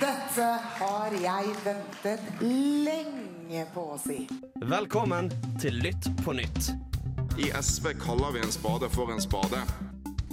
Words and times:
Dette 0.00 0.44
har 0.78 1.12
jeg 1.12 1.50
ventet 1.60 2.22
lenge 2.40 3.64
på 3.74 3.82
å 3.92 3.98
si. 4.00 4.22
Velkommen 4.64 5.28
til 5.60 5.76
Lytt 5.84 6.08
på 6.24 6.32
nytt. 6.38 6.70
I 7.36 7.50
SV 7.52 7.90
kaller 8.00 8.32
vi 8.32 8.40
en 8.40 8.54
spade 8.54 8.88
for 8.94 9.12
en 9.12 9.20
spade. 9.20 9.60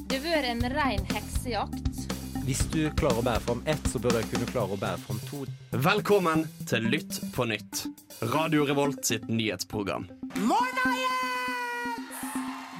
Det 0.08 0.22
har 0.22 0.24
vært 0.24 0.52
en 0.54 0.64
rein 0.72 1.04
heksejakt. 1.12 2.00
Hvis 2.48 2.64
du 2.72 2.86
klarer 2.96 3.20
å 3.20 3.26
bære 3.28 3.44
fram 3.44 3.66
ett, 3.68 3.92
så 3.92 4.00
bør 4.00 4.22
du 4.22 4.32
kunne 4.32 4.48
klare 4.54 4.78
å 4.78 4.80
bære 4.80 5.04
fram 5.04 5.20
to. 5.28 5.44
Velkommen 5.76 6.48
til 6.64 6.88
Lytt 6.88 7.20
på 7.36 7.50
nytt. 7.52 7.90
Radio 8.38 8.64
Revolt 8.70 9.04
sitt 9.10 9.28
nyhetsprogram. 9.28 10.08
Morna! 10.48 10.88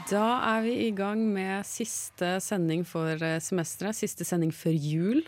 Da 0.08 0.38
er 0.56 0.62
vi 0.64 0.74
i 0.86 0.92
gang 0.96 1.20
med 1.36 1.66
siste 1.68 2.38
sending 2.40 2.86
for 2.88 3.20
eh, 3.20 3.42
semesteret. 3.44 3.98
Siste 3.98 4.24
sending 4.24 4.54
før 4.56 4.72
jul. 4.72 5.26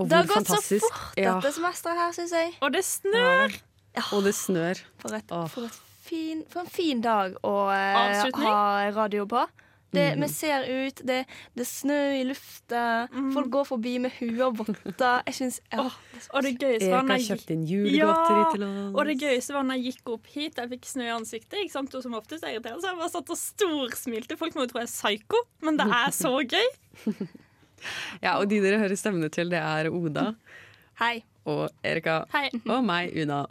Og 0.00 0.08
Det 0.08 0.16
har 0.16 0.28
gått 0.30 0.48
så 0.48 0.80
fort, 0.80 1.00
Ja, 1.20 1.36
dette 1.36 1.52
semesteret 1.58 2.00
her, 2.00 2.12
syns 2.16 2.32
jeg. 2.36 2.54
Og 2.62 2.72
det 2.72 2.84
snør! 2.86 3.58
og 4.12 4.22
det 4.24 4.32
snør. 4.34 4.78
For, 5.02 5.16
et, 5.18 5.34
for, 5.52 5.66
et 5.68 5.80
fin, 6.06 6.44
for 6.48 6.64
en 6.64 6.70
fin 6.72 7.02
dag 7.04 7.34
å 7.44 7.56
eh, 7.74 8.30
ha 8.40 8.62
radio 8.96 9.26
på. 9.28 9.44
Det, 9.92 10.14
Mm. 10.16 10.22
Vi 10.22 10.28
ser 10.32 10.62
ut, 10.64 11.00
det, 11.04 11.18
det 11.52 11.60
er 11.60 11.68
snø 11.68 11.96
i 12.16 12.22
lufta, 12.24 12.84
folk 13.34 13.50
går 13.52 13.66
forbi 13.68 13.98
med 14.00 14.14
huer 14.16 14.46
og 14.46 14.62
votter. 14.62 15.20
Jeg 15.28 15.36
syns 15.36 15.58
ja, 15.68 15.84
Og 16.32 16.46
det 16.46 16.54
gøyeste 16.56 16.86
Jeg 16.86 16.94
var 16.94 17.02
har 17.02 17.10
når 17.10 17.20
jeg 17.20 17.42
inn 17.52 17.66
Ja, 17.92 18.14
og 18.88 19.02
det 19.10 19.18
gøyeste 19.20 19.52
var 19.52 19.68
når 19.68 19.82
jeg 19.82 19.92
gikk 19.92 20.14
opp 20.14 20.32
hit, 20.32 20.56
jeg 20.56 20.72
fikk 20.72 20.88
snø 20.94 21.04
i 21.10 21.12
ansiktet. 21.12 21.58
Ikke 21.60 21.76
sant? 21.76 21.92
Og 21.92 22.06
som 22.06 22.16
oftest 22.16 22.40
er 22.40 22.54
jeg 22.54 22.62
irritert, 22.62 22.80
så 22.80 22.88
jeg 22.88 23.00
bare 23.02 23.12
satt 23.12 23.34
og 23.36 23.40
storsmilte. 23.42 24.40
Folk 24.40 24.56
må 24.56 24.64
jo 24.64 24.72
tro 24.72 24.80
jeg 24.80 24.88
er 24.88 24.94
psyko, 24.96 25.44
men 25.68 25.76
det 25.76 25.90
er 26.00 26.16
så 26.16 26.34
gøy. 26.40 26.72
Ja, 28.22 28.36
og 28.38 28.48
de 28.50 28.60
dere 28.62 28.78
hører 28.82 28.98
stemmene 28.98 29.30
til, 29.32 29.50
det 29.52 29.58
er 29.60 29.90
Oda 29.92 30.32
Hei. 31.00 31.22
og 31.48 31.68
Erika 31.84 32.22
Hei. 32.34 32.48
og 32.66 32.84
meg, 32.86 33.14
Una. 33.22 33.44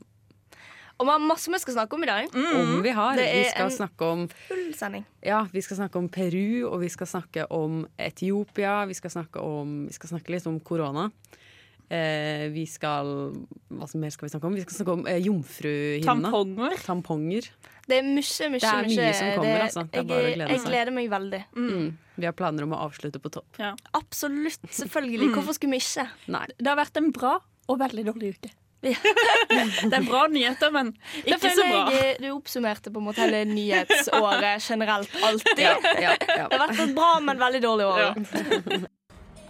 Og 1.02 1.08
vi 1.08 1.14
har 1.16 1.22
masse 1.26 1.50
vi 1.50 1.58
skal 1.58 1.74
snakke 1.74 1.98
om 1.98 2.04
i 2.06 2.10
dag. 2.12 2.28
Om 2.38 2.76
vi 2.86 2.92
har. 2.94 3.18
Det 3.18 3.26
Vi 3.34 3.46
skal 3.50 3.72
snakke 3.74 4.06
om 4.06 4.28
Full 4.48 4.68
sending. 4.78 5.06
Ja, 5.26 5.40
vi 5.50 5.62
skal 5.66 5.80
snakke 5.80 5.98
om 5.98 6.10
Peru, 6.14 6.68
og 6.70 6.84
vi 6.84 6.90
skal 6.94 7.10
snakke 7.10 7.48
om 7.50 7.88
Etiopia. 7.98 8.86
Vi 8.86 8.94
skal 8.94 9.10
snakke, 9.10 9.42
om, 9.42 9.88
vi 9.88 9.96
skal 9.98 10.12
snakke 10.14 10.30
litt 10.36 10.46
om 10.46 10.60
korona. 10.62 11.08
Eh, 11.92 12.46
vi 12.54 12.62
skal 12.72 13.10
Hva 13.68 13.88
som 13.90 14.00
mer 14.00 14.14
skal 14.14 14.30
vi 14.30 14.32
snakke 14.32 14.48
om? 14.48 14.54
Vi 14.56 14.64
skal 14.64 14.78
snakke 14.78 14.94
om 14.96 15.02
eh, 15.12 15.20
jomfruhinna. 15.26 16.08
Tamponger. 16.08 16.78
Tamponger. 16.86 17.50
Det 17.90 17.98
er 17.98 18.06
mye, 18.08 18.48
mye, 18.54 18.62
Det 18.62 18.70
er 18.70 18.88
mye 18.88 19.12
som 19.18 19.34
kommer, 19.36 19.66
altså. 19.66 19.84
Det 19.84 20.00
er 20.00 20.06
jeg, 20.06 20.08
bare 20.08 20.22
å 20.22 20.32
glede 20.38 20.56
jeg 20.56 20.64
gleder 20.70 20.96
meg 20.96 21.12
veldig. 21.12 21.42
Mm. 21.58 21.90
Vi 22.22 22.30
har 22.30 22.38
planer 22.38 22.68
om 22.68 22.76
å 22.78 22.80
avslutte 22.86 23.20
på 23.20 23.34
topp. 23.34 23.60
Ja. 23.60 23.74
Absolutt. 23.98 24.64
Selvfølgelig. 24.80 25.34
Hvorfor 25.36 25.58
skulle 25.58 25.76
vi 25.76 25.84
ikke? 25.84 26.08
Nei. 26.32 26.46
Det 26.56 26.72
har 26.72 26.80
vært 26.80 27.02
en 27.02 27.12
bra 27.16 27.36
og 27.42 27.82
veldig 27.82 28.08
dårlig 28.08 28.36
uke. 28.38 28.54
Ja. 28.82 28.96
det 29.92 29.94
er 29.94 30.08
bra 30.08 30.24
nyheter, 30.32 30.72
men 30.74 30.94
ikke 31.22 31.38
så 31.44 31.52
føler 31.60 31.76
bra. 31.76 31.84
jeg 31.98 32.16
eh, 32.16 32.24
du 32.24 32.32
oppsummerte 32.32 32.94
på 32.94 33.04
en 33.04 33.10
måte 33.12 33.22
hele 33.28 33.44
nyhetsåret 33.52 34.64
generelt 34.64 35.20
alltid. 35.22 35.62
Ja, 35.68 35.76
ja, 35.84 36.16
ja. 36.16 36.48
Det 36.48 36.56
har 36.56 36.64
vært 36.64 36.82
et 36.88 36.96
bra, 36.98 37.12
men 37.28 37.44
veldig 37.44 37.64
dårlig 37.68 37.92
år. 37.92 38.90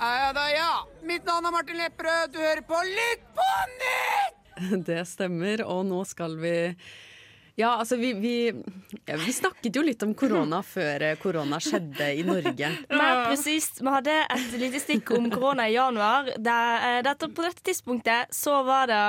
Ja 0.02 0.34
da, 0.34 0.50
ja. 0.50 0.88
Mitt 1.06 1.26
navn 1.30 1.46
er 1.46 1.54
Martin 1.54 1.78
Lepperød. 1.78 2.32
Du 2.34 2.40
hører 2.42 2.64
på 2.66 2.78
Lytt 2.90 3.26
på 3.38 3.50
nytt! 3.78 4.38
Det 4.88 5.04
stemmer, 5.06 5.62
og 5.62 5.84
nå 5.86 6.02
skal 6.10 6.40
vi 6.42 6.56
ja, 7.60 7.76
altså 7.76 8.00
vi, 8.00 8.14
vi, 8.18 8.32
ja, 9.06 9.18
vi 9.20 9.34
snakket 9.36 9.76
jo 9.76 9.84
litt 9.86 10.02
om 10.02 10.16
korona 10.18 10.64
før 10.74 11.06
eh, 11.06 11.18
korona 11.22 11.60
skjedde 11.62 12.08
i 12.18 12.24
Norge. 12.26 12.72
Mer 13.02 13.26
presist, 13.28 13.84
vi 13.84 13.94
hadde 13.94 14.16
et 14.26 14.58
lite 14.58 14.82
stikk 14.82 15.14
om 15.20 15.30
korona 15.30 15.68
i 15.70 15.76
januar. 15.76 16.32
Der, 16.34 16.88
eh, 16.88 17.00
dette, 17.06 17.30
på 17.30 17.46
dette 17.46 17.62
tidspunktet 17.70 18.34
så 18.34 18.64
var 18.66 18.90
det 18.90 19.04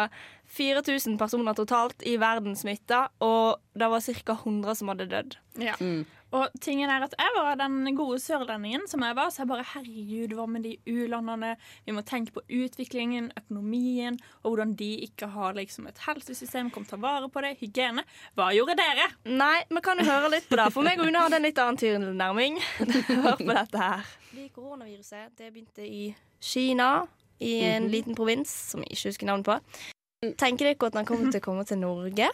4000 0.52 1.18
personer 1.20 1.56
totalt 1.56 2.02
i 2.04 2.18
verden 2.20 2.56
smitta, 2.58 3.06
og 3.24 3.62
det 3.78 3.88
var 3.88 4.02
ca. 4.04 4.34
100 4.36 4.74
som 4.76 4.90
hadde 4.92 5.08
dødd. 5.08 5.38
Ja. 5.60 5.76
Mm. 5.80 6.02
Og 6.32 6.48
tingen 6.64 6.88
er 6.88 7.04
at 7.04 7.12
jeg 7.18 7.32
var 7.36 7.58
den 7.60 7.90
gode 7.96 8.16
sørlendingen 8.22 8.86
som 8.88 9.02
jeg 9.04 9.16
var, 9.18 9.28
så 9.28 9.42
jeg 9.42 9.50
bare 9.50 9.66
herregud, 9.74 10.32
hva 10.36 10.46
med 10.48 10.64
de 10.64 10.72
u-landene? 10.88 11.50
Vi 11.84 11.92
må 11.92 12.04
tenke 12.08 12.32
på 12.32 12.44
utviklingen, 12.48 13.28
økonomien, 13.36 14.16
og 14.40 14.54
hvordan 14.54 14.72
de 14.80 14.90
ikke 15.08 15.28
har 15.34 15.56
liksom 15.58 15.90
et 15.90 16.00
helsesystem, 16.06 16.72
kom 16.72 16.88
ta 16.88 16.96
vare 17.00 17.28
på 17.32 17.44
det, 17.44 17.58
hygiene. 17.60 18.06
Hva 18.36 18.48
gjorde 18.56 18.78
dere? 18.80 19.10
Nei, 19.28 19.58
vi 19.68 19.84
kan 19.84 20.00
jo 20.00 20.08
høre 20.08 20.32
litt 20.32 20.48
på 20.48 20.56
det, 20.60 20.70
for 20.72 20.88
meg 20.88 21.00
og 21.00 21.12
Una 21.12 21.26
hadde 21.26 21.40
en 21.40 21.48
litt 21.48 21.60
annen 21.60 21.80
tilnærming. 21.84 22.60
Hør 23.26 23.36
på 23.36 23.52
dette 23.60 23.84
her. 23.84 24.12
Det 24.32 24.48
koronaviruset 24.56 25.34
det 25.36 25.52
begynte 25.52 25.84
i 25.84 26.06
Kina, 26.40 26.94
i 27.42 27.58
en 27.74 27.92
liten 27.92 28.16
provins 28.16 28.48
som 28.72 28.80
jeg 28.86 28.96
ikke 28.96 29.12
husker 29.12 29.28
navnet 29.28 29.50
på. 29.50 29.91
Tenker 30.22 30.68
dere 30.68 30.86
at 30.86 30.94
han 31.00 31.06
kommer 31.06 31.32
til 31.34 31.40
å 31.40 31.44
komme 31.44 31.64
til 31.66 31.80
Norge? 31.82 32.28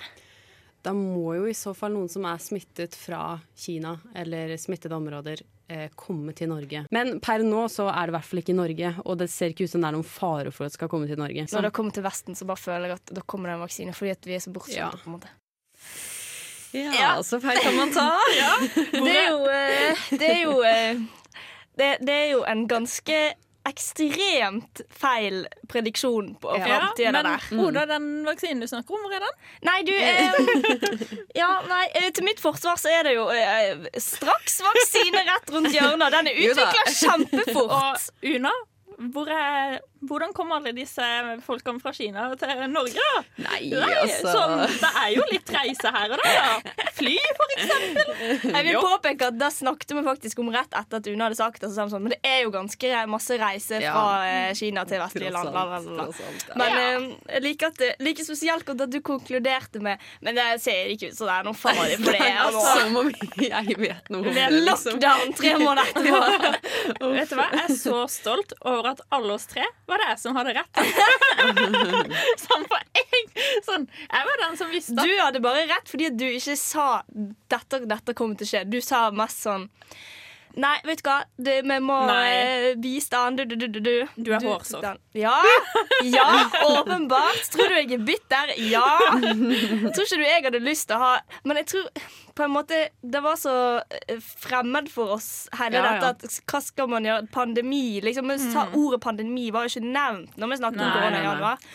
Da 0.85 0.93
må 0.93 1.33
jo 1.39 1.47
i 1.49 1.55
så 1.57 1.73
fall 1.77 1.95
noen 1.95 2.11
som 2.13 2.27
er 2.29 2.41
smittet 2.43 2.93
fra 2.97 3.39
Kina 3.57 3.95
eller 4.17 4.53
smittede 4.61 4.95
områder, 4.95 5.41
eh, 5.73 5.89
komme 5.97 6.35
til 6.37 6.51
Norge. 6.53 6.85
Men 6.93 7.17
per 7.25 7.41
nå 7.41 7.65
så 7.73 7.89
er 7.89 8.07
det 8.07 8.13
i 8.13 8.17
hvert 8.19 8.29
fall 8.29 8.43
ikke 8.43 8.53
i 8.55 8.59
Norge, 8.61 8.93
og 9.05 9.19
det 9.23 9.31
ser 9.33 9.55
ikke 9.55 9.65
ut 9.65 9.73
som 9.73 9.81
det 9.81 9.89
er 9.89 9.97
noen 9.97 10.07
fare 10.07 10.53
for 10.53 10.69
at 10.69 10.75
det 10.75 10.79
skal 10.79 10.93
komme 10.93 11.09
til 11.09 11.19
Norge. 11.19 11.49
Så, 11.49 11.57
Når 11.57 11.71
det 11.71 11.73
kommer 11.81 11.97
til 11.97 12.05
Vesten, 12.05 12.37
så 12.37 12.45
bare 12.45 12.61
føler 12.61 12.93
jeg 12.93 13.01
at 13.01 13.15
da 13.17 13.25
kommer 13.25 13.49
det 13.49 13.57
en 13.57 13.65
vaksine, 13.65 13.97
fordi 13.97 14.15
at 14.15 14.29
vi 14.29 14.37
er 14.37 14.45
så 14.45 14.53
bortskjemte. 14.53 15.01
Ja. 15.01 15.03
på 15.03 15.09
en 15.09 15.17
måte. 15.17 15.35
ja, 17.01 17.11
så 17.25 17.41
feil 17.41 17.59
kan 17.65 17.75
man 17.75 17.93
ta. 17.97 18.09
Det 19.09 19.17
er 19.17 19.31
jo, 19.33 19.45
eh, 19.49 20.09
det 20.13 20.29
er 20.29 20.43
jo 20.45 20.57
eh, 20.61 21.07
det, 21.79 21.97
det 22.05 22.15
er 22.15 22.31
jo 22.35 22.45
en 22.45 22.67
ganske 22.69 23.19
ekstremt 23.69 24.81
feil 24.91 25.43
prediksjon 25.69 26.35
på 26.43 26.55
Ja, 26.57 26.65
framtida 26.65 27.13
men 27.13 27.29
der. 27.29 27.47
Oda, 27.65 27.85
den 27.91 28.09
vaksinen 28.27 28.63
du 28.65 28.69
snakker 28.71 28.97
om, 28.97 29.05
hvor 29.07 29.15
er 29.17 29.25
den? 29.27 29.37
Nei, 29.69 29.79
du 29.87 29.93
eh, 29.95 31.19
Ja, 31.41 31.51
nei, 31.69 31.85
eh, 32.01 32.09
til 32.17 32.27
mitt 32.27 32.41
forsvar 32.43 32.81
så 32.81 32.91
er 32.93 33.09
det 33.09 33.15
jo 33.19 33.29
eh, 33.35 33.89
straks 34.03 34.61
vaksine 34.65 35.25
rett 35.29 35.53
rundt 35.55 35.73
hjørnet. 35.75 36.13
Den 36.17 36.33
er 36.33 36.43
utvikla 36.49 36.97
kjempefort. 37.03 37.77
Og 37.79 38.35
Una, 38.35 38.53
hvor 39.15 39.31
er, 39.31 39.79
hvordan 40.07 40.33
kom 40.37 40.53
alle 40.55 40.73
disse 40.77 41.03
folkene 41.47 41.81
fra 41.83 41.93
Kina 41.97 42.29
til 42.39 42.61
Norge? 42.71 42.95
da? 43.03 43.23
Nei, 43.49 43.61
Nei, 43.73 43.89
altså. 44.03 44.33
Så, 44.35 44.43
det 44.83 44.91
er 45.03 45.09
jo 45.17 45.25
litt 45.33 45.51
reise 45.55 45.93
her 45.95 46.15
og 46.15 46.23
der. 46.23 46.39
da. 46.39 46.87
Fly, 46.99 47.15
for 47.39 47.55
eksempel. 47.57 48.13
Jeg 48.55 48.65
vil 48.69 48.79
påpeke 48.83 49.29
at 49.33 49.39
Da 49.39 49.49
snakket 49.55 49.93
vi 49.97 50.03
faktisk 50.07 50.41
om 50.43 50.51
rett 50.55 50.73
etter 50.79 51.01
at 51.01 51.09
Une 51.11 51.25
hadde 51.27 51.39
sagt 51.39 51.63
det. 51.63 51.71
Så 51.75 51.89
sånn, 51.91 52.05
men 52.07 52.15
det 52.15 52.21
er 52.27 52.43
jo 52.45 52.53
ganske 52.55 52.93
masse 53.11 53.39
reise 53.41 53.81
fra 53.83 54.05
eh, 54.27 54.53
Kina 54.59 54.85
til 54.89 55.01
vestlige 55.03 55.33
land. 55.35 55.55
ja. 55.55 56.55
Men 56.59 56.79
eh, 56.79 57.09
jeg 57.37 57.45
liker 57.47 57.73
at 57.73 57.79
det, 57.83 57.91
like 58.05 58.25
spesielt 58.27 58.67
godt 58.69 58.85
at 58.87 58.93
du 58.93 58.99
konkluderte 59.05 59.81
med 59.85 59.99
Men 60.25 60.37
det 60.39 60.47
ser 60.63 60.91
ikke 60.95 61.11
ut 61.13 61.19
som 61.19 61.29
det 61.31 61.37
er 61.39 61.47
noe 61.49 61.59
farlig 61.59 61.99
for 62.03 62.15
det. 62.15 62.31
nå. 62.39 62.63
Som 62.69 62.99
om 63.03 63.13
jeg 63.39 63.79
vet 63.79 64.11
noe 64.13 64.23
om 64.25 64.35
Det 64.35 64.47
liksom. 64.55 64.99
lockdown 64.99 65.35
tre 65.39 65.55
måneder 65.61 65.93
etterpå. 65.93 66.63
Vet 67.19 67.31
du 67.31 67.37
hva? 67.39 67.47
Jeg 67.55 67.65
er 67.69 67.77
så 67.79 67.99
stolt 68.11 68.53
over 68.67 68.91
at 68.93 69.01
alle 69.15 69.35
oss 69.39 69.47
tre 69.51 69.65
var 69.89 70.03
det 70.03 70.09
jeg 70.11 70.21
som 70.23 70.37
hadde 70.39 70.55
rett. 70.59 70.79
sånn 72.45 72.67
for 72.69 72.79
en 72.79 73.33
sånn, 73.65 73.89
Jeg 73.89 74.29
var 74.29 74.41
den 74.43 74.57
som 74.61 74.71
visste 74.73 74.95
Du 74.99 75.11
hadde 75.21 75.41
bare 75.45 75.65
rett 75.71 75.91
fordi 75.91 76.11
du 76.15 76.27
ikke 76.29 76.57
sa 76.61 77.03
dette, 77.09 77.83
dette 77.89 78.15
kommer 78.17 78.39
til 78.39 78.49
å 78.49 78.53
skje. 78.53 78.65
Du 78.69 78.79
sa 78.85 79.09
mest 79.15 79.45
sånn 79.47 79.69
Nei, 80.59 80.75
vet 80.89 81.03
du 81.05 81.07
hva, 81.07 81.19
du, 81.37 81.51
vi 81.53 81.77
må 81.85 81.97
Nei. 82.09 82.31
eh, 82.35 82.69
bistand. 82.83 83.39
Du, 83.39 83.45
du, 83.47 83.69
du, 83.69 83.79
du, 83.79 83.93
du. 84.17 84.31
Er 84.33 84.43
hårsår. 84.43 84.87
Ja, 85.15 85.37
ja, 86.09 86.25
åpenbart. 86.67 87.45
Tror 87.53 87.71
du 87.71 87.77
jeg 87.77 87.93
er 87.95 88.03
bitter? 88.03 88.55
Ja. 88.67 88.87
Tror 89.95 90.03
ikke 90.03 90.19
du 90.19 90.25
jeg 90.25 90.47
hadde 90.49 90.63
lyst 90.65 90.89
til 90.91 90.97
å 90.99 91.05
ha 91.05 91.13
Men 91.47 91.61
jeg 91.63 91.69
tror 91.75 92.09
på 92.39 92.47
en 92.47 92.53
måte 92.55 92.77
det 93.03 93.21
var 93.25 93.37
så 93.41 93.53
eh, 93.83 94.21
fremmed 94.23 94.91
for 94.93 95.17
oss 95.17 95.49
hele 95.59 95.81
Ja, 95.81 95.95
ja. 95.97 96.11
dette 96.13 96.29
at 96.29 96.37
hva 96.49 96.61
skal 96.63 96.91
man 96.91 97.07
gjøre? 97.09 97.27
Pandemi. 97.35 97.99
Liksom, 98.05 98.31
mm. 98.31 98.45
sa 98.53 98.67
Ordet 98.79 99.01
pandemi 99.03 99.49
var 99.55 99.67
jo 99.67 99.73
ikke 99.75 99.91
nevnt 99.91 100.39
når 100.39 100.53
vi 100.53 100.59
snakket 100.61 100.83
om 100.83 100.87
Nei, 100.87 100.93
korona 100.95 101.11
Nei, 101.17 101.23
i 101.23 101.27
januar. 101.27 101.67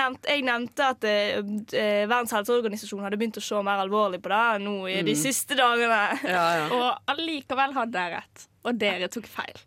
nevnt, 0.00 0.30
jeg 0.32 0.46
nevnte 0.48 0.88
at 0.94 1.06
eh, 1.10 1.42
eh, 1.76 2.06
Verdens 2.08 2.34
helseorganisasjon 2.38 3.04
hadde 3.04 3.20
begynt 3.20 3.40
å 3.40 3.44
se 3.44 3.60
mer 3.66 3.84
alvorlig 3.84 4.22
på 4.24 4.32
det 4.32 4.64
nå 4.64 4.78
i 4.90 4.98
de 5.06 5.18
siste 5.18 5.58
dagene. 5.58 6.02
Ja, 6.24 6.46
ja. 6.62 6.66
Og 6.78 7.14
allikevel 7.14 7.76
hadde 7.76 8.06
jeg 8.06 8.16
rett. 8.16 8.48
Og 8.64 8.80
dere 8.80 9.12
tok 9.12 9.28
feil. 9.28 9.64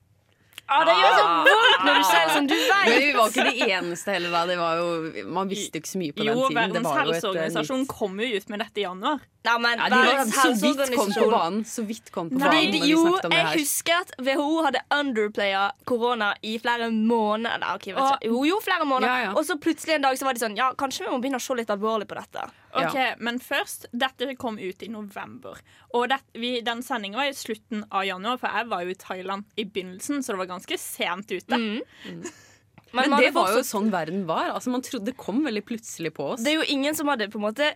Ah, 0.70 0.84
det 0.84 0.94
gjør 1.00 1.14
så 1.16 1.26
vondt 1.48 1.84
når 1.88 1.96
du 1.98 2.04
sier 2.04 2.26
det 2.28 2.34
sånn. 2.36 2.48
Du 2.48 2.56
Men 2.58 3.00
vi 3.00 3.12
var 3.16 3.30
ikke 3.32 3.46
de 3.48 3.68
eneste 3.72 4.12
heller. 4.12 4.32
Da. 4.36 4.42
Det 4.50 4.58
var 4.60 4.76
jo, 4.82 4.88
man 5.32 5.48
visste 5.48 5.80
jo 5.80 5.82
ikke 5.84 5.92
så 5.94 6.02
mye 6.02 6.14
på 6.18 6.26
Jo, 6.28 6.34
den 6.34 6.42
tiden. 6.42 6.50
Det 6.50 6.58
Verdens 6.58 6.84
var 6.84 6.98
jo 6.98 7.00
et, 7.00 7.08
eh, 7.08 7.14
helseorganisasjon 7.16 7.86
kom 7.88 8.20
jo 8.20 8.28
ut 8.38 8.50
med 8.50 8.60
dette 8.60 8.78
i 8.78 8.84
januar. 8.84 9.20
Nei, 9.48 9.58
men 9.64 9.80
Ja, 9.80 9.88
de 9.88 9.96
var 9.96 10.26
så 10.28 10.52
vidt 10.60 10.96
kom 10.98 11.12
på 11.16 11.30
banen. 11.32 11.62
Så 11.64 11.86
vidt 11.88 12.12
kom 12.12 12.30
på 12.30 12.36
Nei, 12.42 12.50
banen 12.52 12.72
vi 12.74 12.92
jo, 12.92 13.04
jeg 13.16 13.32
her. 13.32 13.54
husker 13.56 13.94
at 14.02 14.12
WHO 14.20 14.64
hadde 14.66 14.82
underplaya 14.92 15.72
korona 15.86 16.34
i 16.44 16.58
flere 16.60 16.90
måneder. 16.92 17.64
Okay, 17.76 17.94
vet 17.94 18.02
Og- 18.04 18.20
jo, 18.28 18.44
jo, 18.44 18.60
flere 18.60 18.84
måneder. 18.84 19.08
Ja, 19.08 19.24
ja. 19.24 19.32
Og 19.32 19.46
så 19.46 19.56
plutselig 19.58 19.96
en 19.96 20.02
dag 20.02 20.18
så 20.20 20.24
var 20.26 20.34
de 20.34 20.40
sånn 20.44 20.58
Ja, 20.58 20.74
kanskje 20.74 21.06
vi 21.08 21.12
må 21.16 21.22
begynne 21.22 21.40
å 21.40 21.42
se 21.42 21.54
litt 21.56 21.68
alvorlig 21.70 22.08
på 22.08 22.16
dette. 22.20 22.50
Ok, 22.74 22.98
Men 23.24 23.40
først, 23.40 23.88
dette 23.92 24.36
kom 24.40 24.60
ut 24.60 24.84
i 24.84 24.90
november. 24.92 25.62
Og 25.96 26.10
det, 26.12 26.20
vi, 26.38 26.58
den 26.66 26.84
sendingen 26.86 27.20
var 27.20 27.32
i 27.32 27.38
slutten 27.38 27.86
av 27.90 28.06
januar, 28.08 28.42
for 28.42 28.60
jeg 28.60 28.70
var 28.74 28.84
jo 28.84 28.94
i 28.94 29.00
Thailand 29.02 29.48
i 29.56 29.66
begynnelsen, 29.66 30.24
så 30.24 30.36
det 30.36 30.44
var 30.44 30.52
ganske 30.58 30.80
sent 30.82 31.32
ute. 31.32 31.58
Mm. 31.58 32.28
Men, 32.92 33.10
men 33.10 33.20
det 33.22 33.32
var 33.36 33.52
jo 33.52 33.64
sånn 33.68 33.90
verden 33.92 34.22
var. 34.28 34.52
Altså, 34.54 34.72
man 34.72 34.84
trodde 34.86 35.12
Det 35.12 35.18
kom 35.20 35.42
veldig 35.46 35.64
plutselig 35.68 36.14
på 36.16 36.30
oss. 36.34 36.44
Det 36.44 36.54
er 36.54 36.62
jo 36.62 36.68
ingen 36.72 36.96
som 36.96 37.10
hadde 37.12 37.30
på 37.32 37.40
en 37.40 37.48
måte 37.48 37.72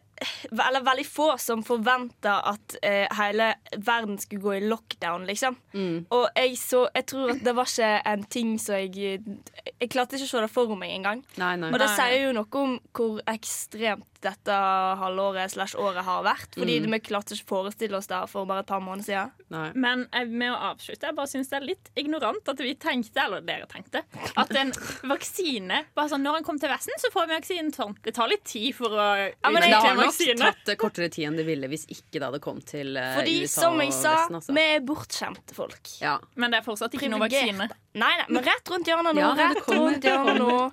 Eller 0.51 0.85
veldig 0.85 1.05
få 1.07 1.27
som 1.41 1.63
forventa 1.67 2.37
at 2.51 2.77
eh, 2.79 3.05
hele 3.19 3.51
verden 3.75 4.19
skulle 4.21 4.43
gå 4.43 4.53
i 4.57 4.61
lockdown, 4.71 5.25
liksom. 5.29 5.57
Mm. 5.73 6.05
Og 6.15 6.27
jeg, 6.37 6.55
så, 6.61 6.85
jeg 6.95 7.07
tror 7.11 7.33
at 7.35 7.43
det 7.43 7.55
var 7.57 7.69
ikke 7.69 7.91
en 8.13 8.23
ting 8.37 8.53
som 8.61 8.79
jeg 8.79 9.19
Jeg 9.19 9.91
klarte 9.91 10.17
ikke 10.17 10.29
å 10.29 10.31
se 10.31 10.45
det 10.45 10.53
for 10.53 10.79
meg 10.79 10.95
engang. 10.95 11.25
Nei, 11.41 11.55
nei. 11.59 11.73
Og 11.73 11.81
det 11.81 11.89
Nei. 11.89 11.97
sier 11.97 12.27
jo 12.27 12.33
noe 12.37 12.63
om 12.63 12.77
hvor 12.95 13.19
ekstremt 13.31 14.07
dette 14.21 14.55
halvåret 15.01 15.51
slash 15.51 15.75
året 15.79 16.03
har 16.05 16.23
vært. 16.23 16.53
Fordi 16.57 16.79
Mm. 16.81 16.91
vi 16.91 16.99
klarte 16.99 17.33
ikke 17.35 17.45
å 17.45 17.51
forestille 17.55 17.97
oss 17.97 18.07
det 18.07 18.19
for 18.29 18.45
bare 18.45 18.59
et 18.59 18.67
par 18.67 18.79
måneder 18.81 19.03
siden. 19.05 19.31
nei. 19.49 19.71
Men 19.75 20.07
eh, 20.13 20.25
med 20.25 20.51
å 20.53 20.57
avslutte, 20.71 21.01
jeg 21.09 21.15
bare 21.15 21.27
syns 21.27 21.49
det 21.49 21.57
er 21.61 21.65
litt 21.65 21.89
ignorant 21.95 22.47
at 22.47 22.57
vi 22.57 22.73
tenkte, 22.75 23.17
eller 23.25 23.41
dere 23.41 23.65
tenkte, 23.67 24.03
at 24.37 24.51
en 24.55 24.71
vaksine 25.03 25.85
bare 25.95 26.09
sånn, 26.11 26.21
Når 26.21 26.37
en 26.37 26.43
kommer 26.43 26.59
til 26.61 26.69
Vesten, 26.69 26.93
så 27.01 27.09
får 27.11 27.27
vi 27.27 27.35
vaksinen 27.39 27.71
sånn. 27.73 27.95
Det 28.03 28.13
tar 28.13 28.27
litt 28.29 28.43
tid 28.45 28.75
for 28.77 28.89
å 28.93 29.07
ja, 29.17 29.49
Men 29.49 29.61
det 29.63 29.73
har 29.73 29.95
nok 29.95 30.13
tatt 30.37 30.77
kortere 30.77 31.09
tid 31.11 31.25
enn 31.31 31.37
det 31.39 31.45
ville 31.47 31.67
hvis 31.71 31.85
ikke 31.89 32.19
det 32.19 32.25
hadde 32.27 32.39
kommet 32.43 32.65
til 32.69 32.95
eh, 32.97 33.15
Fordi 33.17 33.41
USA 33.43 33.61
som 33.65 33.79
jeg 33.81 33.93
sa, 33.93 34.15
Vesten. 34.21 34.35
Altså. 34.39 34.53
vi 34.53 34.61
er 34.75 34.79
bortskjemte 34.85 35.55
folk. 35.57 35.93
Ja. 36.01 36.19
Men 36.35 36.51
det 36.51 36.61
er 36.61 36.67
fortsatt 36.67 36.93
ikke 36.93 37.09
noen 37.09 37.25
vaksine. 37.25 37.69
Nei, 37.93 38.07
nei, 38.21 38.25
men 38.29 38.43
rett 38.45 38.69
rundt 38.71 38.87
hjørnet 38.87 39.15
nå. 39.17 39.19
Ja, 39.19 39.31
rett 39.35 39.67
rundt 39.67 40.05
hjørnet 40.07 40.37
nå. 40.39 40.71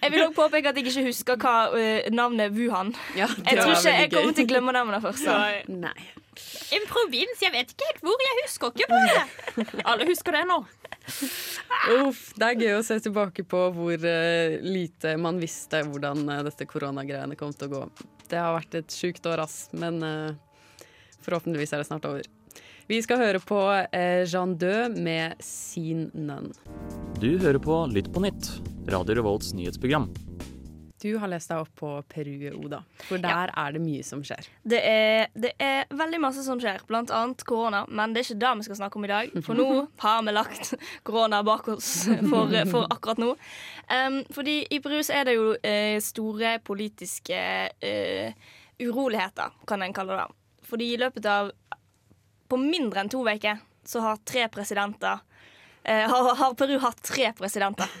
Jeg 0.00 0.10
vil 0.14 0.22
også 0.24 0.36
påpeke 0.38 0.70
at 0.70 0.78
jeg 0.78 0.86
ikke 0.86 1.04
husker 1.10 1.36
hva 1.42 1.54
uh, 1.74 2.08
navnet 2.14 2.54
Wuhan. 2.56 2.75
Ja, 3.16 3.28
Jeg 3.28 3.58
tror 3.62 3.74
ikke 3.74 3.96
jeg 3.96 4.12
kommer 4.12 4.36
til 4.36 4.46
å 4.46 4.50
glemme 4.52 4.74
navnet 4.76 5.04
først. 5.04 5.26
da. 5.26 5.36
Nei. 5.72 5.96
En 6.76 6.84
provins, 6.90 7.40
jeg 7.40 7.52
vet 7.54 7.70
ikke 7.72 7.86
helt 7.88 8.02
hvor, 8.04 8.24
jeg 8.26 8.38
husker 8.42 8.74
ikke 8.74 8.88
på 8.90 8.98
det. 9.08 9.84
Alle 9.88 10.08
husker 10.08 10.36
det 10.36 10.42
nå. 10.50 10.58
Uff, 11.96 12.22
det 12.36 12.48
er 12.48 12.64
gøy 12.64 12.74
å 12.76 12.84
se 12.84 12.98
tilbake 13.04 13.44
på 13.48 13.60
hvor 13.76 14.06
eh, 14.10 14.56
lite 14.64 15.14
man 15.22 15.38
visste 15.40 15.84
hvordan 15.86 16.26
uh, 16.28 16.40
dette 16.46 16.66
koronagreiene 16.68 17.38
kom 17.38 17.54
til 17.54 17.70
å 17.70 17.72
gå. 17.76 17.82
Det 18.26 18.40
har 18.42 18.56
vært 18.56 18.80
et 18.82 18.92
sjukt 18.92 19.28
år, 19.30 19.44
ass, 19.46 19.68
men 19.76 20.02
uh, 20.02 20.82
forhåpentligvis 21.24 21.72
er 21.72 21.84
det 21.84 21.88
snart 21.88 22.08
over. 22.10 22.26
Vi 22.86 23.00
skal 23.02 23.18
høre 23.18 23.40
på 23.42 23.58
Jean 24.30 24.52
Dø 24.62 24.86
med 24.94 25.40
Sin 25.42 26.04
Nun. 26.14 26.52
Du 27.18 27.32
hører 27.42 27.58
på 27.58 27.80
Lytt 27.90 28.12
på 28.14 28.22
nytt, 28.22 28.52
Radio 28.92 29.16
Revolts 29.18 29.50
nyhetsprogram. 29.58 30.06
Du 31.02 31.10
har 31.20 31.28
lest 31.28 31.50
deg 31.52 31.60
opp 31.60 31.72
på 31.76 31.90
Peru, 32.08 32.32
Oda, 32.56 32.78
for 33.04 33.20
der 33.20 33.50
er 33.52 33.74
det 33.74 33.82
mye 33.84 34.04
som 34.06 34.22
skjer. 34.24 34.46
Det 34.64 34.78
er, 34.80 35.26
det 35.36 35.50
er 35.60 35.90
veldig 35.92 36.20
masse 36.24 36.44
som 36.46 36.60
skjer, 36.62 36.80
blant 36.88 37.12
annet 37.12 37.44
korona. 37.44 37.82
Men 37.92 38.14
det 38.14 38.22
er 38.22 38.28
ikke 38.30 38.38
det 38.40 38.52
vi 38.60 38.66
skal 38.68 38.78
snakke 38.80 38.96
om 38.96 39.04
i 39.04 39.10
dag, 39.10 39.34
for 39.44 39.58
nå 39.58 39.66
har 40.04 40.22
vi 40.24 40.32
lagt 40.32 40.72
korona 41.04 41.42
bak 41.44 41.68
oss 41.74 41.90
for, 42.30 42.56
for 42.72 42.88
akkurat 42.88 43.20
nå. 43.20 43.34
Um, 43.92 44.22
fordi 44.32 44.56
i 44.72 44.80
Peru 44.80 44.96
så 45.04 45.18
er 45.18 45.28
det 45.28 45.36
jo 45.36 45.52
uh, 45.52 45.98
store 46.02 46.56
politiske 46.64 47.42
uh, 47.76 48.50
uroligheter, 48.80 49.52
kan 49.68 49.84
en 49.84 49.96
kalle 49.96 50.16
det. 50.16 50.26
Fordi 50.66 50.88
i 50.94 51.00
løpet 51.00 51.28
av 51.28 51.52
på 52.48 52.58
mindre 52.62 53.02
enn 53.02 53.12
to 53.12 53.20
uker 53.26 53.60
så 53.86 54.00
har 54.02 54.24
tre 54.26 54.48
presidenter 54.50 55.20
uh, 55.20 56.06
har, 56.08 56.32
har 56.40 56.56
Peru 56.56 56.78
hatt 56.80 57.04
tre 57.04 57.34
presidenter. 57.36 57.92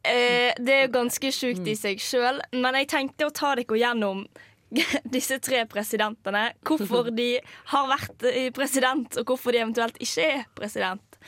Eh, 0.00 0.54
det 0.56 0.72
er 0.74 0.86
jo 0.86 0.94
ganske 0.94 1.32
sjukt 1.34 1.66
i 1.68 1.76
seg 1.76 2.00
sjøl, 2.00 2.40
men 2.56 2.78
jeg 2.80 2.88
tenkte 2.92 3.28
å 3.28 3.34
ta 3.34 3.52
dere 3.58 3.80
gjennom 3.80 4.24
disse 5.16 5.40
tre 5.44 5.64
presidentene. 5.68 6.50
Hvorfor 6.64 7.10
de 7.12 7.34
har 7.72 7.90
vært 7.90 8.26
president, 8.56 9.20
og 9.20 9.32
hvorfor 9.32 9.52
de 9.52 9.64
eventuelt 9.64 10.00
ikke 10.00 10.26
er 10.38 10.44
president. 10.56 11.20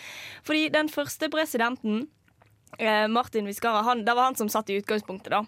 Fordi 0.46 0.68
den 0.72 0.88
første 0.88 1.28
presidenten, 1.32 2.06
eh, 2.78 3.06
Martin 3.12 3.50
Viskara 3.50 3.84
han, 3.86 4.06
det 4.06 4.16
var 4.16 4.30
han 4.30 4.38
som 4.38 4.48
satt 4.52 4.72
i 4.72 4.80
utgangspunktet, 4.80 5.34
da. 5.34 5.44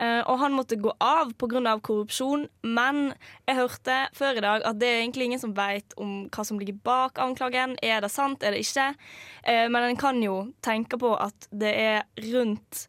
Eh, 0.00 0.20
og 0.22 0.38
han 0.42 0.56
måtte 0.56 0.78
gå 0.80 0.92
av 1.00 1.32
pga. 1.38 1.78
korrupsjon, 1.80 2.48
men 2.62 3.14
jeg 3.46 3.56
hørte 3.56 3.98
før 4.14 4.38
i 4.38 4.44
dag 4.44 4.64
at 4.64 4.80
det 4.80 4.88
er 4.88 5.02
egentlig 5.02 5.30
ingen 5.30 5.42
som 5.42 5.54
vet 5.54 5.94
om 5.96 6.28
hva 6.28 6.44
som 6.44 6.58
ligger 6.58 6.80
bak 6.84 7.18
anklagen. 7.18 7.76
Er 7.82 8.00
det 8.00 8.10
sant, 8.10 8.42
er 8.42 8.52
det 8.52 8.64
ikke? 8.64 8.94
Eh, 9.44 9.68
men 9.68 9.82
en 9.82 9.96
kan 9.96 10.20
jo 10.22 10.52
tenke 10.62 10.98
på 10.98 11.14
at 11.16 11.48
det 11.52 11.74
er 11.74 12.02
rundt 12.32 12.88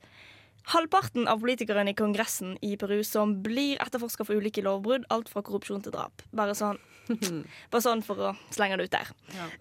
halvparten 0.74 1.28
av 1.30 1.42
politikerne 1.44 1.94
i 1.94 1.98
Kongressen 1.98 2.58
i 2.66 2.74
Peru 2.78 3.04
som 3.06 3.38
blir 3.46 3.78
etterforska 3.84 4.26
for 4.26 4.42
ulike 4.42 4.64
lovbrudd, 4.66 5.06
alt 5.14 5.30
fra 5.30 5.44
korrupsjon 5.46 5.84
til 5.86 5.94
drap. 5.94 6.26
Bare 6.36 6.56
sånn, 6.58 6.80
bare 7.72 7.84
sånn 7.84 8.04
for 8.06 8.22
å 8.30 8.34
slenge 8.54 8.80
det 8.80 8.88
ut 8.88 8.96
der. 8.96 9.12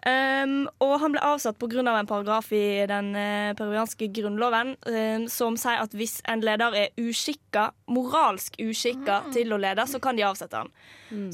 Um, 0.06 0.56
og 0.84 0.96
han 1.02 1.14
ble 1.14 1.22
avsatt 1.24 1.58
pga. 1.60 1.82
Av 1.84 1.98
en 1.98 2.08
paragraf 2.08 2.52
i 2.54 2.86
den 2.88 3.10
uh, 3.16 3.52
peruanske 3.58 4.06
grunnloven 4.14 4.74
um, 4.86 5.24
som 5.28 5.56
sier 5.60 5.82
at 5.82 5.94
hvis 5.96 6.20
en 6.30 6.44
leder 6.44 6.76
er 6.78 7.00
uskikka, 7.00 7.70
moralsk 7.90 8.56
uskikka 8.62 9.20
til 9.34 9.52
å 9.52 9.58
lede, 9.60 9.84
så 9.90 10.00
kan 10.02 10.16
de 10.16 10.24
avsette 10.26 10.62
han. 10.62 10.70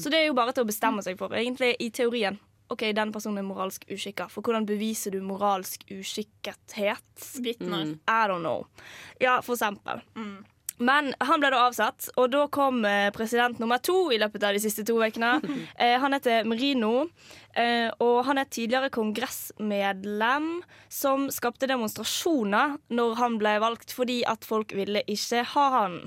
Så 0.01 0.11
det 0.11 0.21
er 0.21 0.27
jo 0.29 0.37
bare 0.37 0.53
til 0.55 0.65
å 0.65 0.69
bestemme 0.69 1.03
seg 1.05 1.19
for, 1.19 1.33
egentlig, 1.37 1.75
i 1.81 1.89
teorien. 1.93 2.39
OK, 2.71 2.85
den 2.95 3.11
personen 3.11 3.41
er 3.41 3.47
moralsk 3.47 3.83
uskikka. 3.91 4.29
For 4.31 4.45
hvordan 4.45 4.65
beviser 4.69 5.11
du 5.11 5.19
moralsk 5.25 5.83
uskikkethet? 5.91 7.25
Vitner. 7.43 7.97
I 8.07 8.21
don't 8.31 8.45
know. 8.45 8.67
Ja, 9.19 9.41
for 9.43 9.57
eksempel. 9.57 10.03
Men 10.81 11.11
han 11.21 11.41
ble 11.41 11.51
da 11.53 11.65
avsatt, 11.67 12.09
og 12.17 12.31
da 12.33 12.45
kom 12.53 12.81
eh, 12.89 13.11
president 13.15 13.61
nummer 13.61 13.81
to 13.83 14.09
i 14.13 14.19
løpet 14.21 14.43
av 14.47 14.57
de 14.57 14.63
siste 14.63 14.85
to 14.87 14.97
ukene. 15.01 15.37
Eh, 15.81 15.95
han 16.01 16.13
heter 16.13 16.45
Merino, 16.45 17.07
eh, 17.57 17.87
og 18.03 18.25
han 18.27 18.37
er 18.41 18.49
tidligere 18.51 18.91
kongressmedlem 18.93 20.49
som 20.91 21.27
skapte 21.33 21.69
demonstrasjoner 21.69 22.75
når 22.93 23.15
han 23.17 23.37
ble 23.41 23.55
valgt, 23.63 23.93
fordi 23.95 24.19
at 24.29 24.45
folk 24.45 24.75
ville 24.77 25.01
ikke 25.09 25.43
ha 25.53 25.65
han. 25.79 25.97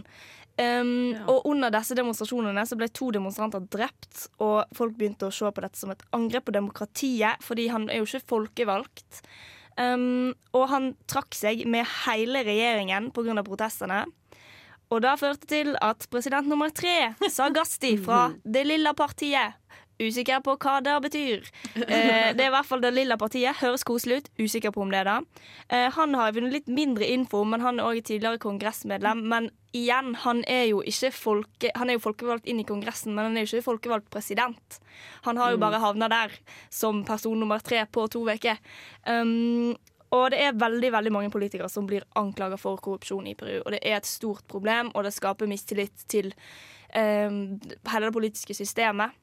Um, 0.54 1.16
Og 1.26 1.48
under 1.50 1.72
disse 1.74 1.96
demonstrasjonene 1.98 2.62
så 2.68 2.76
ble 2.78 2.86
to 2.94 3.08
demonstranter 3.14 3.64
drept, 3.72 4.28
og 4.38 4.70
folk 4.76 4.94
begynte 4.98 5.26
å 5.26 5.34
se 5.34 5.50
på 5.50 5.64
dette 5.64 5.80
som 5.80 5.90
et 5.90 6.04
angrep 6.14 6.46
på 6.46 6.54
demokratiet, 6.54 7.42
fordi 7.42 7.66
han 7.74 7.88
er 7.90 8.02
jo 8.02 8.06
ikke 8.06 8.28
folkevalgt. 8.30 9.24
Um, 9.74 10.30
og 10.54 10.68
han 10.70 10.92
trakk 11.10 11.34
seg 11.34 11.64
med 11.66 11.88
hele 12.04 12.44
regjeringen 12.46 13.10
pga. 13.14 13.42
protestene. 13.42 14.04
Og 14.92 15.00
det 15.02 15.14
førte 15.20 15.48
til 15.50 15.74
at 15.82 16.06
president 16.12 16.48
nummer 16.50 16.72
tre, 16.74 17.14
Sagasti 17.32 17.96
fra 17.98 18.28
Det 18.44 18.66
lille 18.66 18.92
partiet 18.94 19.60
Usikker 20.02 20.40
på 20.42 20.56
hva 20.58 20.80
det 20.82 20.94
betyr. 21.04 21.44
Eh, 21.84 22.32
det 22.34 22.42
er 22.42 22.48
i 22.48 22.52
hvert 22.54 22.66
fall 22.66 22.82
Det 22.82 22.90
lille 22.94 23.14
partiet. 23.18 23.60
Høres 23.60 23.84
koselig 23.86 24.16
ut. 24.22 24.30
Usikker 24.42 24.72
på 24.74 24.82
om 24.82 24.90
det 24.90 25.04
er 25.04 25.10
det. 25.10 25.42
Eh, 25.68 25.86
han 25.94 26.16
har 26.18 26.34
vunnet 26.34 26.56
litt 26.56 26.66
mindre 26.72 27.06
info, 27.06 27.44
men 27.46 27.62
han 27.62 27.78
er 27.78 27.86
òg 27.86 28.00
tidligere 28.02 28.42
kongressmedlem. 28.42 29.22
Men 29.30 29.50
igjen, 29.74 30.16
han 30.24 30.42
er 30.50 30.66
jo 30.72 30.82
ikke 30.82 31.12
folke, 31.14 31.70
Han 31.78 31.90
er 31.90 31.98
jo 31.98 32.04
folkevalgt 32.08 32.50
inn 32.50 32.60
i 32.60 32.66
Kongressen, 32.66 33.14
men 33.14 33.30
han 33.30 33.36
er 33.36 33.46
jo 33.46 33.54
ikke 33.54 33.70
folkevalgt 33.70 34.10
president. 34.10 34.80
Han 35.22 35.38
har 35.38 35.54
jo 35.54 35.62
bare 35.62 35.82
havna 35.82 36.08
der 36.10 36.34
som 36.70 37.04
person 37.04 37.38
nummer 37.38 37.62
tre 37.62 37.86
på 37.86 38.08
to 38.10 38.26
uker. 38.26 38.58
Um, 39.06 39.76
og 40.14 40.30
det 40.30 40.40
er 40.44 40.58
veldig 40.58 40.92
veldig 40.94 41.12
mange 41.14 41.32
politikere 41.34 41.68
som 41.72 41.88
blir 41.88 42.06
anklaga 42.18 42.58
for 42.60 42.78
korrupsjon 42.82 43.26
i 43.26 43.34
Peru. 43.38 43.58
Og 43.64 43.74
det 43.74 43.80
er 43.82 43.98
et 43.98 44.08
stort 44.08 44.46
problem, 44.50 44.92
og 44.94 45.06
det 45.06 45.14
skaper 45.16 45.50
mistillit 45.50 46.06
til 46.10 46.30
um, 46.94 47.58
hele 47.90 48.08
det 48.08 48.14
politiske 48.14 48.54
systemet. 48.54 49.16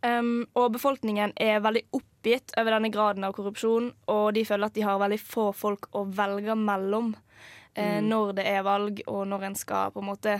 Um, 0.00 0.46
og 0.56 0.72
befolkningen 0.78 1.34
er 1.36 1.60
veldig 1.64 1.82
oppgitt 1.92 2.54
over 2.56 2.76
denne 2.76 2.92
graden 2.94 3.26
av 3.26 3.34
korrupsjon, 3.36 3.90
og 4.08 4.30
de 4.36 4.46
føler 4.48 4.70
at 4.70 4.78
de 4.78 4.86
har 4.86 5.02
veldig 5.02 5.20
få 5.20 5.50
folk 5.56 5.90
å 5.92 6.06
velge 6.08 6.56
mellom 6.56 7.12
eh, 7.74 8.00
når 8.00 8.32
det 8.38 8.46
er 8.48 8.64
valg, 8.64 9.02
og 9.10 9.26
når 9.28 9.50
en 9.50 9.58
skal 9.60 9.92
på 9.92 10.00
en 10.00 10.08
måte 10.08 10.38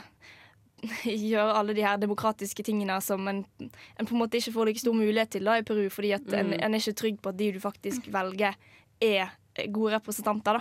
gjøre 1.05 1.59
alle 1.59 1.77
de 1.77 1.85
her 1.85 2.01
demokratiske 2.01 2.65
tingene 2.65 2.97
som 3.05 3.29
en, 3.29 3.45
en 3.61 4.09
på 4.09 4.17
en 4.17 4.23
måte 4.23 4.41
ikke 4.41 4.55
får 4.55 4.71
like 4.71 4.85
stor 4.85 4.97
mulighet 4.97 5.37
til 5.37 5.51
da 5.51 5.59
i 5.61 5.67
Peru, 5.67 5.87
fordi 5.93 6.15
at 6.17 6.33
en, 6.33 6.55
en 6.57 6.71
er 6.71 6.81
ikke 6.81 7.01
trygg 7.03 7.21
på 7.21 7.35
at 7.35 7.41
de 7.41 7.53
du 7.57 7.61
faktisk 7.61 8.09
velger, 8.15 8.57
er 9.05 9.35
gode 9.73 9.95
representanter. 9.99 10.61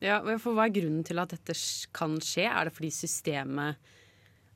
Ja, 0.00 0.20
for 0.40 0.56
Hva 0.56 0.66
er 0.66 0.74
grunnen 0.74 1.04
til 1.04 1.20
at 1.20 1.32
dette 1.34 1.56
kan 1.96 2.16
skje? 2.24 2.46
Er 2.48 2.68
det 2.68 2.74
fordi 2.76 2.90
systemet 2.94 3.90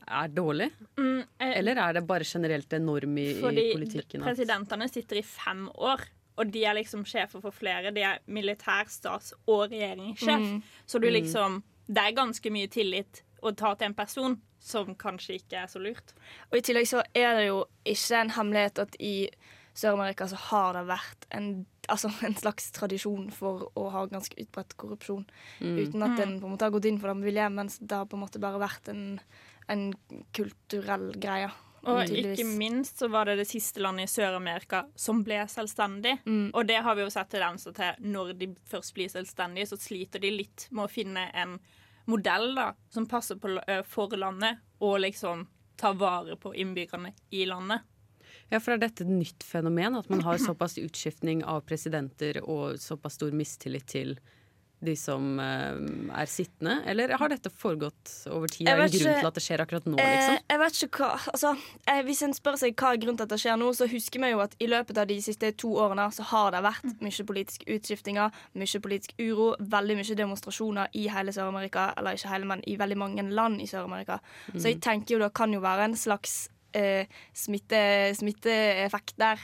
er 0.05 0.33
dårlig? 0.33 0.71
Mm, 0.97 1.21
eh, 1.38 1.59
Eller 1.59 1.81
er 1.81 1.93
det 1.99 2.07
bare 2.07 2.25
generelt 2.25 2.73
en 2.73 2.87
norm 2.87 3.19
i, 3.19 3.31
i 3.31 3.41
Fordi 3.41 3.67
politikken? 3.73 4.23
Fordi 4.23 4.31
presidentene 4.31 4.88
sitter 4.88 5.21
i 5.21 5.23
fem 5.23 5.69
år, 5.75 6.00
og 6.37 6.50
de 6.50 6.64
er 6.64 6.79
liksom 6.81 7.05
sjefer 7.07 7.41
for 7.45 7.55
flere. 7.55 7.93
De 7.95 8.03
er 8.03 8.19
militær, 8.26 8.88
stats- 8.88 9.35
og 9.47 9.71
regjeringssjef. 9.71 10.41
Mm. 10.41 10.62
Så 10.87 10.99
du 11.00 11.11
liksom 11.11 11.62
Det 11.87 12.00
er 12.00 12.14
ganske 12.17 12.49
mye 12.49 12.67
tillit 12.73 13.21
å 13.43 13.50
ta 13.53 13.75
til 13.75 13.91
en 13.91 13.95
person 13.95 14.41
som 14.59 14.95
kanskje 14.95 15.35
ikke 15.37 15.59
er 15.61 15.67
så 15.69 15.79
lurt. 15.79 16.14
Og 16.50 16.57
i 16.57 16.62
tillegg 16.64 16.88
så 16.88 17.03
er 17.12 17.35
det 17.37 17.47
jo 17.50 17.59
ikke 17.85 18.23
en 18.23 18.31
hemmelighet 18.31 18.79
at 18.87 18.97
i 18.99 19.29
Sør-Amerika 19.75 20.28
så 20.31 20.38
har 20.50 20.76
det 20.76 20.85
vært 20.88 21.26
en, 21.35 21.49
altså 21.90 22.11
en 22.26 22.37
slags 22.38 22.71
tradisjon 22.76 23.28
for 23.35 23.69
å 23.78 23.88
ha 23.95 24.07
ganske 24.11 24.38
utbredt 24.40 24.76
korrupsjon. 24.81 25.26
Uten 25.61 26.07
at 26.07 26.23
en 26.23 26.38
på 26.40 26.49
en 26.49 26.54
måte 26.54 26.69
har 26.69 26.75
gått 26.75 26.88
inn 26.90 27.00
for 27.02 27.11
det 27.11 27.19
med 27.21 27.31
vilje, 27.31 27.50
mens 27.57 27.78
det 27.83 27.99
har 27.99 28.09
på 28.11 28.19
en 28.19 28.25
måte 28.25 28.43
bare 28.43 28.62
vært 28.62 28.90
en, 28.93 29.04
en 29.73 29.87
kulturell 30.37 31.11
greie. 31.21 31.50
Og 31.85 32.09
ikke 32.09 32.47
minst 32.49 33.02
så 33.02 33.11
var 33.12 33.28
det 33.28 33.37
det 33.43 33.49
siste 33.49 33.83
landet 33.85 34.09
i 34.09 34.12
Sør-Amerika 34.14 34.87
som 34.97 35.21
ble 35.25 35.43
selvstendig. 35.52 36.16
Mm. 36.25 36.47
Og 36.54 36.64
det 36.69 36.78
har 36.87 36.97
vi 36.97 37.04
jo 37.04 37.12
sett 37.12 37.33
tendenser 37.35 37.75
til 37.76 38.07
når 38.14 38.33
de 38.40 38.49
først 38.71 38.95
blir 38.97 39.11
selvstendige, 39.12 39.69
så 39.69 39.81
sliter 39.81 40.23
de 40.23 40.33
litt 40.33 40.69
med 40.71 40.87
å 40.87 40.93
finne 40.93 41.26
en 41.37 41.59
modell 42.09 42.54
da, 42.57 42.71
som 42.93 43.09
passer 43.09 43.37
på, 43.40 43.57
for 43.88 44.16
landet, 44.16 44.62
og 44.85 45.00
liksom 45.04 45.47
ta 45.81 45.93
vare 45.97 46.37
på 46.40 46.54
innbyggerne 46.54 47.12
i 47.35 47.45
landet. 47.49 47.85
Ja, 48.52 48.60
for 48.60 48.74
er 48.74 48.78
dette 48.82 49.04
et 49.06 49.10
nytt 49.10 49.42
fenomen? 49.46 49.96
At 49.98 50.10
man 50.12 50.20
har 50.26 50.38
såpass 50.38 50.78
utskiftning 50.78 51.42
av 51.44 51.64
presidenter 51.66 52.42
og 52.44 52.78
såpass 52.78 53.16
stor 53.18 53.30
mistillit 53.34 53.86
til 53.86 54.16
de 54.84 54.92
som 55.00 55.38
uh, 55.40 55.78
er 56.12 56.28
sittende? 56.28 56.74
Eller 56.84 57.14
har 57.16 57.30
dette 57.32 57.48
foregått 57.48 58.10
over 58.28 58.50
tid? 58.52 58.68
Er 58.68 58.76
det 58.76 58.84
en 58.84 58.90
grunn 58.92 59.06
ikke- 59.14 59.20
til 59.22 59.28
at 59.30 59.34
det 59.38 59.42
skjer 59.46 59.62
akkurat 59.64 59.86
nå, 59.88 59.96
Eh, 59.98 60.10
liksom? 60.12 60.38
jeg 60.50 60.58
vet 60.60 60.72
ikke 60.84 60.98
hva 60.98 61.08
altså, 61.32 61.52
eh, 61.88 62.02
Hvis 62.04 62.22
en 62.26 62.34
spør 62.36 62.58
seg 62.60 62.74
hva 62.76 62.92
er 62.92 62.98
grunnen 63.00 63.16
til 63.16 63.24
at 63.24 63.28
det 63.32 63.40
skjer 63.40 63.56
nå, 63.58 63.70
så 63.72 63.88
husker 63.88 64.20
vi 64.20 64.30
jo 64.34 64.40
at 64.44 64.54
i 64.60 64.66
løpet 64.68 64.98
av 64.98 65.06
de 65.08 65.16
siste 65.24 65.56
to 65.56 65.68
årene 65.80 66.04
så 66.12 66.22
har 66.22 66.50
det 66.52 66.62
vært 66.62 67.00
mye 67.00 67.24
politiske 67.24 67.64
utskiftinger, 67.78 68.30
mye 68.54 68.80
politisk 68.84 69.14
uro, 69.18 69.54
veldig 69.58 69.96
mye 69.96 70.16
demonstrasjoner 70.20 70.88
i 70.92 71.08
hele 71.08 71.32
Sør-Amerika. 71.32 71.94
Eller 71.96 72.12
ikke 72.18 72.28
hele, 72.28 72.44
men 72.44 72.60
i 72.68 72.76
veldig 72.76 72.96
mange 72.98 73.22
land 73.30 73.62
i 73.62 73.66
Sør-Amerika. 73.66 74.20
Så 74.52 74.68
jeg 74.68 74.80
tenker 74.82 75.16
jo 75.16 75.18
det 75.24 75.32
kan 75.32 75.50
jo 75.50 75.60
være 75.60 75.84
en 75.88 75.96
slags 75.96 76.50
eh, 76.76 77.11
smitte, 77.37 77.81
smitteeffekt 78.19 79.16
der. 79.21 79.40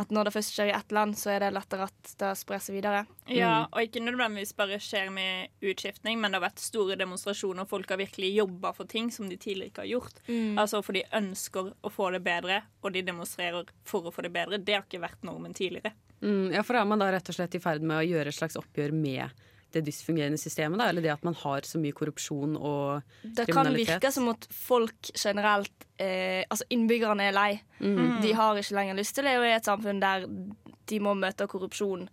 At 0.00 0.12
når 0.14 0.28
det 0.28 0.34
først 0.34 0.56
skjer 0.56 0.72
i 0.72 0.74
ett 0.76 0.94
land, 0.94 1.16
så 1.18 1.34
er 1.34 1.44
det 1.44 1.52
lettere 1.54 1.88
at 1.90 2.12
det 2.20 2.32
sprer 2.40 2.62
seg 2.62 2.78
videre. 2.78 3.04
Ja, 3.30 3.68
og 3.68 3.84
ikke 3.84 4.02
nødvendigvis 4.02 4.54
bare 4.58 4.80
skjer 4.82 5.10
med 5.14 5.52
utskiftning, 5.62 6.18
men 6.20 6.32
det 6.32 6.40
har 6.40 6.48
vært 6.48 6.62
store 6.62 6.98
demonstrasjoner. 7.00 7.68
Folk 7.70 7.92
har 7.92 8.00
virkelig 8.00 8.32
jobba 8.34 8.74
for 8.76 8.90
ting 8.90 9.12
som 9.14 9.28
de 9.30 9.38
tidligere 9.40 9.70
ikke 9.70 9.84
har 9.84 9.92
gjort. 9.92 10.22
Altså 10.60 10.82
for 10.84 10.96
de 10.96 11.06
ønsker 11.20 11.72
å 11.80 11.92
få 11.92 12.10
det 12.16 12.22
bedre, 12.26 12.62
og 12.82 12.94
de 12.96 13.04
demonstrerer 13.06 13.70
for 13.86 14.08
å 14.08 14.14
få 14.14 14.26
det 14.26 14.32
bedre. 14.34 14.58
Det 14.58 14.76
har 14.76 14.86
ikke 14.86 15.02
vært 15.02 15.26
normen 15.26 15.54
tidligere. 15.56 15.94
Mm, 16.20 16.52
ja, 16.52 16.62
for 16.66 16.76
da 16.76 16.82
er 16.82 16.90
man 16.90 17.00
da 17.00 17.08
rett 17.12 17.30
og 17.32 17.36
slett 17.36 17.54
i 17.56 17.62
ferd 17.62 17.84
med 17.84 17.96
å 17.96 18.04
gjøre 18.04 18.32
et 18.32 18.36
slags 18.36 18.58
oppgjør 18.60 18.92
med 18.92 19.46
det 19.74 19.84
dysfungerende 19.86 20.38
systemet, 20.40 20.80
da? 20.80 20.88
Eller 20.90 21.04
det 21.04 21.12
at 21.14 21.24
man 21.26 21.36
har 21.42 21.66
så 21.68 21.80
mye 21.82 21.96
korrupsjon 21.96 22.56
og 22.56 23.14
Det 23.22 23.46
kan 23.50 23.70
virke 23.74 24.12
som 24.14 24.28
at 24.32 24.48
folk 24.54 25.12
generelt 25.14 25.86
eh, 26.00 26.42
Altså 26.46 26.66
innbyggerne 26.74 27.28
er 27.28 27.36
lei. 27.36 27.52
De 27.80 28.34
har 28.36 28.58
ikke 28.58 28.76
lenger 28.78 28.98
lyst 28.98 29.16
til 29.16 29.26
å 29.26 29.30
leve 29.30 29.48
i 29.48 29.56
et 29.56 29.70
samfunn 29.70 30.02
der 30.02 30.26
de 30.90 30.98
må 31.02 31.14
møte 31.14 31.46
korrupsjon 31.46 32.06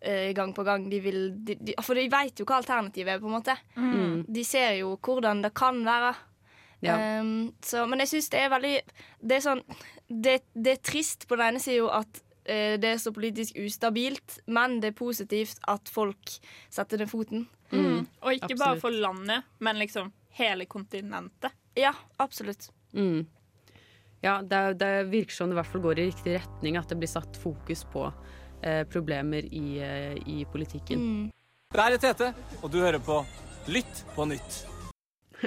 eh, 0.00 0.32
gang 0.34 0.52
på 0.54 0.64
gang. 0.66 0.88
De 0.90 1.00
vil, 1.00 1.20
de, 1.46 1.56
de, 1.60 1.74
for 1.82 1.98
de 1.98 2.08
vet 2.10 2.40
jo 2.40 2.46
hva 2.48 2.60
alternativet 2.60 3.14
er, 3.14 3.22
på 3.22 3.30
en 3.30 3.36
måte. 3.38 3.56
De 4.26 4.44
ser 4.46 4.78
jo 4.80 4.96
hvordan 4.98 5.44
det 5.44 5.54
kan 5.56 5.82
være. 5.86 6.14
Ja. 6.84 7.20
Um, 7.20 7.54
så, 7.64 7.86
men 7.88 8.02
jeg 8.02 8.10
syns 8.10 8.26
det 8.28 8.40
er 8.42 8.50
veldig 8.52 8.72
Det 9.24 9.36
er 9.38 9.40
sånn 9.40 9.60
Det, 10.04 10.34
det 10.52 10.74
er 10.74 10.82
trist 10.84 11.22
på 11.30 11.38
den 11.38 11.54
ene 11.54 11.62
sida 11.62 12.02
at 12.02 12.18
det 12.44 12.88
er 12.90 12.98
så 13.00 13.08
politisk 13.16 13.56
ustabilt, 13.56 14.38
men 14.52 14.74
det 14.82 14.90
er 14.90 14.96
positivt 14.98 15.62
at 15.70 15.88
folk 15.88 16.34
setter 16.68 17.00
ned 17.00 17.08
foten. 17.08 17.46
Og 17.72 18.34
ikke 18.36 18.58
bare 18.60 18.76
for 18.82 18.92
landet, 18.92 19.46
men 19.64 19.80
liksom 19.80 20.10
hele 20.36 20.66
kontinentet. 20.68 21.56
Ja, 21.74 21.94
absolutt. 22.20 22.68
Mm. 22.92 23.24
Ja, 24.20 24.42
det, 24.42 24.74
det 24.80 25.04
virker 25.12 25.34
som 25.34 25.50
det 25.50 25.54
i 25.54 25.60
hvert 25.60 25.68
fall 25.68 25.82
går 25.84 26.00
i 26.00 26.06
riktig 26.08 26.36
retning, 26.38 26.78
at 26.80 26.88
det 26.88 26.96
blir 27.00 27.10
satt 27.10 27.36
fokus 27.36 27.84
på 27.92 28.06
eh, 28.64 28.82
problemer 28.88 29.44
i, 29.44 29.78
eh, 29.84 30.14
i 30.26 30.44
politikken. 30.52 31.02
Mm. 31.02 31.26
Det 31.74 31.82
er 31.82 31.98
Tete, 32.00 32.30
og 32.62 32.70
du 32.72 32.80
hører 32.80 33.02
på 33.02 33.20
Lytt 33.68 34.04
på 34.14 34.26
nytt. 34.28 34.73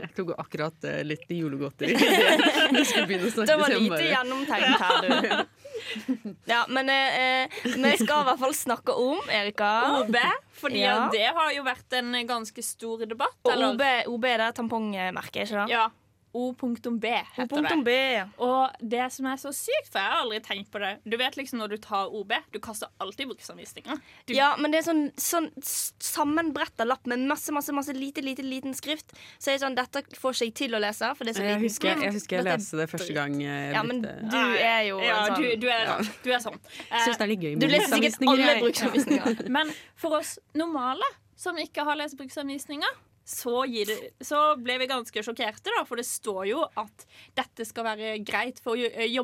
Jeg 0.02 0.14
tok 0.18 0.34
akkurat 0.38 0.88
eh, 0.90 1.02
litt 1.08 1.26
julegodteri. 1.34 1.94
Vi 2.78 2.84
skulle 2.86 3.08
begynne 3.10 3.30
å 3.30 3.34
snakke 3.34 3.48
Det 3.52 3.58
var 3.62 3.76
lite 3.76 4.02
gjennomtenkt 4.12 4.84
her, 4.84 5.08
du. 5.08 5.46
Ja, 6.50 6.64
men 6.74 6.90
eh, 6.90 7.18
eh, 7.44 7.58
vi 7.78 7.92
skal 8.02 8.24
i 8.24 8.28
hvert 8.28 8.40
fall 8.42 8.56
snakke 8.58 8.96
om 8.98 9.20
Erika. 9.32 9.68
OB, 10.02 10.18
fordi 10.58 10.82
Ja. 10.82 10.96
det 11.14 11.28
har 11.38 11.52
jo 11.54 11.64
vært 11.68 11.94
en 12.00 12.16
ganske 12.28 12.64
stor 12.66 13.06
debatt. 13.06 13.38
Og 13.46 13.52
eller- 13.54 13.76
OB, 13.76 13.84
OB 14.16 14.26
er 14.32 14.38
det 14.48 14.50
tampongmerket, 14.58 15.44
ikke 15.46 15.54
sant? 15.54 15.72
Ja. 15.72 15.86
O.B 16.34 17.12
heter 17.38 17.58
O.B. 17.58 17.86
det. 17.88 18.24
Og 18.44 18.76
det 18.82 19.08
som 19.14 19.26
er 19.32 19.40
så 19.42 19.52
sykt, 19.56 19.90
for 19.92 20.02
jeg 20.02 20.12
har 20.12 20.24
aldri 20.24 20.40
tenkt 20.46 20.72
på 20.74 20.82
det 20.84 20.92
Du 21.08 21.18
vet 21.20 21.38
liksom 21.40 21.62
når 21.62 21.76
du 21.76 21.78
tar 21.82 22.14
OB, 22.14 22.34
du 22.54 22.60
kaster 22.64 22.92
alltid 23.04 23.32
bruksanvisninger. 23.32 24.00
Du, 24.28 24.34
Ja, 24.36 24.52
men 24.60 24.74
det 24.74 24.82
er 24.82 24.88
sånn, 24.90 25.04
sånn 25.18 25.50
sammenbretta 25.64 26.86
lapp 26.88 27.08
med 27.10 27.26
masse 27.30 27.54
masse, 27.56 27.74
masse 27.76 27.96
lite, 27.96 28.22
lite, 28.22 28.46
liten 28.46 28.76
skrift. 28.78 29.16
Så 29.40 29.52
er 29.52 29.58
det 29.58 29.64
sånn, 29.66 29.78
dette 29.78 30.04
får 30.18 30.38
ikke 30.38 30.50
jeg 30.50 30.56
til 30.62 30.78
å 30.78 30.82
lese, 30.84 31.12
for 31.18 31.28
det 31.28 31.36
er 31.36 31.40
så 31.40 31.48
Jeg 31.48 31.62
husker, 31.64 31.92
skrift. 31.94 32.06
jeg 32.08 32.18
husker 32.18 32.38
jeg 32.38 32.48
leste 32.50 32.82
det 32.82 32.90
første 32.92 33.18
gang 33.18 33.38
jeg 33.42 33.72
Ja, 33.74 33.84
men 33.88 34.02
du 34.04 34.38
er 34.38 34.82
jo 34.90 35.00
ja, 35.04 35.22
sånn 35.30 35.42
du, 35.42 35.48
du, 35.64 35.70
er, 35.72 36.12
du 36.26 36.30
er 36.34 36.44
sånn. 36.44 36.60
Eh, 36.90 37.06
Syns 37.06 37.18
det 37.18 37.26
er 37.26 37.32
litt 37.34 37.46
gøy 37.48 37.56
Du 37.62 37.68
leser 37.72 37.96
sikkert 37.96 38.28
alle 38.34 38.60
bruksanvisninger. 38.62 39.42
Men 39.58 39.72
for 39.96 40.20
oss 40.20 40.38
normale 40.58 41.08
som 41.38 41.58
ikke 41.62 41.86
har 41.86 42.00
lest 42.00 42.18
bruksanvisninger, 42.18 42.96
så, 43.28 43.66
gir 43.68 43.90
det, 43.90 43.98
så 44.24 44.56
ble 44.56 44.78
vi 44.80 44.88
ganske 44.88 45.24
sjokkerte, 45.26 45.74
da, 45.76 45.84
for 45.88 46.00
det 46.00 46.06
står 46.08 46.46
jo 46.48 46.62
at 46.80 47.04
dette 47.36 47.66
skal 47.68 47.90
være 47.90 48.14
greit 48.24 48.62
for 48.64 48.80
eh, 48.80 49.20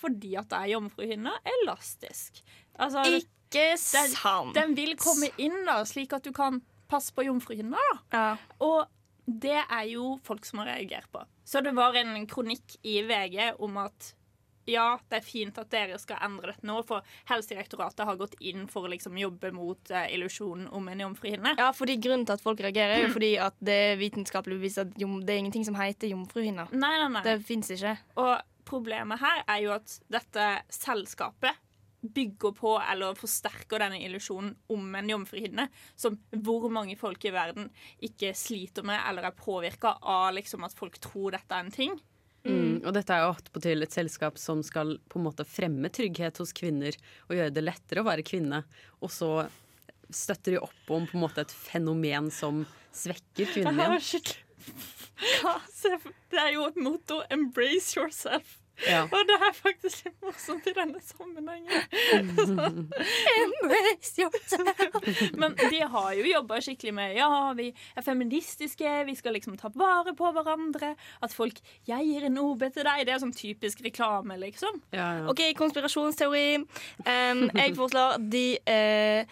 fordi 0.00 0.34
at 0.40 0.50
det 0.50 0.58
er 0.58 0.72
jomfruhinna 0.72 1.36
elastisk. 1.54 2.42
Altså, 2.74 3.04
Ikke 3.20 3.76
sant. 3.78 4.54
den 4.56 4.74
vil 4.74 4.96
komme 4.98 5.30
inn 5.38 5.62
da, 5.68 5.78
slik 5.86 6.12
at 6.16 6.26
du 6.26 6.32
kan 6.34 6.58
passe 6.90 7.14
på 7.14 7.28
jomfruhinna. 7.28 7.78
Ja. 8.10 8.34
Og 8.66 8.90
det 9.30 9.60
er 9.62 9.84
jo 9.92 10.16
folk 10.26 10.46
som 10.48 10.64
har 10.64 10.72
reagert 10.74 11.06
på. 11.12 11.22
Så 11.46 11.62
det 11.62 11.76
var 11.78 11.94
en 11.98 12.26
kronikk 12.26 12.80
i 12.82 13.00
VG 13.06 13.52
om 13.62 13.78
at 13.84 14.14
ja, 14.70 14.86
det 15.10 15.20
er 15.20 15.26
fint 15.26 15.58
at 15.60 15.70
dere 15.72 15.98
skal 16.00 16.20
endre 16.26 16.54
dette 16.54 16.66
nå, 16.68 16.80
for 16.88 17.06
Helsedirektoratet 17.30 18.06
har 18.08 18.18
gått 18.20 18.36
inn 18.40 18.66
for 18.70 18.86
å 18.86 18.92
liksom 18.92 19.18
jobbe 19.20 19.52
mot 19.56 19.92
uh, 19.94 20.04
illusjonen 20.12 20.68
om 20.76 20.90
en 20.92 21.04
jomfruhinne. 21.06 21.54
Ja, 21.60 21.70
fordi 21.76 21.98
Grunnen 22.00 22.26
til 22.28 22.38
at 22.38 22.44
folk 22.44 22.62
reagerer, 22.64 22.96
er 22.96 23.08
jo 23.08 23.14
fordi 23.14 23.32
at 23.42 23.56
det 23.64 23.78
er 23.90 23.98
vitenskapelig 24.00 24.60
bevist 24.60 24.82
at 24.82 24.92
det 24.96 25.34
er 25.34 25.40
ingenting 25.40 25.66
som 25.66 25.78
heter 25.78 26.12
jomfruhinne. 26.12 26.70
Nei, 26.72 26.94
nei, 27.02 27.10
nei. 27.16 27.24
Det 27.26 27.40
fins 27.46 27.72
ikke. 27.74 27.96
Og 28.20 28.36
problemet 28.68 29.20
her 29.20 29.42
er 29.46 29.64
jo 29.64 29.74
at 29.74 29.98
dette 30.12 30.46
selskapet 30.72 31.58
bygger 32.00 32.54
på 32.56 32.74
eller 32.80 33.18
forsterker 33.18 33.82
denne 33.82 34.00
illusjonen 34.00 34.54
om 34.72 34.94
en 34.96 35.10
jomfruhinne, 35.12 35.66
som 35.96 36.16
hvor 36.32 36.68
mange 36.72 36.96
folk 37.00 37.24
i 37.28 37.32
verden 37.34 37.68
ikke 38.06 38.32
sliter 38.36 38.86
med 38.86 39.00
eller 39.08 39.28
er 39.28 39.36
påvirka 39.36 39.98
av 40.00 40.32
liksom 40.36 40.64
at 40.64 40.76
folk 40.76 40.96
tror 41.02 41.36
dette 41.36 41.56
er 41.56 41.66
en 41.66 41.74
ting. 41.74 41.98
Mm, 42.44 42.80
og 42.86 42.94
dette 42.96 43.12
er 43.12 43.26
jo 43.26 43.32
attpåtil 43.34 43.84
et 43.84 43.94
selskap 43.94 44.38
som 44.40 44.62
skal 44.64 44.94
på 45.12 45.18
en 45.20 45.26
måte 45.26 45.44
fremme 45.44 45.90
trygghet 45.92 46.40
hos 46.40 46.54
kvinner 46.56 46.96
og 47.28 47.36
gjøre 47.36 47.52
det 47.52 47.64
lettere 47.66 48.00
å 48.00 48.08
være 48.08 48.24
kvinne. 48.26 48.62
Og 49.04 49.12
så 49.12 49.32
støtter 50.08 50.56
de 50.56 50.62
opp 50.64 50.94
om 50.94 51.04
på 51.08 51.18
en 51.18 51.24
måte 51.26 51.44
et 51.44 51.52
fenomen 51.52 52.30
som 52.34 52.64
svekker 52.96 53.52
kvinnen 53.52 53.76
igjen. 54.00 54.32
det 56.32 56.40
er 56.40 56.54
jo 56.56 56.66
et 56.70 56.80
motto 56.80 57.20
'embrace 57.28 57.96
yourself'. 57.98 58.59
Ja. 58.88 59.02
Og 59.14 59.26
det 59.28 59.36
er 59.36 59.52
faktisk 59.56 60.06
litt 60.06 60.16
morsomt 60.24 60.66
i 60.70 60.74
denne 60.76 61.00
sammenhengen. 61.04 61.70
Men 65.40 65.56
de 65.58 65.80
har 65.92 66.12
jo 66.18 66.24
jobba 66.30 66.60
skikkelig 66.64 66.94
med 66.96 67.16
Ja, 67.18 67.28
vi 67.56 67.70
er 67.96 68.06
feministiske, 68.06 68.94
vi 69.08 69.14
skal 69.18 69.36
liksom 69.36 69.56
ta 69.60 69.70
vare 69.74 70.14
på 70.16 70.30
hverandre. 70.36 70.94
At 71.22 71.34
folk 71.34 71.60
'Jeg 71.86 72.06
gir 72.06 72.26
en 72.26 72.38
OB 72.38 72.66
til 72.72 72.84
deg'. 72.84 73.04
Det 73.04 73.14
er 73.14 73.22
sånn 73.22 73.34
typisk 73.36 73.80
reklame, 73.84 74.36
liksom. 74.40 74.82
Ja, 74.92 75.08
ja. 75.20 75.28
OK, 75.30 75.40
konspirasjonsteori. 75.58 76.56
Um, 77.06 77.50
jeg 77.54 77.76
foreslår 77.76 78.18
de 78.30 78.58
uh, 78.68 79.24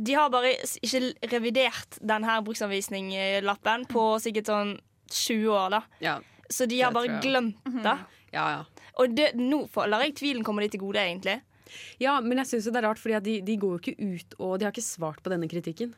De 0.00 0.14
har 0.14 0.28
bare 0.30 0.54
ikke 0.82 1.14
revidert 1.32 1.98
denne 2.00 2.36
bruksanvisningslappen 2.46 3.86
på 3.90 4.04
sikkert 4.22 4.46
sånn 4.46 4.76
20 5.10 5.48
år, 5.50 5.68
da. 5.74 5.80
Ja, 6.00 6.18
Så 6.50 6.66
de 6.66 6.80
har 6.80 6.92
bare 6.92 7.20
glemt 7.22 7.56
det. 7.64 7.98
ja, 8.32 8.44
ja. 8.50 8.64
Og 8.98 9.14
det, 9.16 9.32
nå 9.38 9.64
lar 9.86 10.04
jeg 10.06 10.16
tvilen 10.18 10.44
komme 10.46 10.64
de 10.64 10.72
til 10.72 10.82
gode, 10.82 10.98
egentlig. 11.02 11.40
ja 12.02 12.18
men 12.20 12.42
jeg 12.42 12.50
syns 12.50 12.70
det 12.70 12.80
er 12.80 12.88
rart, 12.88 12.98
for 12.98 13.14
de, 13.22 13.40
de 13.46 13.56
går 13.56 13.76
jo 13.76 13.80
ikke 13.82 13.98
ut 14.00 14.38
og 14.38 14.58
de 14.58 14.66
har 14.66 14.74
ikke 14.74 14.86
svart 14.86 15.22
på 15.22 15.30
denne 15.30 15.48
kritikken. 15.50 15.94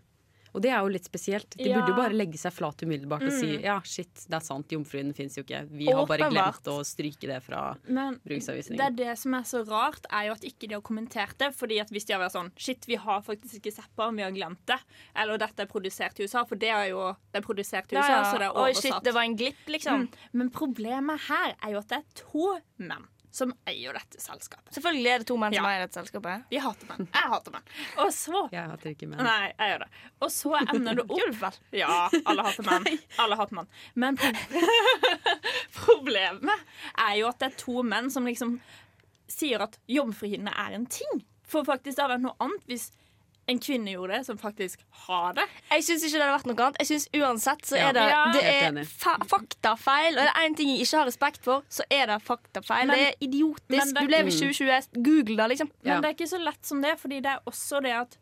Og 0.54 0.60
det 0.60 0.70
er 0.70 0.80
jo 0.84 0.88
litt 0.92 1.04
spesielt. 1.08 1.48
De 1.56 1.64
Ja. 1.70 1.78
burde 1.80 1.92
jo 1.92 1.96
bare 1.96 2.12
legge 2.12 2.36
seg 2.38 2.52
flat 2.52 2.82
umiddelbart 2.84 3.22
og 3.24 3.32
si 3.32 3.56
ja, 3.62 3.78
shit, 3.84 4.12
det 4.28 4.34
er 4.36 4.44
sant, 4.44 4.68
jomfruen 4.68 5.14
fins 5.16 5.36
jo 5.36 5.42
ikke. 5.42 5.62
Vi 5.70 5.86
har 5.90 6.06
bare 6.06 6.28
glemt 6.30 6.68
å 6.68 6.84
stryke 6.84 7.26
det 7.30 7.42
fra 7.42 7.76
Men 7.88 8.20
det 8.24 8.80
er 8.80 8.90
det 8.90 9.18
som 9.18 9.34
er 9.34 9.42
så 9.48 9.62
rart, 9.66 10.04
er 10.12 10.26
jo 10.28 10.32
at 10.32 10.44
ikke 10.44 10.68
de 10.68 10.74
har 10.74 10.82
kommentert 10.82 11.38
det. 11.38 11.52
Fordi 11.56 11.80
at 11.80 11.88
hvis 11.90 12.04
de 12.04 12.12
har 12.14 12.20
vært 12.20 12.36
sånn 12.36 12.50
Shit, 12.56 12.84
vi 12.86 12.96
har 12.96 13.22
faktisk 13.22 13.60
ikke 13.60 13.72
sett 13.72 13.88
på 13.96 14.10
vi 14.14 14.22
har 14.22 14.30
glemt 14.34 14.60
det. 14.66 14.78
Eller 15.16 15.38
dette 15.38 15.60
er 15.60 15.66
produsert 15.66 16.18
i 16.20 16.24
USA, 16.24 16.44
for 16.44 16.56
det 16.56 16.68
er 16.68 16.90
jo 16.90 17.16
det 17.32 17.40
er 17.42 17.46
produsert 17.46 17.92
i 17.92 17.96
USA, 17.96 18.22
så 18.32 18.38
det 18.38 18.46
er 18.48 18.52
Oi, 18.56 18.70
oversatt. 18.72 18.82
shit, 18.82 19.04
det 19.04 19.14
var 19.14 19.22
en 19.22 19.36
glipp, 19.36 19.64
liksom. 19.66 20.00
Mm. 20.02 20.08
Men 20.34 20.50
problemet 20.50 21.20
her 21.28 21.54
er 21.62 21.72
jo 21.72 21.78
at 21.78 21.88
det 21.88 21.98
er 21.98 22.04
to 22.14 22.58
menn 22.78 23.08
som 23.32 23.52
eier 23.64 23.96
dette 23.96 24.20
selskapet. 24.20 24.74
Selvfølgelig 24.76 25.10
er 25.12 25.22
det 25.22 25.26
to 25.30 25.36
menn 25.40 25.54
som 25.56 25.64
eier 25.64 25.86
dette 25.86 25.96
selskapet. 25.96 26.44
Vi 26.52 26.60
hater 26.60 26.90
menn. 26.90 27.06
Jeg 27.08 27.30
hater 27.32 27.54
menn. 27.54 27.70
Og 28.04 28.10
så 28.12 28.42
Jeg 28.52 28.70
hater 28.74 28.92
ikke 28.92 29.08
menn. 29.08 29.24
Nei, 29.24 29.48
jeg 29.56 29.72
gjør 29.72 29.84
det. 29.84 29.88
Og 30.20 30.32
så 30.34 30.52
ender 30.60 31.00
det 31.00 31.06
opp? 31.08 31.58
Ja, 31.72 31.96
alle 32.28 32.44
hater 32.46 32.68
menn. 32.68 32.88
Alle 33.24 33.38
hater 33.40 33.56
menn. 33.56 33.70
Men 34.04 34.20
problemet 35.80 36.66
er 36.92 37.14
jo 37.22 37.30
at 37.32 37.40
det 37.40 37.50
er 37.50 37.58
to 37.64 37.82
menn 37.86 38.12
som 38.12 38.28
liksom 38.28 38.58
sier 39.32 39.64
at 39.64 39.78
jomfruhinne 39.88 40.52
er 40.52 40.76
en 40.76 40.84
ting. 40.92 41.24
For 41.48 41.64
faktisk 41.64 41.96
det 41.96 42.04
hadde 42.04 42.18
vært 42.18 42.26
noe 42.26 42.36
annet 42.44 42.68
hvis 42.68 42.90
en 43.48 43.58
kvinne 43.58 43.90
gjorde 43.90 44.12
det, 44.18 44.26
som 44.26 44.38
faktisk 44.38 44.80
har 45.06 45.32
det. 45.34 45.44
Jeg 45.70 45.84
syns 45.84 46.04
ikke 46.04 46.18
det 46.18 46.22
hadde 46.22 46.36
vært 46.38 46.46
noe 46.46 46.66
annet. 46.66 46.76
Jeg 46.78 46.86
synes 46.86 47.08
Uansett 47.18 47.66
så 47.66 47.76
er 47.76 47.92
det, 47.92 48.02
Ja. 48.08 48.24
det 48.32 48.44
er 48.44 48.84
fa 48.84 49.16
faktafeil. 49.26 50.14
Og 50.18 50.22
det 50.22 50.30
er 50.30 50.48
én 50.48 50.56
ting 50.56 50.68
jeg 50.70 50.80
ikke 50.86 50.96
har 50.98 51.06
respekt 51.06 51.44
for, 51.44 51.62
så 51.68 51.82
er 51.90 52.06
det 52.06 52.22
faktafeil. 52.22 52.86
Men- 52.86 52.98
det 52.98 53.08
er 53.08 53.14
idiotisk. 53.20 53.68
det- 53.68 53.94
Du 54.00 54.06
lever 54.06 54.28
i 54.30 54.30
Mm. 54.30 54.54
2020. 54.54 55.02
Google 55.02 55.36
det, 55.36 55.48
liksom. 55.48 55.70
Men 55.82 56.02
det 56.02 56.04
er 56.10 56.14
ikke 56.14 56.28
så 56.30 56.38
lett 56.44 56.64
som 56.66 56.82
det, 56.82 56.98
fordi 57.00 57.16
det 57.20 57.26
er 57.26 57.38
også 57.46 57.82
det 57.82 57.90
at 57.92 58.16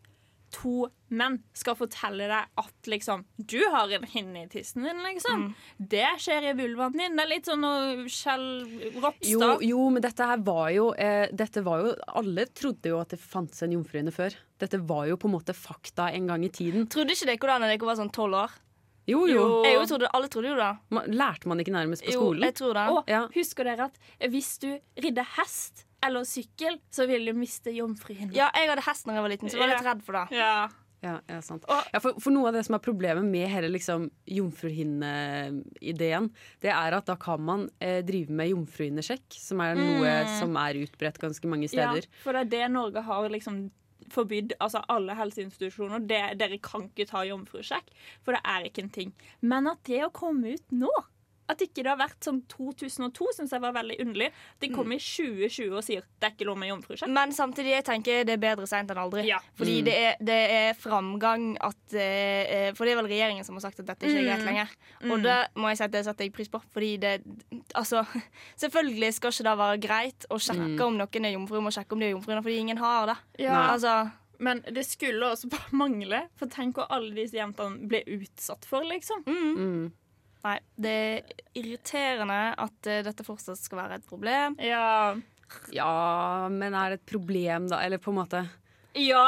to 0.51 0.87
menn 1.15 1.37
skal 1.55 1.75
fortelle 1.79 2.27
deg 2.27 2.47
at 2.61 2.87
liksom 2.91 3.23
Du 3.39 3.57
har 3.71 3.91
en 3.95 4.03
hinne 4.03 4.43
i 4.45 4.47
tissen 4.51 4.83
din, 4.83 4.99
liksom. 5.03 5.45
Det 5.77 6.05
skjer 6.19 6.49
i 6.49 6.53
vulvaen 6.59 6.95
din. 6.95 7.15
Det 7.15 7.23
er 7.25 7.29
litt 7.31 7.45
sånn 7.49 7.63
Kjell 8.07 8.45
Jo, 8.93 9.01
Ropstad. 9.01 9.63
jo, 9.67 9.89
men 9.89 10.01
dette 10.03 10.27
her 10.27 10.37
var 10.47 10.69
jo, 10.75 10.89
eh, 10.93 11.27
dette 11.31 11.63
var 11.63 11.81
jo 11.85 11.93
Alle 12.21 12.45
trodde 12.47 12.91
jo 12.91 12.99
at 12.99 13.09
det 13.15 13.19
fantes 13.19 13.61
en 13.63 13.71
jomfruhinne 13.77 14.11
før. 14.15 14.35
Dette 14.59 14.77
var 14.87 15.05
jo 15.07 15.17
på 15.17 15.27
en 15.31 15.35
måte 15.39 15.55
fakta 15.57 16.11
en 16.13 16.27
gang 16.27 16.43
i 16.45 16.49
tiden. 16.49 16.87
Trodde 16.87 17.11
ikke 17.15 17.31
dere 17.31 17.59
da 17.59 17.67
dere 17.71 17.87
var 17.87 17.95
sånn 17.99 18.11
tolv 18.13 18.35
år? 18.45 18.51
Jo, 19.09 19.25
jo. 19.27 19.63
Jeg 19.65 19.75
jo 19.79 19.85
trodde, 19.89 20.07
alle 20.13 20.27
trodde 20.29 20.51
jo 20.51 20.55
det. 20.55 20.71
Lærte 21.17 21.47
man 21.49 21.57
ikke 21.59 21.73
nærmest 21.73 22.03
på 22.05 22.11
skolen? 22.13 22.37
Jo, 22.39 22.45
jeg 22.45 22.53
tror 22.55 22.73
det. 22.77 22.83
Og 22.93 23.03
Ja. 23.09 23.27
husker 23.33 23.63
dere 23.65 23.85
at 23.89 23.97
hvis 24.29 24.59
du 24.61 24.79
ridder 25.01 25.23
hest 25.37 25.85
eller 26.05 26.23
sykkel, 26.27 26.79
så 26.91 27.07
vil 27.09 27.25
du 27.29 27.33
miste 27.37 27.71
jomfruhinnen? 27.75 28.33
Ja, 28.35 28.49
jeg 28.57 28.69
hadde 28.71 28.83
hest 28.87 29.05
da 29.07 29.13
jeg 29.17 29.21
var 29.25 29.29
liten, 29.33 29.49
så 29.49 29.57
jeg 29.57 29.63
var 29.65 29.73
litt 29.75 29.85
redd 29.85 30.01
for 30.07 30.17
det. 30.19 30.27
Ja. 30.39 30.53
Ja, 31.01 31.15
ja, 31.25 31.39
sant. 31.41 31.63
Ja, 31.65 31.97
for, 31.97 32.13
for 32.21 32.29
noe 32.29 32.51
av 32.51 32.53
det 32.53 32.61
som 32.67 32.75
er 32.77 32.81
problemet 32.85 33.25
med 33.25 33.47
hele 33.49 33.71
liksom, 33.73 34.03
jomfruhinneideen, 35.01 36.29
det 36.61 36.71
er 36.73 36.95
at 36.97 37.07
da 37.09 37.15
kan 37.19 37.41
man 37.41 37.63
eh, 37.81 38.01
drive 38.05 38.29
med 38.37 38.51
jomfruhinnesjekk, 38.51 39.25
som 39.33 39.61
er 39.65 39.75
noe 39.79 40.11
Mm. 40.21 40.31
som 40.39 40.55
er 40.61 40.77
utbredt 40.83 41.17
ganske 41.21 41.47
mange 41.49 41.67
steder. 41.71 42.05
Ja, 42.05 42.21
for 42.23 42.33
det 42.37 42.41
er 42.45 42.49
det 42.53 42.71
Norge 42.73 43.01
har 43.05 43.29
liksom 43.33 43.71
forbydd. 44.11 44.53
Altså 44.59 44.81
alle 44.91 45.15
helseinstitusjoner. 45.15 45.99
Det, 46.05 46.21
dere 46.39 46.57
kan 46.61 46.87
ikke 46.89 47.07
ta 47.09 47.23
jomfrusjekk, 47.25 47.89
for 48.25 48.33
det 48.35 48.41
er 48.45 48.65
ikke 48.69 48.83
en 48.85 48.89
ting. 48.93 49.13
Men 49.41 49.67
at 49.71 49.81
det 49.87 50.03
å 50.05 50.11
komme 50.13 50.53
ut 50.57 50.65
nå 50.75 50.91
at 51.49 51.57
ikke 51.59 51.83
det 51.83 51.87
har 51.87 51.97
vært 51.99 52.19
sånn 52.23 52.41
2002, 52.47 53.25
syns 53.35 53.51
jeg 53.51 53.59
var 53.61 53.73
veldig 53.73 53.97
underlig. 53.99 54.29
De 54.61 54.69
kommer 54.69 54.95
i 54.95 54.99
2020 54.99 55.73
og 55.75 55.83
sier 55.83 56.01
det 56.21 56.27
er 56.29 56.31
ikke 56.35 56.45
lov 56.47 56.57
med 56.57 56.69
jomfrusjekk. 56.69 57.09
Men 57.11 57.31
samtidig 57.35 57.73
jeg 57.75 57.83
tenker 57.85 58.23
det 58.23 58.33
er 58.37 58.37
bedre 58.55 58.67
seint 58.67 58.89
enn 58.91 58.97
aldri. 58.97 59.25
Fordi 59.57 59.81
Mm. 59.81 59.85
det, 59.85 59.95
er, 59.97 60.15
det 60.21 60.39
er 60.51 60.73
framgang 60.79 61.57
at 61.59 61.93
eh, 61.93 62.71
For 62.73 62.85
det 62.85 62.93
er 62.93 63.01
vel 63.01 63.09
regjeringen 63.11 63.43
som 63.43 63.55
har 63.55 63.61
sagt 63.61 63.79
at 63.79 63.85
dette 63.85 64.05
ikke 64.07 64.21
er 64.21 64.29
greit 64.29 64.39
Mm. 64.39 64.45
lenger. 64.47 64.69
Og 65.03 65.17
Mm. 65.19 65.23
det 65.23 65.47
må 65.55 65.67
jeg 65.69 65.77
si 65.77 65.83
at 65.83 65.91
det 65.91 66.05
setter 66.05 66.23
jeg 66.25 66.33
pris 66.33 66.49
på. 66.49 66.61
Fordi 66.73 66.97
det 66.97 67.21
Altså, 67.75 68.05
selvfølgelig 68.61 69.13
skal 69.13 69.31
ikke 69.31 69.43
det 69.49 69.57
være 69.57 69.81
greit 69.81 70.25
å 70.29 70.39
sjekke 70.39 70.79
Mm. 70.79 70.87
om 70.87 70.97
noen 70.97 71.25
er 71.25 71.33
jomfru, 71.35 71.61
må 71.61 71.71
sjekke 71.71 71.93
om 71.93 71.99
de 71.99 72.05
er 72.05 72.15
jomfruer, 72.15 72.41
fordi 72.43 72.57
ingen 72.59 72.77
har 72.77 73.05
det. 73.07 73.17
Ja. 73.39 73.71
Altså, 73.73 74.11
Men 74.39 74.61
det 74.61 74.85
skulle 74.87 75.21
også 75.21 75.49
bare 75.49 75.69
mangle. 75.71 76.27
For 76.35 76.47
tenk 76.47 76.73
hva 76.73 76.87
alle 76.89 77.11
disse 77.13 77.33
jentene 77.37 77.87
ble 77.87 78.01
utsatt 78.07 78.65
for, 78.65 78.81
liksom. 78.81 79.23
Mm. 79.27 79.91
Nei, 80.41 80.57
det 80.81 80.91
er 80.91 81.43
irriterende 81.59 82.39
at 82.57 82.89
eh, 82.89 83.03
dette 83.05 83.25
fortsatt 83.25 83.59
skal 83.61 83.83
være 83.83 83.99
et 83.99 84.07
problem. 84.09 84.57
Ja. 84.63 85.13
Ja, 85.75 86.47
men 86.49 86.73
er 86.73 86.93
det 86.93 87.01
et 87.01 87.09
problem, 87.11 87.67
da? 87.71 87.81
Eller 87.85 88.01
på 88.01 88.13
en 88.13 88.21
måte 88.21 88.45
Ja! 88.97 89.27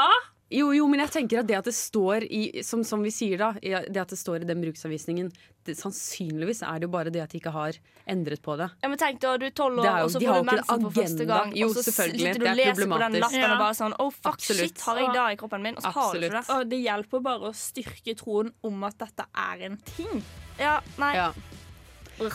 Jo, 0.54 0.68
jo, 0.76 0.84
men 0.86 1.00
jeg 1.02 1.10
tenker 1.10 1.40
at 1.40 1.48
det 1.48 1.56
at 1.58 1.66
det 1.66 1.74
står 1.74 2.24
i 2.30 2.62
Som, 2.62 2.84
som 2.86 3.02
vi 3.02 3.10
sier, 3.10 3.40
da. 3.40 3.48
Det 3.58 3.96
at 3.98 4.12
det 4.12 4.18
står 4.20 4.44
i 4.44 4.48
den 4.48 4.60
bruksanvisningen 4.62 5.32
det, 5.64 5.74
Sannsynligvis 5.80 6.60
er 6.62 6.78
det 6.78 6.86
jo 6.86 6.92
bare 6.92 7.10
det 7.10 7.22
at 7.24 7.32
de 7.32 7.38
ikke 7.40 7.50
har 7.54 7.78
endret 8.06 8.42
på 8.44 8.52
det. 8.60 8.66
Ja, 8.84 8.88
men 8.92 8.98
tenk 9.00 9.18
da, 9.22 9.32
Du 9.40 9.46
er 9.48 9.54
tolv 9.56 9.80
år, 9.80 9.86
er 9.88 9.98
jo- 10.02 10.04
og 10.04 10.10
så 10.12 10.20
får 10.20 10.26
har 10.28 10.42
du 10.44 10.50
mensen 10.50 10.82
for 10.84 10.90
første 11.00 11.26
gang. 11.30 11.54
Jo, 11.56 11.68
og 11.68 11.74
så 11.74 11.82
selvfølgelig, 11.88 12.20
sitter 12.20 12.38
du 12.38 12.44
det 12.44 12.50
og 12.50 12.52
er 12.52 12.60
leser 12.60 12.90
på 12.92 12.98
den 13.00 13.16
lappen 13.24 13.40
Ja. 13.40 13.52
og 13.54 13.58
bare 13.64 13.74
sånn 13.80 13.94
Oh, 13.98 14.10
fuck, 14.10 14.34
Absolutt. 14.34 14.60
shit, 14.76 14.80
har 14.84 14.96
jeg 15.00 15.08
det 15.14 15.24
i 15.32 15.36
kroppen 15.40 15.62
min? 15.62 15.74
Og 15.76 15.82
så 15.82 15.92
har 15.96 16.12
du 16.12 16.20
ikke 16.20 16.30
det. 16.38 16.50
Og 16.58 16.68
det 16.68 16.80
hjelper 16.84 17.22
bare 17.22 17.40
å 17.40 17.54
styrke 17.54 18.14
troen 18.20 18.52
om 18.62 18.84
at 18.84 18.98
dette 18.98 19.24
er 19.34 19.64
en 19.70 19.78
ting. 19.96 20.22
Ja, 20.60 20.80
nei. 20.98 21.14
Ja. 21.14 21.32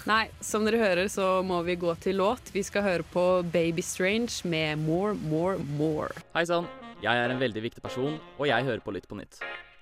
Nei, 0.07 0.27
som 0.41 0.65
dere 0.65 0.77
hører, 0.81 1.05
så 1.07 1.41
må 1.45 1.63
vi 1.63 1.77
gå 1.77 1.93
til 2.01 2.17
låt. 2.17 2.51
Vi 2.51 2.63
skal 2.63 2.81
høre 2.83 3.03
på 3.13 3.49
Baby 3.49 3.81
Strange 3.81 4.41
med 4.43 4.77
More, 4.79 5.13
More, 5.13 5.57
More. 5.77 6.09
Hei 6.35 6.43
sann, 6.45 6.67
jeg 6.99 7.15
er 7.15 7.31
en 7.31 7.39
veldig 7.39 7.61
viktig 7.63 7.81
person, 7.83 8.17
og 8.37 8.47
jeg 8.49 8.65
hører 8.67 8.81
på 8.83 8.91
Lytt 8.91 9.07
på 9.07 9.15
nytt. 9.15 9.39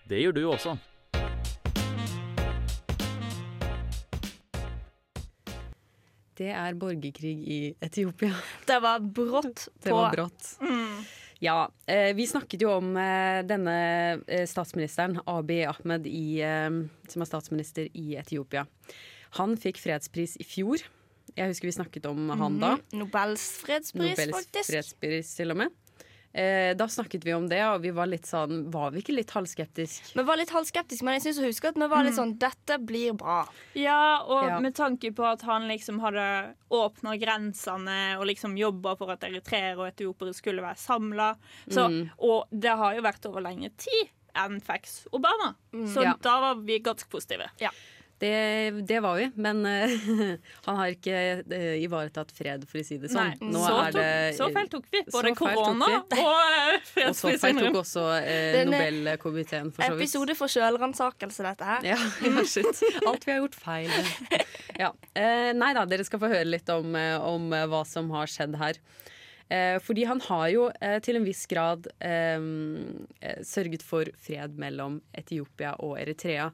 Det 0.08 0.20
gjør 0.22 0.36
du 0.38 0.44
også. 0.52 0.76
Det 6.38 6.52
er 6.54 6.76
borgerkrig 6.78 7.34
i 7.50 7.60
Etiopia. 7.82 8.36
Det 8.70 8.78
var 8.84 9.02
brått 9.02 9.64
på. 9.66 9.80
Det 9.88 9.96
var 9.96 10.14
brått. 10.14 10.52
Ja, 11.42 11.58
eh, 11.90 12.14
vi 12.18 12.28
snakket 12.30 12.62
jo 12.62 12.76
om 12.76 12.94
eh, 12.98 13.42
denne 13.46 13.78
eh, 14.26 14.46
statsministeren, 14.50 15.20
Abiy 15.30 15.66
Ahmed, 15.70 16.06
i, 16.10 16.42
som 17.10 17.26
er 17.26 17.30
statsminister 17.30 17.90
i 17.98 18.14
Etiopia. 18.18 18.68
Han 19.42 19.58
fikk 19.58 19.82
fredspris 19.82 20.38
i 20.42 20.46
fjor. 20.46 20.86
Jeg 21.38 21.52
husker 21.52 21.70
vi 21.70 21.76
snakket 21.76 22.06
om 22.10 22.30
han 22.30 22.62
da. 22.62 22.76
Mhm. 22.78 23.02
Nobels 23.02 23.50
fredspris, 23.66 24.14
Nobels 24.18 24.38
faktisk. 24.38 24.72
fredspris, 24.72 25.34
til 25.42 25.54
og 25.58 25.62
med. 25.66 25.74
Eh, 26.38 26.76
da 26.78 26.86
snakket 26.88 27.24
vi 27.26 27.34
om 27.34 27.48
det, 27.50 27.64
og 27.66 27.82
vi 27.82 27.90
var 27.98 28.06
litt 28.06 28.28
sånn 28.30 28.68
Var 28.70 28.92
vi 28.94 29.02
ikke 29.02 29.16
litt 29.16 29.32
halvskeptiske? 29.34 30.12
Vi 30.20 30.26
var 30.28 30.38
litt 30.38 30.52
halvskeptiske, 30.54 31.02
men 31.08 31.16
jeg 31.18 31.24
syns 31.24 31.40
å 31.42 31.48
huske 31.48 31.72
at 31.72 31.80
vi 31.82 31.88
var 31.90 32.04
litt 32.06 32.14
sånn 32.14 32.36
Dette 32.38 32.78
blir 32.86 33.16
bra. 33.18 33.40
Ja, 33.74 34.22
og 34.22 34.44
Ja. 34.46 34.60
med 34.62 34.76
tanke 34.78 35.10
på 35.18 35.26
at 35.26 35.42
han 35.42 35.66
liksom 35.68 35.98
hadde 36.04 36.54
åpna 36.70 37.18
grensene 37.18 38.20
og 38.20 38.28
liksom 38.30 38.54
jobba 38.60 38.96
for 39.00 39.10
at 39.16 39.22
eritreere 39.26 39.78
og 39.80 39.88
etiopere 39.90 40.36
skulle 40.36 40.62
være 40.62 40.78
samla. 40.78 41.32
Mm. 41.72 42.12
Og 42.20 42.46
det 42.52 42.76
har 42.78 42.94
jo 42.96 43.02
vært 43.02 43.26
over 43.26 43.42
lengre 43.42 43.72
tid 43.78 44.10
enn 44.36 44.60
Fax 44.62 45.08
Obama. 45.12 45.56
Så 45.74 46.04
Ja. 46.04 46.14
da 46.22 46.40
var 46.40 46.56
vi 46.62 46.78
ganske 46.80 47.10
positive. 47.10 47.50
Det, 48.18 48.32
det 48.90 49.00
var 49.06 49.20
vi, 49.20 49.28
men 49.36 49.60
uh, 49.62 49.92
han 50.68 50.80
har 50.80 50.94
ikke 50.96 51.18
uh, 51.46 51.76
ivaretatt 51.78 52.32
fred, 52.34 52.66
for 52.70 52.82
å 52.82 52.86
si 52.88 52.98
det 53.02 53.12
sånn. 53.14 53.36
Nei, 53.38 53.52
Nå 53.54 53.62
så, 53.62 53.76
er 53.84 53.94
det, 53.94 54.08
tok, 54.08 54.40
så 54.40 54.48
feil 54.56 54.72
tok 54.74 54.88
vi. 54.90 55.04
Både 55.14 55.34
tok 55.34 55.42
korona 55.44 55.92
og 56.00 56.16
uh, 56.18 56.24
eh, 56.24 57.10
Og 57.12 57.18
så 57.20 57.36
feil 57.42 57.62
tok 57.62 57.80
også 57.84 58.08
uh, 58.10 58.58
Nobelkomiteen, 58.72 59.70
for 59.76 59.86
så 59.86 59.94
vidt. 59.94 60.08
Episode 60.08 60.38
for 60.40 60.56
sjølransakelse, 60.56 61.46
dette 61.52 61.70
her. 61.70 61.92
Ja. 61.94 62.00
Alt 63.12 63.28
vi 63.28 63.36
har 63.36 63.44
gjort 63.44 63.60
feil. 63.62 63.94
Ja. 64.78 64.92
Eh, 65.18 65.52
nei 65.58 65.72
da, 65.74 65.86
dere 65.90 66.06
skal 66.06 66.22
få 66.22 66.30
høre 66.32 66.48
litt 66.48 66.70
om, 66.70 66.96
eh, 66.96 67.18
om 67.18 67.50
eh, 67.56 67.66
hva 67.70 67.84
som 67.88 68.12
har 68.14 68.30
skjedd 68.30 68.58
her. 68.62 68.78
Eh, 69.50 69.78
fordi 69.80 70.04
han 70.04 70.20
har 70.28 70.48
jo 70.52 70.66
eh, 70.82 70.98
til 71.04 71.20
en 71.20 71.26
viss 71.28 71.46
grad 71.48 71.88
eh, 72.04 72.48
eh, 73.22 73.44
sørget 73.48 73.86
for 73.86 74.10
fred 74.20 74.58
mellom 74.60 75.00
Etiopia 75.16 75.74
og 75.86 75.96
Eritrea. 76.02 76.50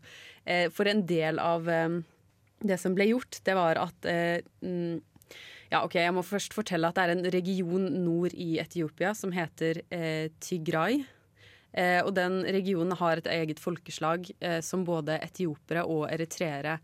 Eh, 0.46 0.68
for 0.74 0.90
en 0.90 1.02
del 1.10 1.42
av 1.42 1.70
eh, 1.70 1.98
det 2.64 2.78
som 2.80 2.94
ble 2.96 3.10
gjort, 3.10 3.42
det 3.44 3.56
var 3.58 3.82
at 3.82 4.06
mm, 4.06 5.02
ja, 5.74 5.82
ok, 5.82 5.98
Jeg 5.98 6.14
må 6.16 6.22
først 6.24 6.54
fortelle 6.54 6.88
at 6.88 6.96
det 6.96 7.04
er 7.04 7.12
en 7.16 7.32
region 7.34 7.90
nord 8.06 8.36
i 8.38 8.60
Etiopia 8.62 9.12
som 9.18 9.34
heter 9.36 9.82
Tigray. 10.40 11.02
Og 12.06 12.12
den 12.16 12.38
regionen 12.46 12.94
har 13.00 13.18
et 13.20 13.28
eget 13.34 13.60
folkeslag 13.60 14.30
som 14.64 14.86
både 14.86 15.18
etiopere 15.26 15.84
og 15.90 16.06
eritreere 16.14 16.78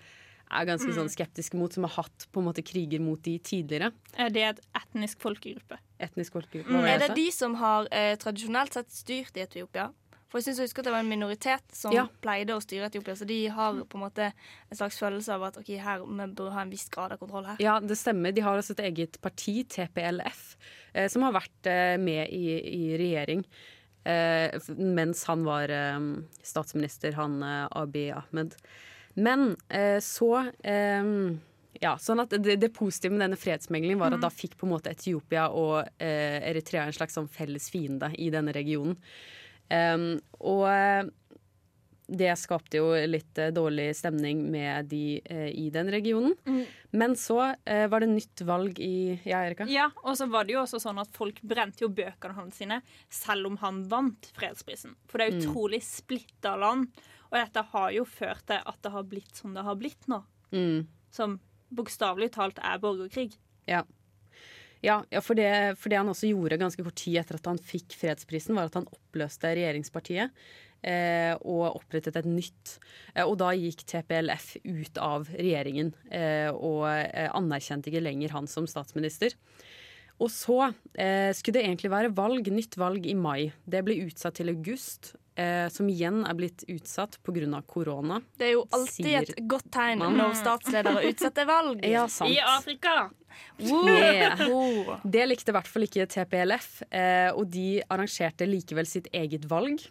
er 0.51 0.65
ganske 0.65 0.89
Mm. 0.89 0.95
sånn 0.97 1.09
skeptiske 1.13 1.55
mot, 1.57 1.71
som 1.73 1.83
har 1.83 1.91
hatt 2.03 2.27
på 2.31 2.39
en 2.41 2.45
måte 2.47 2.63
kriger 2.65 2.99
mot 2.99 3.21
de 3.21 3.37
tidligere. 3.39 3.91
Er 4.17 4.29
det 4.29 4.43
et 4.43 4.59
etnisk 4.75 5.19
folkegruppe? 5.19 5.77
Etnisk 5.99 6.33
folkegruppe. 6.33 6.69
Mm. 6.69 6.85
Er 6.85 6.99
det 7.07 7.15
de 7.15 7.31
som 7.31 7.55
har 7.55 7.87
eh, 7.91 8.15
tradisjonelt 8.15 8.73
sett 8.73 8.89
styrt 8.89 9.37
i 9.37 9.41
Etiopia? 9.45 9.91
For 10.29 10.37
jeg 10.37 10.43
synes 10.45 10.57
jeg 10.57 10.65
husker 10.67 10.79
at 10.81 10.85
det 10.85 10.93
var 10.93 10.99
en 10.99 11.09
minoritet 11.09 11.61
som 11.73 11.91
Ja. 11.91 12.07
pleide 12.21 12.49
å 12.53 12.61
styre 12.61 12.85
Etiopia. 12.85 13.15
Så 13.15 13.25
de 13.25 13.47
har 13.47 13.73
på 13.73 13.95
en 13.97 14.01
måte 14.11 14.31
en 14.71 14.77
slags 14.77 14.99
følelse 14.99 15.33
av 15.33 15.41
at 15.43 15.57
ok, 15.57 15.69
her 15.79 15.99
vi 16.05 16.27
bør 16.35 16.51
ha 16.53 16.61
en 16.61 16.69
viss 16.69 16.87
grad 16.89 17.11
av 17.11 17.17
kontroll 17.17 17.45
her. 17.45 17.57
Ja, 17.59 17.79
det 17.79 17.97
stemmer. 17.97 18.31
De 18.31 18.41
har 18.41 18.55
altså 18.55 18.71
et 18.77 18.93
eget 18.93 19.19
parti, 19.21 19.63
TPLF, 19.67 20.55
eh, 20.93 21.07
som 21.07 21.23
har 21.23 21.33
vært 21.33 21.65
eh, 21.65 21.97
med 21.97 22.29
i, 22.29 22.61
i 22.61 22.97
regjering. 22.97 23.43
Eh, 24.05 24.51
mens 24.77 25.23
han 25.25 25.43
var 25.43 25.67
eh, 25.69 25.99
statsminister, 26.43 27.13
han 27.13 27.41
eh, 27.41 27.67
Abiy 27.71 28.11
Ahmed. 28.11 28.55
Men 29.19 29.55
eh, 29.69 29.99
så 30.03 30.31
eh, 30.63 31.11
ja, 31.79 31.93
sånn 32.01 32.23
at 32.23 32.33
det, 32.39 32.57
det 32.59 32.71
positive 32.75 33.13
med 33.15 33.23
denne 33.27 33.39
fredsmeglingen 33.39 33.99
var 34.01 34.15
at 34.15 34.23
da 34.25 34.31
fikk 34.33 34.57
på 34.59 34.67
en 34.67 34.73
måte 34.73 34.91
Etiopia 34.95 35.47
og 35.55 35.85
eh, 36.01 36.39
Eritrea 36.49 36.87
en 36.87 36.95
slags 36.95 37.15
sånn 37.19 37.29
felles 37.31 37.69
fiende 37.71 38.11
i 38.19 38.31
denne 38.33 38.51
regionen. 38.55 38.97
Um, 39.69 40.15
og 40.41 40.63
eh, 40.71 41.03
det 42.09 42.31
skapte 42.41 42.79
jo 42.79 42.87
litt 43.05 43.37
eh, 43.37 43.51
dårlig 43.53 43.91
stemning 43.99 44.39
med 44.49 44.87
de 44.89 45.19
eh, 45.29 45.51
i 45.53 45.67
den 45.69 45.91
regionen. 45.93 46.33
Mm. 46.49 46.63
Men 46.97 47.13
så 47.21 47.37
eh, 47.69 47.85
var 47.91 48.01
det 48.01 48.09
nytt 48.15 48.41
valg 48.49 48.79
i 48.81 49.19
Ja, 49.29 49.43
Erika? 49.45 49.67
Ja, 49.69 49.91
og 50.01 50.17
så 50.17 50.25
var 50.33 50.47
det 50.49 50.55
jo 50.57 50.63
også 50.63 50.81
sånn 50.81 50.97
at 51.03 51.13
folk 51.13 51.37
brente 51.45 51.85
jo 51.85 51.91
bøkene 51.93 52.33
hans 52.39 52.57
sine 52.57 52.81
selv 53.13 53.51
om 53.51 53.59
han 53.61 53.83
vant 53.91 54.31
fredsprisen. 54.39 54.97
For 55.07 55.21
det 55.21 55.27
er 55.29 55.37
Mm. 55.37 55.43
utrolig 55.45 55.83
splitta 55.85 56.55
land. 56.57 56.89
Og 57.29 57.37
dette 57.37 57.63
har 57.73 57.91
jo 57.93 58.07
ført 58.09 58.45
til 58.49 58.63
at 58.71 58.81
det 58.83 58.93
har 58.93 59.05
blitt 59.09 59.37
som 59.37 59.53
det 59.53 59.65
har 59.65 59.77
blitt 59.79 60.09
nå. 60.09 60.23
Mm. 60.55 60.87
Som 61.13 61.37
bokstavelig 61.69 62.31
talt 62.37 62.61
er 62.65 62.81
borgerkrig. 62.81 63.31
Ja. 63.69 63.83
Ja, 64.81 65.01
ja 65.11 65.21
for, 65.21 65.37
det, 65.37 65.77
for 65.79 65.91
det 65.91 65.99
han 65.99 66.09
også 66.09 66.31
gjorde 66.31 66.59
ganske 66.61 66.85
kort 66.85 66.97
tid 67.01 67.19
etter 67.21 67.37
at 67.37 67.51
han 67.51 67.59
fikk 67.61 67.97
fredsprisen, 67.99 68.55
var 68.57 68.69
at 68.69 68.79
han 68.79 68.89
oppløste 68.89 69.51
regjeringspartiet 69.51 70.33
eh, 70.81 71.33
og 71.41 71.81
opprettet 71.81 72.17
et 72.19 72.29
nytt. 72.29 72.77
Eh, 73.13 73.25
og 73.25 73.37
da 73.41 73.51
gikk 73.57 73.83
TPLF 73.89 74.53
ut 74.63 75.01
av 75.03 75.29
regjeringen 75.35 75.93
eh, 76.07 76.49
og 76.53 76.87
eh, 76.91 77.27
anerkjente 77.35 77.91
ikke 77.91 78.05
lenger 78.05 78.35
han 78.37 78.49
som 78.49 78.67
statsminister. 78.69 79.35
Og 80.19 80.29
så 80.33 80.59
eh, 80.99 81.31
skulle 81.35 81.59
det 81.59 81.65
egentlig 81.67 81.91
være 81.93 82.11
valg, 82.15 82.51
nytt 82.51 82.75
valg 82.79 83.07
i 83.07 83.15
mai. 83.15 83.51
Det 83.63 83.81
ble 83.87 84.01
utsatt 84.07 84.39
til 84.39 84.51
august. 84.51 85.13
Eh, 85.39 85.69
som 85.71 85.87
igjen 85.87 86.25
er 86.27 86.35
blitt 86.35 86.65
utsatt 86.67 87.15
pga. 87.23 87.61
korona. 87.63 88.19
Det 88.35 88.49
er 88.49 88.51
jo 88.57 88.65
alltid 88.75 89.05
sier 89.05 89.23
et 89.23 89.47
godt 89.47 89.69
tegn 89.71 90.01
man. 90.01 90.17
når 90.19 90.35
statsledere 90.35 91.03
utsetter 91.07 91.47
valg. 91.47 91.85
Ja, 91.87 92.07
sant. 92.11 92.33
I 92.33 92.41
Afrika! 92.43 93.09
Yeah. 93.59 94.99
Det 95.03 95.23
likte 95.29 95.53
i 95.53 95.55
hvert 95.55 95.69
fall 95.69 95.85
ikke 95.85 96.09
TPLF, 96.11 96.81
eh, 96.91 97.29
og 97.31 97.47
de 97.53 97.79
arrangerte 97.87 98.47
likevel 98.49 98.89
sitt 98.89 99.07
eget 99.15 99.47
valg. 99.47 99.85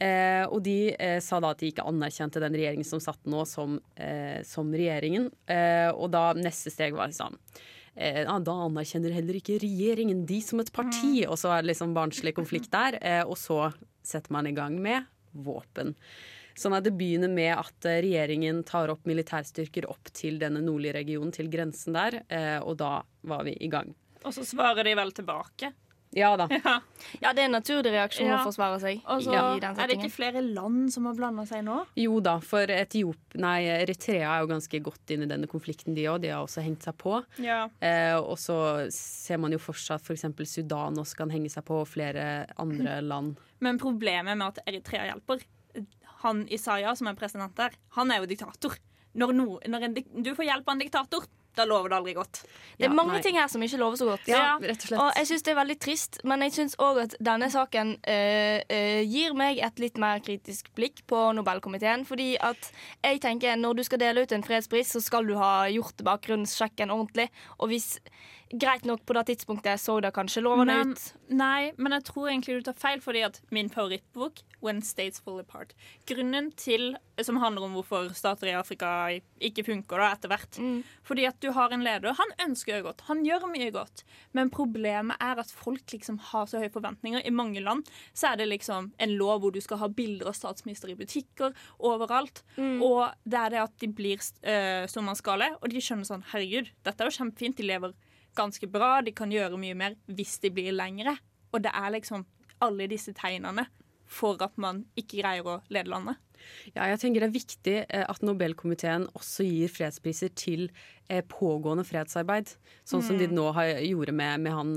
Eh, 0.00 0.46
og 0.46 0.62
de 0.64 0.94
eh, 0.94 1.18
sa 1.20 1.42
da 1.42 1.50
at 1.52 1.60
de 1.60 1.72
ikke 1.72 1.84
anerkjente 1.84 2.40
den 2.40 2.54
regjeringen 2.56 2.86
som 2.88 3.02
satt 3.02 3.20
nå, 3.28 3.42
som, 3.48 3.80
eh, 4.00 4.40
som 4.46 4.70
regjeringen. 4.72 5.28
Eh, 5.50 5.90
og 5.90 6.12
da 6.14 6.30
neste 6.38 6.72
steg 6.72 6.94
var 6.96 7.10
liksom 7.10 7.36
eh, 7.94 8.24
Da 8.24 8.56
anerkjenner 8.66 9.14
heller 9.14 9.38
ikke 9.40 9.60
regjeringen 9.62 10.26
de 10.26 10.40
som 10.44 10.60
et 10.60 10.72
parti. 10.72 11.24
Og 11.26 11.38
så 11.40 11.54
er 11.54 11.62
det 11.62 11.72
liksom 11.72 11.94
barnslig 11.96 12.34
konflikt 12.36 12.70
der. 12.72 12.98
eh, 13.00 13.22
og 13.24 13.38
så 13.38 13.72
setter 14.02 14.32
man 14.32 14.46
i 14.46 14.56
gang 14.56 14.80
med 14.80 15.08
våpen. 15.32 15.94
Sånn 16.58 16.74
at 16.76 16.84
det 16.84 16.92
begynner 16.98 17.30
med 17.32 17.54
at 17.54 17.86
eh, 17.88 18.00
regjeringen 18.04 18.64
tar 18.68 18.90
opp 18.92 19.06
militærstyrker 19.08 19.86
opp 19.90 20.10
til 20.16 20.40
denne 20.40 20.62
nordlige 20.64 20.98
regionen, 20.98 21.32
til 21.32 21.48
grensen 21.52 21.96
der, 21.96 22.22
eh, 22.28 22.58
og 22.60 22.76
da 22.80 23.00
var 23.22 23.46
vi 23.46 23.54
i 23.60 23.70
gang. 23.72 23.94
Og 24.24 24.34
så 24.36 24.44
svarer 24.44 24.84
de 24.84 24.96
vel 24.98 25.14
tilbake. 25.16 25.72
Ja 26.16 26.32
da. 26.36 26.48
Ja, 27.22 27.30
det 27.32 27.42
er 27.42 27.46
en 27.46 27.54
naturlig 27.54 27.92
reaksjon 27.94 28.26
Ja. 28.28 28.40
å 28.40 28.46
forsvare 28.48 28.80
seg. 28.82 29.00
Også, 29.06 29.30
i 29.30 29.60
den 29.62 29.78
er 29.78 29.86
det 29.90 29.96
ikke 29.98 30.10
flere 30.12 30.42
land 30.42 30.90
som 30.92 31.06
har 31.06 31.14
blanda 31.18 31.44
seg 31.48 31.62
nå. 31.66 31.76
Jo 31.98 32.18
da, 32.24 32.36
for 32.44 32.70
Etiop, 32.74 33.36
nei, 33.40 33.60
Eritrea 33.70 34.32
er 34.36 34.42
jo 34.44 34.50
ganske 34.50 34.80
godt 34.84 35.14
inn 35.14 35.22
i 35.26 35.28
denne 35.30 35.46
konflikten, 35.50 35.94
de 35.94 36.08
òg. 36.10 36.20
De 36.24 36.32
har 36.34 36.42
også 36.42 36.64
hengt 36.66 36.82
seg 36.86 36.96
på. 37.00 37.20
Ja. 37.42 37.62
Eh, 37.78 38.16
og 38.18 38.36
så 38.42 38.58
ser 38.94 39.38
man 39.42 39.54
jo 39.54 39.60
fortsatt 39.62 40.02
f.eks. 40.02 40.26
For 40.36 40.50
Sudan 40.50 40.98
også 40.98 41.22
kan 41.22 41.30
henge 41.34 41.50
seg 41.52 41.64
på, 41.68 41.80
og 41.84 41.88
flere 41.88 42.46
andre 42.60 42.98
land. 43.12 43.38
Men 43.62 43.78
problemet 43.78 44.36
med 44.40 44.48
at 44.54 44.62
Eritrea 44.66 45.06
hjelper 45.12 45.46
Han 46.24 46.42
Isaiah, 46.52 46.92
som 46.98 47.06
er 47.08 47.14
president 47.16 47.54
der, 47.56 47.72
han 47.96 48.10
er 48.12 48.18
jo 48.20 48.26
diktator. 48.28 48.74
Når, 49.16 49.30
no, 49.34 49.46
når 49.66 49.86
en, 49.88 49.94
du 50.22 50.34
får 50.36 50.44
hjelp 50.46 50.68
av 50.68 50.74
en 50.76 50.82
diktator, 50.84 51.24
da 51.56 51.66
lover 51.66 51.90
det 51.90 51.96
aldri 51.98 52.14
godt. 52.14 52.42
Det 52.78 52.86
er 52.88 52.94
mange 52.94 53.18
ting 53.24 53.36
her 53.36 53.48
som 53.52 53.62
ikke 53.62 53.80
lover 53.80 53.98
så 54.00 54.06
godt. 54.08 54.28
Ja, 54.30 54.54
rett 54.62 54.84
og 54.84 54.88
slett. 54.88 55.00
Og 55.02 55.18
jeg 55.18 55.28
syns 55.30 55.44
det 55.46 55.52
er 55.52 55.58
veldig 55.58 55.78
trist, 55.82 56.20
men 56.24 56.44
jeg 56.46 56.54
syns 56.56 56.76
òg 56.80 57.02
at 57.04 57.16
denne 57.20 57.50
saken 57.52 57.92
øh, 57.98 58.58
øh, 58.64 59.02
gir 59.10 59.36
meg 59.38 59.60
et 59.66 59.82
litt 59.82 60.00
mer 60.00 60.22
kritisk 60.24 60.70
blikk 60.78 61.04
på 61.10 61.22
Nobelkomiteen. 61.36 62.06
Fordi 62.08 62.32
at 62.40 62.70
jeg 63.02 63.22
tenker 63.24 63.58
når 63.60 63.80
du 63.80 63.86
skal 63.88 64.02
dele 64.02 64.24
ut 64.24 64.34
en 64.36 64.46
fredspris, 64.46 64.94
så 64.96 65.04
skal 65.04 65.28
du 65.28 65.36
ha 65.40 65.68
gjort 65.72 66.04
bakgrunnssjekken 66.06 66.94
ordentlig. 66.94 67.28
Og 67.58 67.74
hvis 67.74 67.96
Greit 68.50 68.82
nok, 68.84 69.04
på 69.06 69.14
det 69.14 69.28
tidspunktet 69.28 69.78
så 69.78 70.00
det 70.02 70.10
kanskje 70.10 70.42
lovende 70.42 70.74
Men, 70.74 70.92
ut. 70.92 71.02
nei, 71.28 71.70
men 71.78 71.94
jeg 71.94 72.04
tror 72.08 72.30
egentlig 72.32 72.56
du 72.58 72.64
tar 72.66 72.74
feil, 72.74 73.00
fordi 73.00 73.22
at 73.22 73.40
min 73.54 73.70
favorittbok, 73.70 74.42
'When 74.60 74.82
States 74.82 75.20
Fall 75.20 75.38
Apart', 75.38 75.76
grunnen 76.06 76.50
til, 76.52 76.96
som 77.26 77.38
handler 77.42 77.66
om 77.66 77.76
hvorfor 77.78 78.10
stater 78.16 78.50
i 78.50 78.56
Afrika 78.58 78.90
ikke 79.42 79.64
funker 79.66 80.00
da, 80.00 80.10
etter 80.14 80.32
hvert 80.32 80.58
Fordi 81.06 81.26
at 81.28 81.38
du 81.42 81.50
har 81.56 81.72
en 81.74 81.84
leder. 81.84 82.14
Han 82.16 82.34
ønsker 82.46 82.78
jo 82.78 82.88
godt, 82.88 83.04
han 83.08 83.22
gjør 83.26 83.48
mye 83.50 83.70
godt, 83.74 84.04
men 84.36 84.52
problemet 84.52 85.20
er 85.22 85.40
at 85.42 85.52
folk 85.52 85.92
liksom 85.92 86.18
har 86.30 86.48
så 86.50 86.62
høye 86.62 86.72
forventninger. 86.72 87.24
I 87.26 87.34
mange 87.34 87.62
land 87.64 87.88
så 88.12 88.32
er 88.32 88.40
det 88.40 88.50
liksom 88.50 88.92
en 88.98 89.16
lov 89.20 89.40
hvor 89.42 89.54
du 89.54 89.60
skal 89.64 89.80
ha 89.82 89.88
bilder 89.88 90.30
av 90.30 90.36
statsminister 90.38 90.92
i 90.92 90.98
butikker 90.98 91.56
overalt. 91.78 92.44
Og 92.84 93.08
det 93.24 93.40
er 93.40 93.54
det 93.54 93.62
at 93.64 93.76
de 93.82 93.90
blir 94.00 94.20
uh, 94.20 94.86
stormannsgale, 94.90 95.54
og 95.60 95.72
de 95.72 95.82
skjønner 95.82 96.08
sånn 96.08 96.26
Herregud, 96.32 96.70
dette 96.86 97.02
er 97.02 97.10
jo 97.10 97.18
kjempefint. 97.18 97.58
De 97.60 97.66
lever 97.66 97.94
ganske 98.38 98.66
bra, 98.70 99.00
de 99.02 99.14
kan 99.16 99.32
gjøre 99.32 99.58
mye 99.60 99.76
mer 99.78 99.96
hvis 100.10 100.38
de 100.44 100.52
blir 100.54 100.74
lengre. 100.76 101.16
Og 101.50 101.62
det 101.64 101.72
er 101.74 101.94
liksom 101.96 102.26
alle 102.62 102.86
disse 102.90 103.14
tegnene 103.16 103.66
for 104.10 104.40
at 104.42 104.56
man 104.58 104.84
ikke 104.98 105.20
greier 105.22 105.46
å 105.46 105.60
lede 105.70 105.92
landet. 105.92 106.18
Ja, 106.72 106.86
jeg 106.88 107.02
tenker 107.02 107.20
det 107.20 107.26
er 107.28 107.34
viktig 107.34 107.72
eh, 107.84 108.04
at 108.08 108.22
Nobelkomiteen 108.24 109.02
også 109.12 109.44
gir 109.44 109.68
fredspriser 109.68 110.30
til 110.40 110.62
eh, 111.12 111.20
pågående 111.28 111.84
fredsarbeid. 111.84 112.54
Sånn 112.88 113.02
som 113.04 113.18
de 113.20 113.26
Mm. 113.28 113.34
nå 113.36 113.44
har, 113.52 113.68
gjorde 113.84 114.14
med, 114.16 114.40
med 114.46 114.54
han 114.56 114.70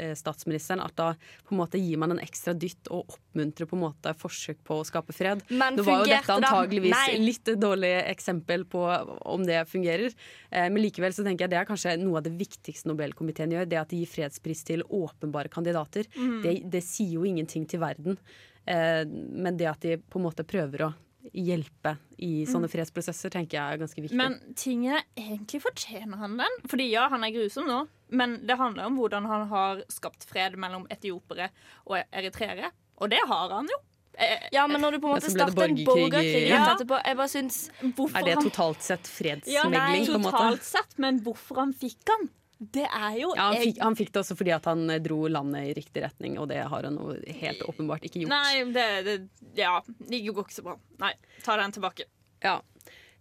eh, 0.00 0.14
statsministeren. 0.16 0.80
At 0.80 0.96
da 0.96 1.10
på 1.44 1.52
en 1.52 1.60
måte 1.60 1.76
gir 1.76 2.00
man 2.00 2.14
en 2.16 2.22
ekstra 2.24 2.54
dytt 2.56 2.88
og 2.88 3.12
oppmuntrer 3.18 3.68
på 3.68 3.76
en 3.76 3.82
måte 3.84 4.14
forsøk 4.16 4.64
på 4.64 4.80
å 4.80 4.86
skape 4.88 5.12
fred. 5.12 5.44
Men 5.52 5.76
Nå 5.76 5.84
var 5.84 6.06
jo 6.06 6.08
dette 6.08 6.38
antageligvis 6.40 6.96
det? 7.12 7.20
litt 7.20 7.52
dårlig 7.60 7.92
eksempel 8.14 8.64
på 8.64 8.80
om 9.28 9.44
det 9.44 9.60
fungerer. 9.68 10.16
Eh, 10.50 10.70
men 10.72 10.80
likevel 10.80 11.12
så 11.12 11.22
tenker 11.28 11.44
jeg 11.44 11.52
det 11.52 11.60
er 11.60 11.68
kanskje 11.68 11.98
noe 12.00 12.22
av 12.24 12.30
det 12.30 12.32
viktigste 12.40 12.88
Nobelkomiteen 12.88 13.52
gjør. 13.58 13.68
Det 13.68 13.82
at 13.84 13.92
de 13.92 14.00
gir 14.00 14.14
fredspris 14.16 14.64
til 14.72 14.88
åpenbare 14.88 15.52
kandidater. 15.52 16.08
Mm. 16.16 16.38
Det, 16.48 16.56
det 16.78 16.82
sier 16.88 17.18
jo 17.20 17.28
ingenting 17.28 17.68
til 17.68 17.84
verden. 17.84 18.16
Eh, 18.66 19.04
men 19.06 19.56
det 19.56 19.66
at 19.70 19.80
de 19.80 19.96
på 19.96 20.18
en 20.20 20.26
måte 20.26 20.44
prøver 20.44 20.86
å 20.88 20.94
hjelpe 21.34 21.98
i 22.18 22.44
sånne 22.48 22.66
Mm. 22.68 22.72
fredsprosesser, 22.72 23.30
tenker 23.30 23.58
jeg 23.58 23.74
er 23.74 23.78
ganske 23.78 24.02
viktig. 24.02 24.16
Men 24.16 24.38
tingene 24.56 25.02
egentlig 25.16 25.60
fortjener 25.62 26.16
han 26.16 26.36
den. 26.38 26.56
Fordi 26.66 26.90
ja, 26.90 27.08
han 27.08 27.22
er 27.24 27.30
grusom 27.30 27.66
nå, 27.68 27.88
men 28.10 28.46
det 28.46 28.56
handler 28.56 28.86
om 28.86 28.96
hvordan 28.98 29.26
han 29.26 29.48
har 29.48 29.82
skapt 29.88 30.24
fred 30.24 30.56
mellom 30.56 30.86
etiopere 30.90 31.50
og 31.86 32.02
eritreere. 32.12 32.70
Og 33.00 33.10
det 33.10 33.20
har 33.26 33.48
han 33.50 33.66
jo. 33.68 33.78
Eh, 34.18 34.48
Ja, 34.52 34.66
men 34.66 34.80
når 34.80 34.92
du 34.92 34.98
på 35.00 35.08
en 35.08 35.14
måte 35.20 35.30
starter 35.30 35.68
en 35.68 35.76
borgerkrig 35.86 36.48
Ja. 36.48 36.74
etterpå 36.74 37.00
Jeg 37.06 37.16
bare 37.16 37.28
syns 37.28 37.70
er 37.80 38.24
det 38.24 38.36
totalt 38.42 38.82
sett 38.82 39.06
ja, 39.46 39.62
fredsmegling, 39.62 40.06
på 40.06 40.14
en 40.14 40.20
måte? 40.22 40.30
Totalt 40.32 40.62
sett, 40.64 40.98
men 40.98 41.20
hvorfor 41.20 41.56
han 41.56 41.72
fikk 41.72 42.08
han, 42.08 42.28
det 42.60 42.84
er 42.84 43.14
jo 43.16 43.30
Ja, 43.32 43.46
han, 43.48 43.62
fikk, 43.62 43.78
han 43.80 43.96
fikk 43.96 44.10
det 44.12 44.20
også 44.20 44.34
fordi 44.36 44.52
at 44.52 44.66
han 44.68 44.82
eh, 44.92 45.00
dro 45.00 45.22
landet 45.32 45.70
i 45.70 45.76
riktig 45.78 46.02
retning, 46.04 46.36
og 46.36 46.50
det 46.50 46.60
har 46.60 46.84
han 46.84 46.98
helt 47.40 47.62
åpenbart 47.64 48.04
ikke 48.04 48.20
gjort. 48.20 48.34
Nei, 48.34 48.64
det, 48.74 48.88
det 49.06 49.16
Ja, 49.62 49.78
det 49.86 50.20
går 50.26 50.44
ikke 50.44 50.58
så 50.58 50.66
bra. 50.66 50.74
Nei, 51.00 51.14
tar 51.46 51.62
den 51.62 51.72
tilbake. 51.72 52.04
Ja. 52.44 52.58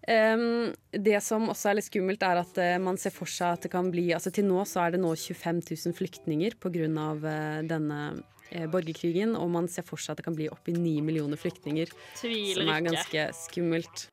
Um, 0.10 0.74
det 0.92 1.20
som 1.24 1.48
også 1.52 1.72
er 1.72 1.78
litt 1.80 1.88
skummelt, 1.88 2.24
er 2.26 2.42
at 2.42 2.60
uh, 2.60 2.76
man 2.84 3.00
ser 3.00 3.14
for 3.16 3.32
seg 3.32 3.58
at 3.58 3.68
det 3.68 3.72
kan 3.74 3.90
bli 3.92 4.08
Altså 4.16 4.32
Til 4.34 4.48
nå 4.48 4.64
så 4.66 4.86
er 4.86 4.96
det 4.96 5.02
nå 5.04 5.12
25 5.12 5.60
000 5.68 5.96
flyktninger 5.98 6.56
pga. 6.60 6.88
Uh, 6.90 7.60
denne 7.68 8.00
uh, 8.16 8.66
borgerkrigen, 8.72 9.38
og 9.40 9.52
man 9.56 9.70
ser 9.72 9.88
for 9.88 10.02
seg 10.02 10.16
at 10.16 10.24
det 10.24 10.28
kan 10.28 10.40
bli 10.40 10.50
oppi 10.52 10.76
9 10.76 10.98
millioner 11.06 11.40
flyktninger. 11.40 11.96
Tviler 12.20 12.60
som 12.60 12.74
er 12.74 12.82
ikke. 12.82 12.90
ganske 12.92 13.30
skummelt. 13.46 14.10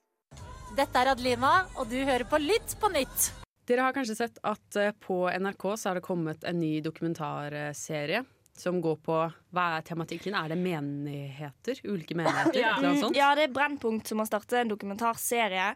Dette 0.76 1.02
er 1.02 1.14
Adlina, 1.14 1.56
og 1.74 1.90
du 1.90 1.98
hører 1.98 2.26
på 2.28 2.42
Lytt 2.42 2.76
på 2.78 2.92
nytt. 2.94 3.45
Dere 3.66 3.82
har 3.86 3.92
kanskje 3.96 4.14
sett 4.18 4.38
at 4.46 4.76
eh, 4.80 4.92
på 5.02 5.24
NRK 5.30 5.68
så 5.76 5.90
har 5.90 5.98
det 6.00 6.06
kommet 6.06 6.44
en 6.46 6.60
ny 6.62 6.76
dokumentarserie 6.84 8.24
som 8.56 8.78
går 8.80 8.94
på 9.04 9.16
Hva 9.52 9.62
er 9.76 9.82
tematikken? 9.84 10.32
Er 10.36 10.48
det 10.48 10.56
menigheter? 10.56 11.76
Ulike 11.84 12.14
menigheter? 12.16 12.56
Ja. 12.56 12.70
sånt? 13.02 13.16
ja, 13.18 13.26
det 13.36 13.42
er 13.50 13.52
Brennpunkt 13.52 14.08
som 14.08 14.22
har 14.22 14.28
startet 14.30 14.54
en 14.62 14.70
dokumentarserie 14.70 15.66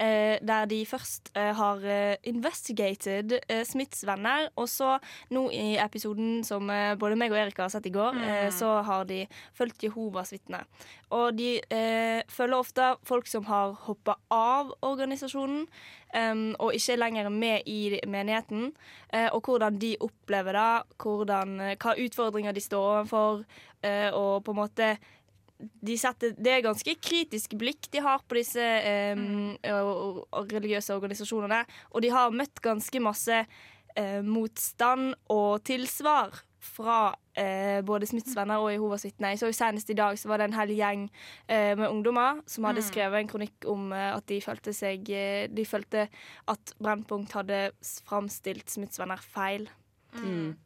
eh, 0.00 0.38
der 0.40 0.64
de 0.70 0.78
først 0.88 1.28
eh, 1.36 1.50
har 1.58 1.84
eh, 1.84 2.14
investigated 2.32 3.36
eh, 3.42 3.60
Smiths 3.68 4.06
venner, 4.08 4.48
og 4.56 4.70
så 4.72 4.94
nå 5.36 5.46
i 5.52 5.74
episoden 5.84 6.40
som 6.48 6.68
eh, 6.72 6.94
både 7.00 7.18
meg 7.20 7.32
og 7.36 7.42
Erika 7.42 7.66
har 7.66 7.74
sett 7.76 7.90
i 7.90 7.92
går, 7.92 8.16
Mm. 8.20 8.50
så 8.56 8.72
har 8.88 9.04
de 9.08 9.20
fulgt 9.56 9.84
Jehovas 9.84 10.32
vitner. 10.32 10.64
Og 11.12 11.36
de 11.36 11.58
følger 12.30 12.56
ofte 12.56 12.88
folk 13.06 13.26
som 13.30 13.44
har 13.48 13.72
hoppa 13.86 14.16
av 14.32 14.72
organisasjonen. 14.86 15.64
Em, 16.16 16.50
og 16.58 16.74
ikke 16.76 16.98
lenger 16.98 17.28
er 17.28 17.34
med 17.34 17.70
i 17.70 18.00
menigheten. 18.08 18.70
Uh, 19.12 19.28
og 19.36 19.40
hvordan 19.46 19.78
de 19.80 19.94
opplever 20.00 20.56
det, 20.56 20.96
hvordan, 21.02 21.56
eh, 21.60 21.76
hva 21.80 21.96
utfordringer 22.04 22.52
de 22.56 22.64
står 22.64 22.86
overfor, 22.90 23.42
uh, 23.86 24.10
og 24.18 24.44
på 24.44 24.54
en 24.54 24.60
måte 24.60 24.92
de 25.60 25.96
setter, 26.00 26.32
det 26.40 26.52
er 26.54 26.62
ganske 26.64 26.94
kritisk 27.04 27.52
blikk 27.60 27.90
de 27.92 28.00
har 28.00 28.22
på 28.24 28.38
disse 28.38 28.64
og 29.68 30.54
religiøse 30.54 30.94
organisasjonene. 30.96 31.58
Og 31.92 32.00
de 32.00 32.08
har 32.14 32.32
møtt 32.32 32.62
ganske 32.64 33.02
masse 33.04 33.42
uh, 33.44 34.20
motstand 34.24 35.12
og 35.28 35.60
tilsvar 35.68 36.40
fra 36.60 37.14
eh, 37.34 37.80
både 37.86 38.06
Smiths 38.06 38.34
venner 38.36 38.60
og 38.60 38.70
Jehovas 38.72 39.04
vitner. 39.04 39.32
Jeg 39.32 39.38
så 39.40 39.48
jo 39.50 39.56
Senest 39.56 39.90
i 39.90 39.96
dag 39.96 40.18
så 40.20 40.28
var 40.28 40.38
det 40.42 40.48
en 40.50 40.58
hel 40.58 40.72
gjeng 40.76 41.04
eh, 41.48 41.74
med 41.78 41.88
ungdommer 41.88 42.42
som 42.46 42.64
hadde 42.68 42.82
Mm. 42.84 42.88
skrevet 42.90 43.20
en 43.20 43.28
kronikk 43.28 43.66
om 43.66 43.92
eh, 43.92 44.14
at 44.16 44.26
de 44.26 44.40
følte 44.44 44.72
seg 44.76 45.08
eh, 45.10 45.46
De 45.48 45.64
følte 45.64 46.08
at 46.48 46.74
Brennpunkt 46.82 47.32
hadde 47.32 47.70
framstilt 48.04 48.68
Smiths 48.70 48.98
venner 49.00 49.16
feil. 49.16 49.68
Mm. 50.14 50.56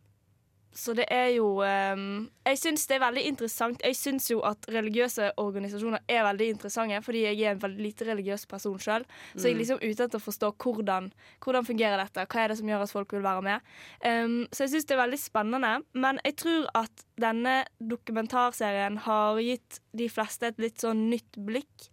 Så 0.75 0.93
det 0.99 1.05
er 1.09 1.29
jo 1.37 1.61
um, 1.63 2.29
Jeg 2.45 2.59
syns 2.59 2.87
det 2.91 2.97
er 2.97 3.03
veldig 3.05 3.23
interessant. 3.29 3.83
Jeg 3.85 3.95
syns 3.97 4.27
jo 4.31 4.41
at 4.43 4.67
religiøse 4.75 5.29
organisasjoner 5.39 6.03
er 6.11 6.25
veldig 6.27 6.49
interessante, 6.57 6.99
fordi 7.07 7.23
jeg 7.29 7.41
er 7.47 7.55
en 7.55 7.63
veldig 7.63 7.85
lite 7.87 8.09
religiøs 8.09 8.47
person 8.51 8.79
sjøl. 8.83 9.05
Så 9.37 9.47
jeg 9.47 9.53
er 9.53 9.55
Mm. 9.55 9.61
liksom 9.63 9.79
ute 9.85 10.05
etter 10.05 10.19
å 10.19 10.25
forstå 10.27 10.51
hvordan, 10.59 11.13
hvordan 11.41 11.65
fungerer 11.65 11.97
dette, 12.03 12.27
hva 12.27 12.41
er 12.45 12.49
det 12.49 12.59
som 12.59 12.69
gjør 12.69 12.83
at 12.83 12.91
folk 12.91 13.13
vil 13.13 13.23
være 13.23 13.43
med. 13.43 13.61
Um, 14.05 14.47
så 14.53 14.65
jeg 14.67 14.71
syns 14.75 14.85
det 14.91 14.97
er 14.99 15.03
veldig 15.07 15.21
spennende. 15.23 15.73
Men 15.95 16.19
jeg 16.25 16.37
tror 16.37 16.67
at 16.75 17.05
denne 17.21 17.65
dokumentarserien 17.81 18.99
har 19.07 19.39
gitt 19.43 19.81
de 19.97 20.09
fleste 20.11 20.47
et 20.51 20.59
litt 20.59 20.83
sånn 20.83 21.09
nytt 21.11 21.39
blikk 21.39 21.89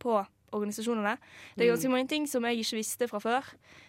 på 0.00 0.18
organisasjonene. 0.54 1.16
Det 1.56 1.66
er 1.66 1.72
ganske 1.74 1.90
mange 1.90 2.08
ting 2.08 2.26
som 2.30 2.44
jeg 2.46 2.62
ikke 2.62 2.78
visste 2.78 3.08
fra 3.10 3.18
før, 3.20 3.44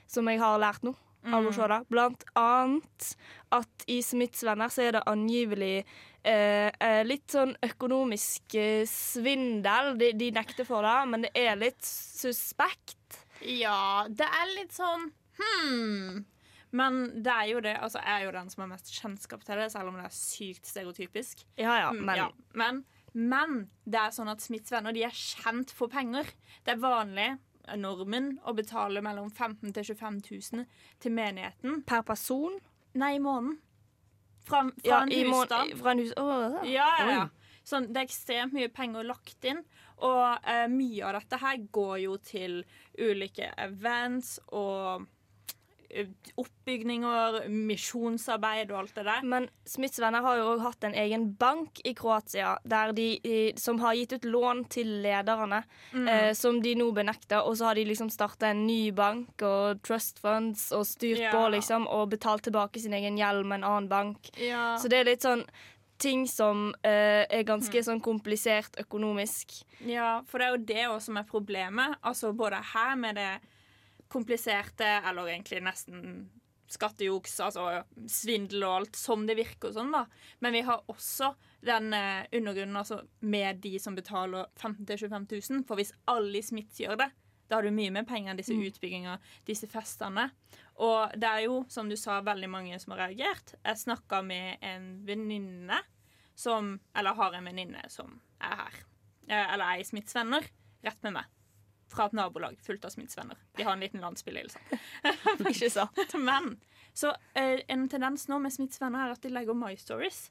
som 0.08 0.28
jeg 0.28 0.40
har 0.42 0.60
lært 0.60 0.84
nå. 0.84 0.96
Av 1.34 1.46
å 1.48 1.52
Mm. 1.56 1.86
Blant 1.90 2.24
annet 2.36 3.16
at 3.52 3.86
i 3.88 4.02
Smiths 4.06 4.44
venner 4.44 4.70
så 4.70 4.84
er 4.86 4.92
det 4.98 5.04
angivelig 5.10 5.86
eh, 6.24 6.70
eh, 6.80 7.02
litt 7.06 7.28
sånn 7.34 7.56
økonomisk 7.66 8.56
eh, 8.56 8.86
svindel. 8.86 9.98
De, 9.98 10.12
de 10.14 10.32
nekter 10.32 10.66
for 10.68 10.86
det, 10.86 10.98
men 11.10 11.22
det 11.26 11.32
er 11.36 11.56
litt 11.58 11.82
suspekt. 11.86 13.22
Ja, 13.42 14.06
det 14.10 14.26
er 14.28 14.54
litt 14.56 14.74
sånn 14.76 15.10
hmm. 15.40 16.26
Men 16.76 17.24
det 17.24 17.32
er 17.32 17.48
jo 17.54 17.60
det. 17.64 17.78
Altså, 17.80 18.02
jeg 18.04 18.22
er 18.22 18.26
jo 18.26 18.32
den 18.36 18.50
som 18.52 18.62
har 18.66 18.72
mest 18.74 18.90
kjennskap 18.92 19.44
til 19.48 19.56
det, 19.62 19.70
selv 19.72 19.88
om 19.94 19.96
det 20.00 20.06
er 20.10 20.16
sykt 20.18 20.68
stereotypisk. 20.68 21.46
Ja, 21.58 21.78
ja, 21.86 21.92
men... 21.94 22.06
men- 22.06 22.34
men, 22.56 22.84
men 23.16 23.54
det 23.88 24.00
er 24.02 24.12
sånn 24.12 24.28
at 24.28 24.42
Smiths 24.44 24.74
venner 24.74 24.92
de 24.96 25.06
er 25.08 25.16
kjent 25.16 25.72
for 25.72 25.88
penger. 25.88 26.28
Det 26.68 26.74
er 26.74 26.82
vanlig 26.84 27.30
normen 27.78 28.36
å 28.46 28.54
betale 28.58 29.02
mellom 29.02 29.30
15 29.32 29.72
000 29.72 29.74
til 29.74 29.96
25 29.96 30.20
000 30.54 30.66
til 31.04 31.12
menigheten. 31.16 31.82
Per 31.88 32.02
person? 32.08 32.60
Nei, 32.96 33.16
i 33.18 33.20
måneden. 33.24 33.58
Fra, 34.46 34.62
fra 34.70 34.72
Ja, 34.86 35.02
en 35.02 35.12
husstand. 35.12 35.74
fra 35.80 35.92
en 35.96 36.00
hus... 36.04 36.14
oh, 36.22 36.60
Ja, 36.70 36.90
ja, 37.00 37.10
ja. 37.12 37.26
Sånn, 37.66 37.88
det 37.90 37.98
er 38.04 38.06
ekstremt 38.06 38.54
mye 38.54 38.70
penger 38.70 39.08
lagt 39.10 39.46
inn, 39.50 39.64
og 40.06 40.44
eh, 40.46 40.68
mye 40.70 41.02
av 41.08 41.16
dette 41.18 41.40
her 41.42 41.58
går 41.74 41.96
jo 42.04 42.18
til 42.22 42.60
ulike 43.02 43.48
events 43.58 44.36
og 44.54 45.08
oppbygninger, 46.40 47.46
misjonsarbeid 47.50 48.72
og 48.72 48.80
alt 48.84 48.96
det 48.98 49.06
der. 49.08 49.22
Men 49.28 49.48
Smiths 49.70 50.00
venner 50.02 50.22
har 50.26 50.40
jo 50.40 50.48
òg 50.56 50.64
hatt 50.66 50.88
en 50.88 50.96
egen 50.98 51.28
bank 51.40 51.82
i 51.86 51.94
Kroatia 51.98 52.56
de, 52.66 53.08
som 53.58 53.80
har 53.84 53.96
gitt 53.96 54.14
ut 54.18 54.26
lån 54.26 54.66
til 54.70 54.88
lederne, 55.04 55.64
Mm. 55.94 56.08
eh, 56.08 56.34
som 56.34 56.62
de 56.62 56.76
nå 56.76 56.92
benekter. 56.94 57.42
Og 57.46 57.56
så 57.58 57.66
har 57.66 57.76
de 57.76 57.86
liksom 57.86 58.10
starta 58.10 58.48
en 58.50 58.66
ny 58.68 58.92
bank 58.92 59.42
og 59.42 59.82
trust 59.84 60.20
funds 60.20 60.72
og 60.72 60.86
styrt 60.86 61.20
Ja. 61.20 61.32
på 61.32 61.50
liksom 61.52 61.88
og 61.88 62.10
betalt 62.10 62.44
tilbake 62.44 62.80
sin 62.80 62.94
egen 62.94 63.18
gjeld 63.18 63.46
med 63.46 63.58
en 63.60 63.64
annen 63.64 63.88
bank. 63.90 64.18
Ja. 64.38 64.78
Så 64.78 64.90
det 64.90 65.00
er 65.00 65.04
litt 65.06 65.22
sånn 65.22 65.46
ting 65.98 66.28
som 66.28 66.74
eh, 66.84 67.26
er 67.30 67.44
Mm. 67.44 67.46
ganske 67.46 67.84
sånn 67.84 68.02
komplisert 68.02 68.76
økonomisk. 68.78 69.64
Ja, 69.86 70.22
for 70.28 70.40
det 70.40 70.48
er 70.48 70.52
jo 70.58 70.66
det 70.66 70.86
også 70.90 71.02
som 71.06 71.18
er 71.18 71.24
problemet. 71.24 71.96
Altså 72.04 72.34
både 72.36 72.62
her 72.74 72.96
med 72.96 73.16
det 73.16 73.40
kompliserte, 74.12 74.88
eller 75.08 75.28
egentlig 75.34 75.62
nesten 75.66 76.30
skattejuks, 76.68 77.36
altså 77.46 77.84
svindel 78.10 78.64
og 78.66 78.72
alt, 78.80 78.96
som 78.98 79.26
det 79.28 79.36
virker 79.38 79.70
og 79.70 79.76
sånn, 79.78 79.92
da. 79.94 80.06
Men 80.42 80.56
vi 80.58 80.64
har 80.66 80.82
også 80.90 81.30
den 81.66 81.94
eh, 81.94 82.26
undergrunnen 82.34 82.80
altså, 82.80 83.04
med 83.22 83.60
de 83.62 83.76
som 83.80 83.96
betaler 83.96 84.48
15 84.58 84.82
000-25 84.86 85.28
000. 85.52 85.64
For 85.70 85.78
hvis 85.80 85.94
alle 86.10 86.40
i 86.40 86.44
Smith 86.46 86.82
gjør 86.82 86.98
det, 87.04 87.10
da 87.48 87.60
har 87.60 87.68
du 87.68 87.70
mye 87.78 87.94
mer 87.94 88.08
penger 88.10 88.32
enn 88.34 88.40
disse 88.42 88.56
Mm. 88.58 88.64
utbyggingene, 88.72 89.20
disse 89.46 89.68
festene. 89.70 90.32
Og 90.82 91.14
det 91.14 91.30
er 91.30 91.44
jo, 91.46 91.60
som 91.70 91.88
du 91.90 91.96
sa, 91.96 92.18
veldig 92.26 92.50
mange 92.50 92.80
som 92.82 92.96
har 92.96 93.04
reagert. 93.08 93.54
Jeg 93.64 93.84
snakka 93.84 94.24
med 94.26 94.58
en 94.66 95.06
venninne 95.06 95.78
som 96.36 96.80
Eller 96.98 97.14
har 97.16 97.34
en 97.38 97.46
venninne 97.46 97.86
som 97.90 98.20
er 98.42 98.56
her. 98.58 98.74
Eh, 99.30 99.54
Eller 99.54 99.66
er 99.76 99.80
i 99.80 99.84
Smiths 99.88 100.16
venner. 100.18 100.42
Rett 100.84 101.04
med 101.04 101.14
meg. 101.14 101.26
Fra 101.92 102.08
et 102.10 102.16
nabolag 102.18 102.58
fullt 102.66 102.86
av 102.88 102.94
smittsvenner. 102.96 103.38
De 103.58 103.64
har 103.64 103.76
en 103.76 103.84
liten 103.84 104.02
landsby 104.02 104.34
liksom. 104.34 104.62
Ikke 105.52 105.70
sant? 105.70 106.16
Men 106.30 106.56
så 106.96 107.12
eh, 107.38 107.62
en 107.68 107.90
tendens 107.92 108.28
nå 108.32 108.40
med 108.42 108.54
smittsvenner 108.56 109.06
er 109.06 109.16
at 109.16 109.26
de 109.26 109.34
legger 109.34 109.58
My 109.58 109.76
Stories 109.80 110.30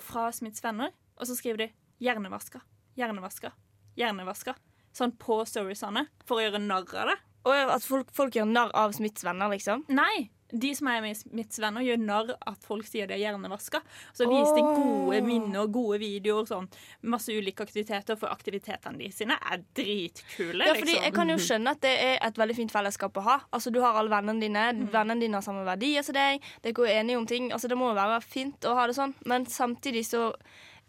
fra 0.00 0.28
smittsvenner, 0.32 0.92
og 1.18 1.26
så 1.26 1.34
skriver 1.36 1.64
de 1.64 1.66
'hjernevaska', 2.00 2.60
'hjernevaska', 2.96 3.52
'hjernevaska'. 3.96 4.54
Sånn 4.96 5.12
på 5.18 5.42
storiesene 5.46 6.06
for 6.26 6.38
å 6.38 6.44
gjøre 6.44 6.60
narr 6.62 6.94
av 6.98 7.10
det. 7.10 7.16
Og 7.46 7.72
at 7.76 7.84
folk, 7.86 8.10
folk 8.14 8.36
gjør 8.36 8.48
narr 8.50 8.72
av 8.76 8.94
smittsvenner, 8.96 9.50
liksom? 9.52 9.84
Nei. 9.88 10.30
De 10.52 10.72
som 10.74 10.88
er 10.90 11.08
Smiths 11.14 11.60
venner, 11.62 11.84
gjør 11.84 12.00
narr 12.02 12.32
at 12.48 12.64
folk 12.66 12.86
sier 12.88 13.08
de 13.08 13.16
er 13.16 13.22
hjernevaska. 13.24 13.82
Så 14.16 14.28
viser 14.30 14.58
de 14.58 14.64
gode 14.64 15.20
minner 15.26 15.62
og 15.64 15.74
gode 15.74 16.00
videoer. 16.02 16.48
Sånn, 16.50 16.68
masse 17.02 17.34
ulike 17.34 17.64
aktiviteter, 17.66 18.18
for 18.20 18.32
aktivitetene 18.32 19.00
de 19.00 19.10
sine 19.14 19.36
er 19.38 19.62
dritkule. 19.76 20.66
Ja, 20.66 20.74
fordi 20.74 20.96
liksom. 20.96 21.06
Jeg 21.06 21.16
kan 21.16 21.34
jo 21.34 21.38
skjønne 21.40 21.76
at 21.76 21.84
det 21.84 21.94
er 22.06 22.16
et 22.28 22.40
veldig 22.40 22.58
fint 22.58 22.74
fellesskap 22.74 23.20
å 23.20 23.26
ha. 23.26 23.38
Altså, 23.50 23.70
Du 23.70 23.80
har 23.84 23.96
alle 23.96 24.10
vennene 24.10 24.42
dine. 24.42 24.66
Mm. 24.74 24.88
Vennene 24.92 25.26
dine 25.26 25.38
har 25.38 25.46
samme 25.46 25.66
verdier 25.68 26.02
som 26.06 26.16
deg. 26.16 26.42
Dere 26.64 26.88
er 26.88 27.00
enige 27.04 27.20
om 27.20 27.26
ting. 27.26 27.52
Altså, 27.52 27.68
Det 27.68 27.78
må 27.78 27.92
jo 27.92 28.00
være 28.00 28.20
fint 28.24 28.66
å 28.66 28.74
ha 28.78 28.86
det 28.86 28.98
sånn, 28.98 29.14
men 29.24 29.46
samtidig 29.46 30.04
så 30.08 30.32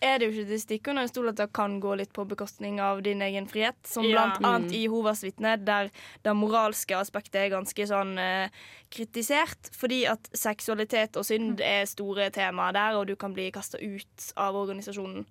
er 0.01 0.17
det 0.19 0.27
jo 0.27 0.31
ikke 0.33 0.47
til 0.49 0.59
stikk 0.59 0.81
stikke 0.81 0.89
under 0.91 1.03
en 1.03 1.09
stol 1.11 1.29
at 1.29 1.35
det 1.37 1.53
kan 1.53 1.79
gå 1.81 1.95
litt 1.97 2.11
på 2.13 2.25
bekostning 2.27 2.79
av 2.81 3.01
din 3.05 3.21
egen 3.21 3.47
frihet. 3.47 3.75
Som 3.85 4.03
Ja. 4.05 4.11
blant 4.15 4.43
annet 4.43 4.71
Mm. 4.71 4.75
i 4.75 4.87
Hovas 4.87 5.21
vitne, 5.23 5.63
der 5.63 5.89
det 6.23 6.35
moralske 6.35 6.95
aspektet 6.97 7.35
er 7.35 7.49
ganske 7.49 7.85
sånn 7.87 8.17
eh, 8.17 8.49
kritisert. 8.89 9.69
Fordi 9.73 10.05
at 10.07 10.29
seksualitet 10.33 11.15
og 11.17 11.23
synd 11.25 11.59
er 11.61 11.85
store 11.85 12.29
temaer 12.31 12.73
der, 12.73 12.97
og 12.97 13.07
du 13.07 13.15
kan 13.15 13.33
bli 13.33 13.51
kasta 13.51 13.77
ut 13.77 14.33
av 14.37 14.55
organisasjonen. 14.55 15.25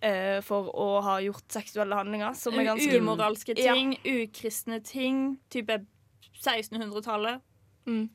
eh, 0.00 0.40
for 0.42 0.70
å 0.76 1.02
ha 1.02 1.18
gjort 1.18 1.48
seksuelle 1.48 1.92
handlinger 1.92 2.32
som 2.36 2.54
er 2.54 2.64
ganske 2.66 3.00
Umoralske 3.00 3.58
Ja. 3.58 3.74
ting, 3.74 3.96
ukristne 4.04 4.80
ting, 4.84 5.38
type 5.50 5.84
1600-tallet. 6.40 7.40
Mm. 7.86 8.08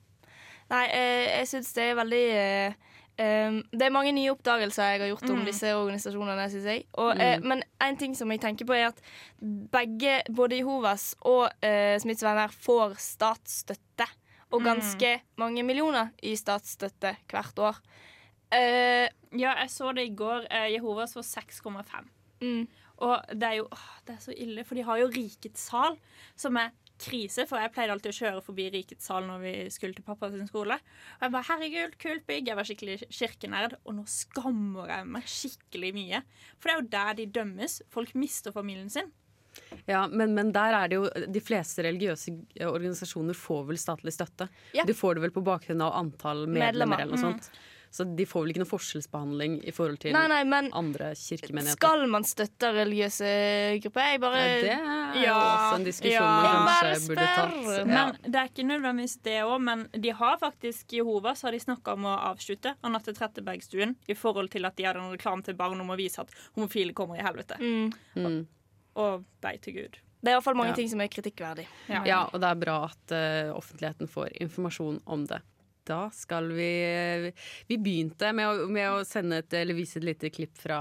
Nei, 0.69 0.85
eh, 0.93 1.39
jeg 1.39 1.47
syns 1.47 1.73
det 1.73 1.83
er 1.83 1.95
veldig 1.99 2.23
eh, 2.31 2.73
eh, 3.17 3.51
Det 3.71 3.81
er 3.81 3.89
mange 3.91 4.11
nye 4.11 4.31
oppdagelser 4.31 4.83
jeg 4.93 4.99
har 5.01 5.07
gjort 5.15 5.29
om 5.29 5.39
Mm. 5.39 5.45
disse 5.45 5.65
organisasjonene. 5.75 6.49
Synes 6.49 6.65
jeg. 6.65 6.85
Og, 6.93 7.17
eh, 7.19 7.37
Mm. 7.39 7.47
men 7.47 7.63
en 7.81 7.97
ting 7.97 8.15
som 8.15 8.29
jeg 8.31 8.41
tenker 8.41 8.65
på, 8.65 8.73
er 8.73 8.87
at 8.87 9.01
begge, 9.71 10.21
både 10.33 10.57
Jehovas 10.59 11.15
og 11.21 11.49
eh, 11.61 11.97
Smittsvenner, 11.99 12.49
får 12.49 12.95
statsstøtte. 12.97 14.07
Og 14.51 14.61
Mm. 14.61 14.65
ganske 14.65 15.21
mange 15.37 15.63
millioner 15.63 16.11
i 16.21 16.35
statsstøtte 16.35 17.15
hvert 17.29 17.55
år. 17.59 17.75
Eh, 18.51 19.09
Ja, 19.35 19.55
jeg 19.57 19.69
så 19.69 19.91
det 19.95 20.05
i 20.11 20.15
går. 20.15 20.45
Eh, 20.51 20.73
Jehovas 20.75 21.13
får 21.15 21.23
6,5. 21.25 22.05
Mm. 22.41 22.67
Og 22.99 23.25
det 23.33 23.43
er 23.43 23.55
jo 23.57 23.67
åh, 23.71 23.87
det 24.05 24.15
er 24.15 24.19
så 24.21 24.31
ille, 24.37 24.63
for 24.63 24.75
de 24.75 24.83
har 24.83 24.97
jo 24.99 25.07
Rikets 25.07 25.59
sal, 25.71 25.97
som 26.35 26.55
er 26.57 26.69
krise. 27.03 27.47
For 27.49 27.61
jeg 27.61 27.73
pleide 27.75 27.95
alltid 27.95 28.13
å 28.13 28.17
kjøre 28.19 28.43
forbi 28.45 28.67
Rikets 28.73 29.09
sal 29.09 29.27
når 29.27 29.41
vi 29.43 29.55
skulle 29.73 29.97
til 29.97 30.05
pappa 30.07 30.29
sin 30.33 30.47
skole. 30.49 30.77
Og 31.17 31.25
jeg 31.27 31.35
bare, 31.35 31.47
herregud, 31.49 31.97
kult 32.01 32.27
bygg. 32.29 32.51
Jeg 32.51 32.59
var 32.59 32.69
skikkelig 32.69 32.99
kirkenerd. 33.09 33.75
Og 33.83 33.97
nå 33.99 34.05
skammer 34.09 34.93
jeg 34.93 35.09
meg 35.17 35.33
skikkelig 35.39 35.91
mye. 35.97 36.23
For 36.57 36.69
det 36.69 36.73
er 36.73 36.79
jo 36.79 36.93
der 36.95 37.19
de 37.19 37.27
dømmes. 37.39 37.81
Folk 37.93 38.15
mister 38.19 38.55
familien 38.55 38.89
sin. 38.93 39.11
Ja, 39.85 40.07
men, 40.07 40.33
men 40.33 40.49
der 40.53 40.73
er 40.73 40.89
det 40.89 40.97
jo 40.97 41.03
De 41.29 41.41
fleste 41.43 41.83
religiøse 41.85 42.31
organisasjoner 42.65 43.37
får 43.37 43.67
vel 43.69 43.79
statlig 43.81 44.15
støtte. 44.15 44.47
Ja. 44.73 44.85
De 44.87 44.95
får 44.97 45.17
det 45.17 45.27
vel 45.27 45.35
på 45.35 45.43
bakgrunn 45.45 45.83
av 45.85 45.93
antall 45.99 46.47
medlemmer, 46.47 46.95
Medlemmer, 46.95 47.05
eller 47.05 47.21
noe 47.21 47.35
mm. 47.37 47.61
Så 47.93 48.07
de 48.17 48.25
får 48.25 48.41
vel 48.41 48.51
ikke 48.55 48.61
noe 48.63 48.69
forskjellsbehandling 48.71 49.59
i 49.69 49.71
forhold 49.75 49.99
til 50.01 50.15
Nei, 50.15 50.23
nei, 50.31 50.39
men 50.49 50.71
andre 50.73 51.11
kirkemenigheter. 51.13 51.77
Skal 51.77 52.07
man 52.09 52.23
støtte 52.25 52.71
religiøse 52.73 53.27
grupper? 53.83 54.07
Jeg 54.09 54.21
bare 54.23 54.39
Ja, 54.41 54.55
det 54.63 54.71
er 54.73 55.19
Ja, 55.27 55.35
også 55.37 55.75
en 55.77 55.85
diskusjon 55.85 56.15
ja. 56.17 56.31
man 56.41 56.71
kanskje 56.71 57.11
burde 57.11 57.27
tatt. 57.35 57.59
Ja. 57.69 57.83
Men 57.91 58.17
det 58.25 58.39
er 58.41 58.49
ikke 58.49 58.65
nødvendigvis 58.65 59.15
det 59.29 59.35
òg. 59.45 59.59
Men 59.67 59.85
de 59.93 60.09
har 60.23 60.39
faktisk 60.41 60.95
Jehovas 60.97 61.45
har 61.45 61.53
de 61.53 61.59
snakka 61.61 61.93
om 61.93 62.09
å 62.09 62.15
avslutte 62.31 62.73
Anette 62.81 63.13
Trettebergstuen 63.13 63.93
i 64.09 64.17
forhold 64.17 64.49
til 64.57 64.65
at 64.65 64.75
de 64.75 64.89
hadde 64.89 64.99
en 65.05 65.13
reklame 65.13 65.45
til 65.45 65.53
barn 65.61 65.79
om 65.85 65.93
å 65.93 65.99
vise 65.99 66.17
at 66.25 66.33
homofile 66.57 66.97
kommer 66.97 67.21
i 67.21 67.23
helvete. 67.29 67.61
Mm. 67.61 67.93
Og, 68.25 68.41
Og 68.95 69.23
bei 69.41 69.55
til 69.61 69.73
Gud. 69.77 70.01
Det 70.23 70.31
er 70.31 70.37
iallfall 70.37 70.55
mange 70.55 70.71
Ja. 70.73 70.75
ting 70.81 70.89
som 70.89 71.01
er 71.01 71.07
kritikkverdig. 71.13 71.65
Ja. 71.89 72.25
og 72.31 72.39
det 72.41 72.49
er 72.49 72.55
bra 72.55 72.75
at 72.89 73.11
uh, 73.11 73.53
offentligheten 73.57 74.07
får 74.07 74.33
informasjon 74.41 75.01
om 75.05 75.25
det. 75.27 75.41
Da 75.85 76.05
skal 76.15 76.47
vi 76.55 77.31
Vi 77.67 77.77
begynte 77.77 78.29
med 78.35 78.47
å, 78.47 78.67
med 78.71 78.87
å 78.93 79.01
sende 79.07 79.41
et, 79.41 79.53
eller 79.59 79.75
vise 79.75 79.99
et 79.99 80.05
lite 80.07 80.29
klipp 80.31 80.55
fra, 80.61 80.77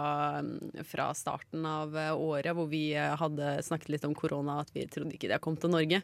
fra 0.86 1.08
starten 1.18 1.64
av 1.66 1.96
eh, 1.98 2.12
året, 2.14 2.52
hvor 2.54 2.68
vi 2.70 2.92
eh, 2.94 3.16
hadde 3.18 3.56
snakket 3.66 3.88
litt 3.96 4.04
om 4.06 4.14
korona, 4.14 4.60
at 4.62 4.70
vi 4.74 4.84
trodde 4.86 5.16
ikke 5.18 5.30
det 5.32 5.40
kom 5.42 5.56
til 5.58 5.72
Norge. 5.74 6.02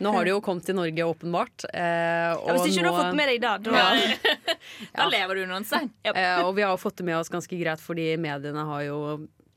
Nå 0.00 0.12
har 0.14 0.24
det 0.24 0.32
jo 0.32 0.40
kommet 0.46 0.64
til 0.70 0.78
Norge, 0.78 1.04
åpenbart. 1.12 1.66
eh, 1.74 2.30
Ja, 2.32 2.54
hvis 2.56 2.70
ikke 2.70 2.78
ikke 2.78 2.86
du 2.86 2.88
har 2.88 2.96
nå- 2.96 3.02
fått 3.10 3.18
med 3.20 3.28
deg 3.34 3.42
det, 3.44 3.52
da 3.68 4.56
Da 5.02 5.10
lever 5.12 5.34
du 5.36 5.42
under 5.44 5.60
en 5.60 5.68
stein. 5.68 5.92
Eh, 6.08 6.40
og 6.46 6.54
vi 6.56 6.64
har 6.64 6.80
fått 6.80 6.96
det 7.02 7.08
med 7.10 7.18
oss 7.20 7.28
ganske 7.32 7.60
greit, 7.60 7.84
fordi 7.84 8.14
mediene 8.20 8.64
har 8.72 8.86
jo 8.88 9.00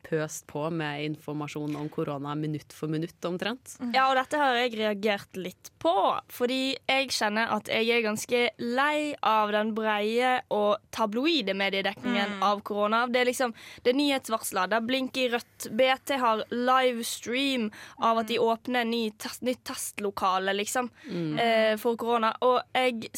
pøst 0.03 0.45
på 0.47 0.65
med 0.71 1.05
informasjon 1.05 1.75
om 1.79 1.87
korona 1.89 2.33
minutt 2.35 2.73
for 2.75 2.91
minutt, 2.91 3.15
omtrent. 3.25 3.77
Ja, 3.93 4.09
og 4.09 4.17
dette 4.19 4.37
har 4.37 4.55
jeg 4.59 4.73
reagert 4.77 5.37
litt 5.39 5.71
på. 5.79 5.93
Fordi 6.29 6.75
jeg 6.89 7.09
kjenner 7.15 7.53
at 7.55 7.67
jeg 7.71 7.89
er 7.89 8.03
ganske 8.05 8.41
lei 8.59 9.13
av 9.23 9.51
den 9.55 9.73
breie 9.77 10.33
og 10.53 10.77
tabloide 10.91 11.55
mediedekningen 11.55 12.41
av 12.43 12.61
korona. 12.67 13.05
Det 13.07 13.21
er 13.23 13.29
liksom, 13.31 13.53
det 13.83 13.93
er 13.93 13.99
nyhetsvarsler, 14.01 14.69
det 14.75 14.81
blink 14.87 15.17
i 15.23 15.29
rødt. 15.33 15.69
BT 15.71 16.17
har 16.19 16.43
livestream 16.51 17.69
av 18.03 18.21
at 18.23 18.27
de 18.31 18.39
åpner 18.43 18.85
ny 18.87 19.05
test, 19.17 19.41
nytt 19.41 19.63
testlokale, 19.67 20.53
liksom, 20.53 20.89
Mm. 21.09 21.39
eh, 21.39 21.75
for 21.77 21.95
korona. 21.97 22.33
Og 22.41 22.61
jeg 22.75 23.09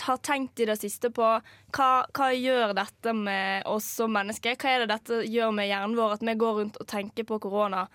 har 0.00 0.18
tenkt 0.18 0.60
i 0.60 0.66
det 0.66 0.78
siste 0.78 1.08
på 1.10 1.40
hva, 1.76 2.06
hva 2.16 2.30
gjør 2.32 2.74
dette 2.76 3.12
med 3.16 3.66
oss 3.68 3.88
som 3.98 4.12
mennesker? 4.14 4.56
Hva 4.60 4.72
er 4.72 4.84
det 4.84 4.92
dette 4.94 5.22
gjør 5.28 5.52
med 5.56 5.68
hjernen 5.68 5.96
vår, 5.98 6.16
at 6.16 6.24
vi 6.26 6.36
går 6.40 6.60
rundt 6.60 6.80
og 6.80 6.88
tenker 6.90 7.28
på 7.28 7.40
korona 7.42 7.86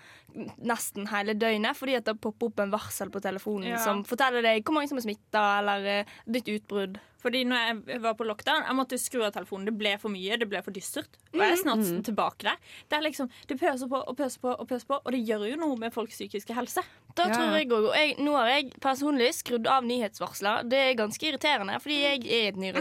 nesten 0.64 1.08
hele 1.10 1.34
døgnet 1.36 1.76
fordi 1.76 1.98
at 1.98 2.06
det 2.08 2.14
popper 2.22 2.48
opp 2.48 2.62
en 2.62 2.72
varsel 2.72 3.10
på 3.12 3.20
telefonen 3.20 3.74
Ja. 3.74 3.80
som 3.84 4.00
forteller 4.08 4.44
deg 4.44 4.64
hvor 4.64 4.78
mange 4.78 4.88
som 4.88 5.00
er 5.00 5.04
smitta, 5.04 5.42
eller 5.58 6.04
ditt 6.24 6.42
nytt 6.42 6.62
utbrudd. 6.62 7.00
Fordi 7.22 7.44
når 7.46 7.60
jeg 7.86 8.00
var 8.02 8.16
på 8.18 8.26
lockdown, 8.26 8.64
jeg 8.66 8.74
måtte 8.74 8.98
skru 8.98 9.20
av 9.22 9.30
telefonen. 9.34 9.68
Det 9.68 9.76
ble 9.78 9.92
for 10.02 10.10
mye, 10.10 10.38
det 10.40 10.48
ble 10.50 10.58
for 10.64 10.74
dystert. 10.74 11.20
Og 11.30 11.38
jeg 11.38 11.54
er 11.54 11.60
snart 11.60 11.84
mm. 11.86 12.00
tilbake 12.08 12.48
der. 12.48 12.56
Det 12.90 12.98
er 12.98 13.04
liksom, 13.06 13.28
det 13.46 13.58
pøser 13.60 13.90
på 13.92 14.00
og 14.00 14.16
pøser 14.18 14.42
på 14.42 14.54
og 14.56 14.66
pøser 14.66 14.88
på, 14.90 14.98
og 14.98 15.14
det 15.14 15.22
gjør 15.28 15.46
jo 15.52 15.60
noe 15.60 15.78
med 15.78 15.94
folks 15.94 16.18
psykiske 16.18 16.56
helse. 16.56 16.82
Da 17.14 17.28
tror 17.28 17.54
jeg 17.58 17.68
òg 17.68 18.22
Nå 18.24 18.34
har 18.34 18.48
jeg 18.48 18.72
personlig 18.82 19.28
skrudd 19.36 19.68
av 19.70 19.86
nyhetsvarsler. 19.86 20.66
Det 20.66 20.80
er 20.80 20.98
ganske 20.98 21.28
irriterende, 21.28 21.78
fordi 21.82 22.00
jeg 22.00 22.24
er 22.26 22.48
et 22.50 22.58
ny, 22.58 22.72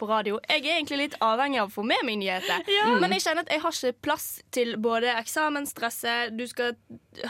på 0.00 0.08
radio. 0.08 0.38
Jeg 0.48 0.64
er 0.64 0.78
egentlig 0.78 1.00
litt 1.02 1.16
avhengig 1.24 1.60
av 1.62 1.70
å 1.70 1.74
få 1.74 1.84
med 1.86 2.02
meg 2.06 2.20
nyheter. 2.20 2.64
Ja. 2.72 2.94
Men 3.00 3.14
jeg 3.16 3.24
kjenner 3.26 3.46
at 3.46 3.52
jeg 3.52 3.62
har 3.64 3.76
ikke 3.76 4.02
plass 4.08 4.26
til 4.54 4.74
både 4.82 5.12
eksamensstresset 5.18 6.34
Du 6.38 6.44
skal 6.48 6.76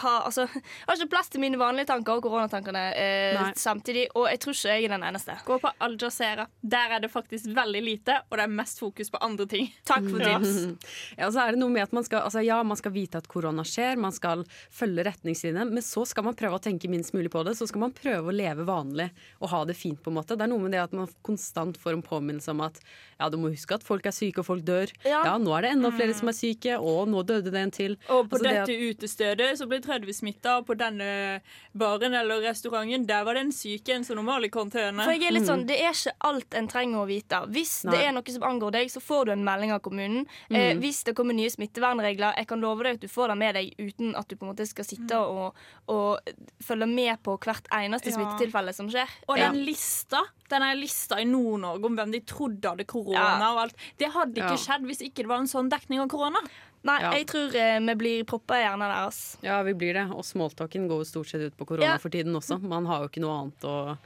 ha 0.03 0.15
Altså, 0.29 0.45
jeg 0.51 0.87
har 0.89 0.99
ikke 0.99 1.13
plass 1.15 1.31
til 1.33 1.41
mine 1.41 1.59
vanlige 1.61 1.89
tanker 1.89 2.19
og 2.19 2.25
koronatankene 2.27 2.83
eh, 2.99 3.41
samtidig. 3.57 4.09
Og 4.19 4.27
jeg 4.29 4.41
tror 4.43 4.57
ikke 4.57 4.75
jeg 4.75 4.89
er 4.89 4.95
den 4.97 5.07
eneste. 5.09 5.37
Gå 5.47 5.59
på 5.63 5.73
Al 5.85 5.97
Jazeera. 6.01 6.49
Der 6.61 6.97
er 6.97 7.05
det 7.05 7.11
faktisk 7.13 7.49
veldig 7.57 7.83
lite, 7.85 8.19
og 8.29 8.39
det 8.39 8.45
er 8.45 8.55
mest 8.61 8.83
fokus 8.83 9.13
på 9.15 9.21
andre 9.25 9.47
ting. 9.51 9.71
Takk 9.89 10.09
for 10.11 10.25
tips. 10.25 10.57
Ja, 11.19 11.29
så 11.33 11.43
er 11.43 11.55
det 11.55 11.61
noe 11.61 11.73
med 11.73 11.83
at 11.87 11.93
man 11.95 12.05
skal, 12.07 12.23
altså 12.27 12.43
ja, 12.45 12.59
man 12.67 12.79
skal 12.79 12.93
vite 12.95 13.21
at 13.21 13.29
korona 13.31 13.65
skjer, 13.67 13.99
man 14.01 14.13
skal 14.15 14.45
følge 14.75 15.05
retningslinjene, 15.07 15.67
men 15.71 15.85
så 15.85 16.05
skal 16.09 16.27
man 16.27 16.37
prøve 16.39 16.59
å 16.59 16.63
tenke 16.63 16.91
minst 16.91 17.15
mulig 17.17 17.31
på 17.33 17.43
det. 17.47 17.57
Så 17.59 17.69
skal 17.71 17.83
man 17.87 17.95
prøve 17.97 18.31
å 18.31 18.35
leve 18.35 18.67
vanlig 18.69 19.09
og 19.41 19.53
ha 19.53 19.63
det 19.69 19.77
fint, 19.79 20.01
på 20.03 20.13
en 20.13 20.19
måte. 20.19 20.37
Det 20.39 20.47
er 20.47 20.53
noe 20.53 20.63
med 20.63 20.75
det 20.77 20.83
at 20.83 20.95
man 20.97 21.09
konstant 21.27 21.79
får 21.81 21.97
en 21.97 22.05
påminnelse 22.05 22.48
om 22.51 22.61
at 22.61 22.81
ja, 23.21 23.29
du 23.29 23.37
må 23.37 23.51
huske 23.51 23.75
at 23.75 23.83
folk 23.83 24.07
er 24.07 24.11
syke 24.15 24.39
og 24.39 24.47
folk 24.47 24.63
dør. 24.65 24.91
Ja. 25.05 25.25
Ja, 25.25 25.39
nå 25.39 25.51
er 25.59 25.63
det 25.63 25.71
enda 25.73 25.91
flere 25.91 26.15
som 26.15 26.29
er 26.29 26.37
syke, 26.39 26.77
og 26.79 27.09
nå 27.09 27.25
døde 27.27 27.51
det 27.51 27.55
en 27.61 27.71
til. 27.75 27.97
Og 28.09 28.29
på 28.31 28.37
Altså, 28.39 28.43
det 28.45 28.57
at- 28.57 28.67
dette 28.69 28.91
utestedet 28.95 29.49
så 29.59 29.67
ble 29.69 29.81
30 29.81 30.13
smitta, 30.15 30.59
og 30.59 30.67
på 30.67 30.77
denne 30.79 31.41
baren 31.75 32.15
eller 32.15 32.41
restauranten 32.47 33.07
der 33.07 33.25
var 33.25 33.35
det 33.35 33.41
en 33.47 33.53
syk 33.53 33.89
en 33.89 34.05
som 34.05 34.17
normal 34.17 34.45
i 34.45 34.49
karantene. 34.49 35.03
For 35.05 35.13
jeg 35.13 35.27
er 35.29 35.33
litt 35.33 35.47
sånn, 35.49 35.67
Det 35.67 35.81
er 35.81 35.91
ikke 35.93 36.13
alt 36.21 36.55
en 36.55 36.69
trenger 36.69 36.99
å 37.03 37.07
vite. 37.09 37.43
Hvis 37.51 37.85
Nei. 37.85 37.93
det 37.97 38.07
er 38.07 38.13
noe 38.13 38.23
som 38.33 38.43
angår 38.43 38.73
deg, 38.73 38.89
så 38.89 39.01
får 39.03 39.27
du 39.27 39.33
en 39.33 39.45
melding 39.45 39.73
av 39.73 39.81
kommunen. 39.83 40.27
Eh, 40.51 40.75
Mm. 40.75 40.81
hvis 40.81 41.03
det 41.05 41.15
kommer 41.17 41.35
nye 41.35 41.51
smittevernregler, 41.51 42.37
jeg 42.37 42.47
kan 42.47 42.61
love 42.61 42.83
deg 42.85 42.95
at 42.95 43.01
du 43.01 43.09
får 43.09 43.29
det 43.29 43.37
med 43.39 43.55
deg 43.55 43.75
uten 43.79 44.15
at 44.17 44.29
du 44.29 44.37
på 44.37 44.47
en 44.47 44.55
måte 44.55 44.67
skal 44.67 44.85
sitte 44.85 45.13
og, 45.19 45.55
og 45.89 46.19
følge 46.63 46.87
med 46.89 47.23
på 47.23 47.39
hvert 47.39 47.67
eneste 47.73 48.11
Ja. 48.11 48.17
smittetilfelle 48.17 48.73
som 48.75 48.89
skjer. 48.89 49.09
Og 49.29 49.37
Ja. 49.39 49.51
den 49.51 49.65
lista 49.67 50.23
den 50.49 50.63
er 50.63 50.75
lista 50.79 51.19
i 51.21 51.25
Nord-Norge 51.29 51.85
om 51.85 51.97
hvem 51.97 52.13
de 52.13 52.21
trodde 52.21 52.69
hadde 52.71 52.85
korona 52.89 53.39
Ja. 53.39 53.53
og 53.53 53.61
alt. 53.67 53.75
Det 53.99 54.09
hadde 54.13 54.35
ikke 54.41 54.57
Ja. 54.57 54.63
skjedd 54.65 54.87
hvis 54.87 55.03
ikke 55.03 55.23
det 55.23 55.27
var 55.29 55.39
en 55.39 55.47
sånn 55.51 55.69
dekning 55.71 56.01
av 56.01 56.09
korona. 56.09 56.39
Nei, 56.85 57.01
Ja. 57.01 57.11
jeg 57.13 57.27
tror 57.27 57.55
eh, 57.55 57.81
vi 57.81 57.95
blir 57.95 58.25
proppa 58.25 58.55
i 58.57 58.63
hjernen 58.65 58.89
deres. 58.89 59.37
Ja, 59.43 59.63
vi 59.63 59.73
blir 59.75 59.93
det. 59.95 60.11
Og 60.15 60.23
smalltalken 60.25 60.89
går 60.89 60.99
jo 61.03 61.05
stort 61.05 61.27
sett 61.27 61.41
ut 61.43 61.57
på 61.57 61.67
korona 61.67 61.83
Ja. 61.95 61.99
for 61.99 62.09
tiden 62.09 62.33
også. 62.35 62.61
Man 62.63 62.87
har 62.87 63.01
jo 63.03 63.09
ikke 63.09 63.21
noe 63.21 63.43
annet 63.43 63.61
å 63.65 63.99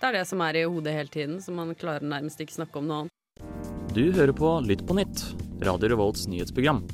Det 0.00 0.06
er 0.10 0.12
det 0.12 0.26
som 0.28 0.40
er 0.40 0.54
i 0.54 0.62
hodet 0.62 0.92
hele 0.94 1.08
tiden, 1.08 1.38
så 1.42 1.52
man 1.52 1.74
klarer 1.74 2.02
nærmest 2.02 2.38
ikke 2.38 2.54
snakke 2.54 2.76
om 2.76 2.86
noe 2.86 3.00
annet. 3.00 3.92
Du 3.92 4.12
hører 4.12 4.32
på 4.32 4.64
Lytt 4.64 4.86
på 4.86 4.94
nytt, 4.94 5.34
Radio 5.60 5.88
Revolts 5.88 6.26
nyhetsprogram. 6.28 6.84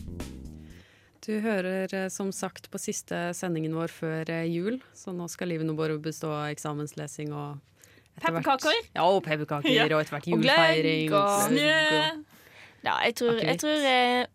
Du 1.26 1.40
hører 1.40 1.92
eh, 1.92 2.08
som 2.08 2.30
sagt 2.32 2.70
på 2.70 2.78
siste 2.80 3.32
sendingen 3.36 3.74
vår 3.74 3.88
før 3.88 4.28
eh, 4.30 4.44
jul, 4.48 4.80
så 4.94 5.12
nå 5.14 5.28
skal 5.28 5.48
livet 5.48 5.66
nå 5.66 5.74
bare 5.76 5.98
bestå 5.98 6.28
av 6.32 6.50
eksamenslesing 6.54 7.32
og 7.32 7.60
Pepperkaker. 8.20 8.70
Ja, 8.94 9.02
og 9.08 9.22
pepperkaker, 9.22 9.70
Ja. 9.72 9.84
og 9.94 10.00
etter 10.00 10.10
hvert 10.10 10.28
Og 10.32 10.40
gløgg 10.40 11.12
og- 11.12 11.42
Snø. 11.48 11.70
Ja, 12.84 12.94
jeg 13.04 13.14
tror, 13.16 13.32
jeg 13.46 13.58
tror 13.58 13.70
eh, 13.70 14.26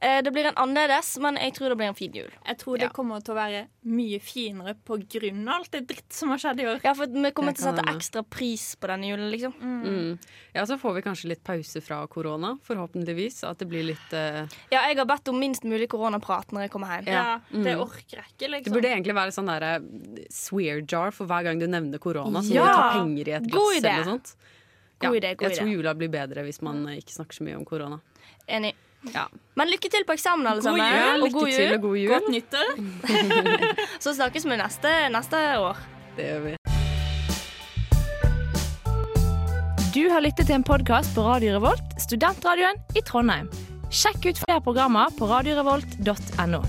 det 0.00 0.30
blir 0.32 0.46
en 0.48 0.56
annerledes, 0.56 1.18
men 1.20 1.36
jeg 1.36 1.52
tror 1.58 1.68
det 1.68 1.76
blir 1.76 1.90
en 1.90 1.96
fin 1.98 2.12
jul. 2.16 2.30
Jeg 2.46 2.56
tror 2.62 2.78
det 2.80 2.88
kommer 2.96 3.20
til 3.20 3.34
å 3.34 3.36
være 3.36 3.58
mye 3.84 4.20
finere 4.24 4.72
på 4.88 4.96
grunn 5.12 5.42
av 5.48 5.58
alt 5.58 5.70
det 5.74 5.82
dritt 5.90 6.12
som 6.16 6.32
har 6.32 6.40
skjedd 6.40 6.62
i 6.62 6.66
år. 6.70 6.80
Ja, 6.86 6.94
for 6.96 7.06
vi 7.12 7.32
kommer 7.36 7.52
til 7.56 7.66
å 7.66 7.74
sette 7.74 7.84
ekstra 7.92 8.22
pris 8.24 8.64
på 8.80 8.88
denne 8.88 9.10
julen, 9.10 9.28
liksom. 9.32 9.52
Mm. 9.60 10.18
Ja, 10.56 10.64
så 10.66 10.78
får 10.80 10.96
vi 10.96 11.02
kanskje 11.04 11.28
litt 11.34 11.42
pause 11.44 11.82
fra 11.84 11.98
korona, 12.08 12.54
forhåpentligvis. 12.64 13.42
At 13.44 13.60
det 13.60 13.68
blir 13.68 13.84
litt 13.90 14.16
uh... 14.16 14.48
Ja, 14.72 14.86
jeg 14.88 14.96
har 15.02 15.08
bedt 15.10 15.28
om 15.28 15.38
minst 15.40 15.68
mulig 15.68 15.90
koronaprat 15.92 16.52
når 16.56 16.66
jeg 16.66 16.74
kommer 16.74 16.96
hjem. 16.96 17.12
Ja, 17.12 17.38
det 17.52 17.60
Mm. 17.76 17.82
orker 17.84 18.22
jeg 18.22 18.26
ikke, 18.32 18.48
liksom. 18.56 18.72
Det 18.72 18.76
burde 18.78 18.94
egentlig 18.94 19.14
være 19.20 19.36
sånn 19.36 19.52
derre 19.52 19.74
swear 20.32 20.80
jar 20.88 21.12
for 21.12 21.28
hver 21.28 21.44
gang 21.44 21.60
du 21.60 21.66
nevner 21.68 22.00
korona. 22.00 22.40
Så 22.40 22.54
Ja! 22.56 22.64
må 22.64 22.66
du 22.66 22.76
ta 22.80 22.90
penger 23.02 23.28
i 23.28 23.36
et 23.36 23.50
glass 23.52 23.76
eller 23.76 23.96
noe 24.00 24.12
sånt. 24.14 24.34
God 25.00 25.14
ja, 25.14 25.20
idé, 25.20 25.36
god 25.36 25.48
jeg 25.48 25.58
tror 25.60 25.68
jula 25.72 25.94
blir 25.96 26.08
bedre 26.12 26.42
hvis 26.44 26.60
man 26.64 26.86
eh, 26.88 26.98
ikke 27.00 27.14
snakker 27.20 27.36
så 27.38 27.44
mye 27.44 27.56
om 27.56 27.64
korona. 27.68 28.00
Enig. 28.48 28.74
Ja. 29.14 29.24
Men 29.56 29.70
lykke 29.72 29.88
til 29.92 30.04
på 30.08 30.12
eksamen, 30.16 30.46
alle 30.46 30.60
God 30.60 30.68
sammen. 30.68 30.84
jul, 30.84 31.22
og 31.24 31.32
god 31.32 31.48
jul. 31.48 31.72
og 31.74 31.80
god 31.86 31.96
jul. 31.96 32.12
Godt 32.12 32.28
nyttår. 32.34 32.68
Så 34.04 34.14
snakkes 34.14 34.44
vi 34.44 34.58
neste, 34.60 34.92
neste 35.12 35.40
år. 35.60 35.80
Det 36.16 36.28
gjør 36.28 36.44
vi. 36.44 36.56
Du 39.90 40.04
har 40.12 40.22
lyttet 40.22 40.46
til 40.46 40.54
en 40.54 40.66
podkast 40.66 41.16
på 41.16 41.24
Radio 41.26 41.56
Revolt, 41.56 41.96
studentradioen 41.98 42.78
i 42.94 43.02
Trondheim. 43.02 43.48
Sjekk 43.90 44.28
ut 44.30 44.38
flere 44.44 44.62
programmer 44.62 45.10
på 45.18 45.26
radiorevolt.no. 45.26 46.62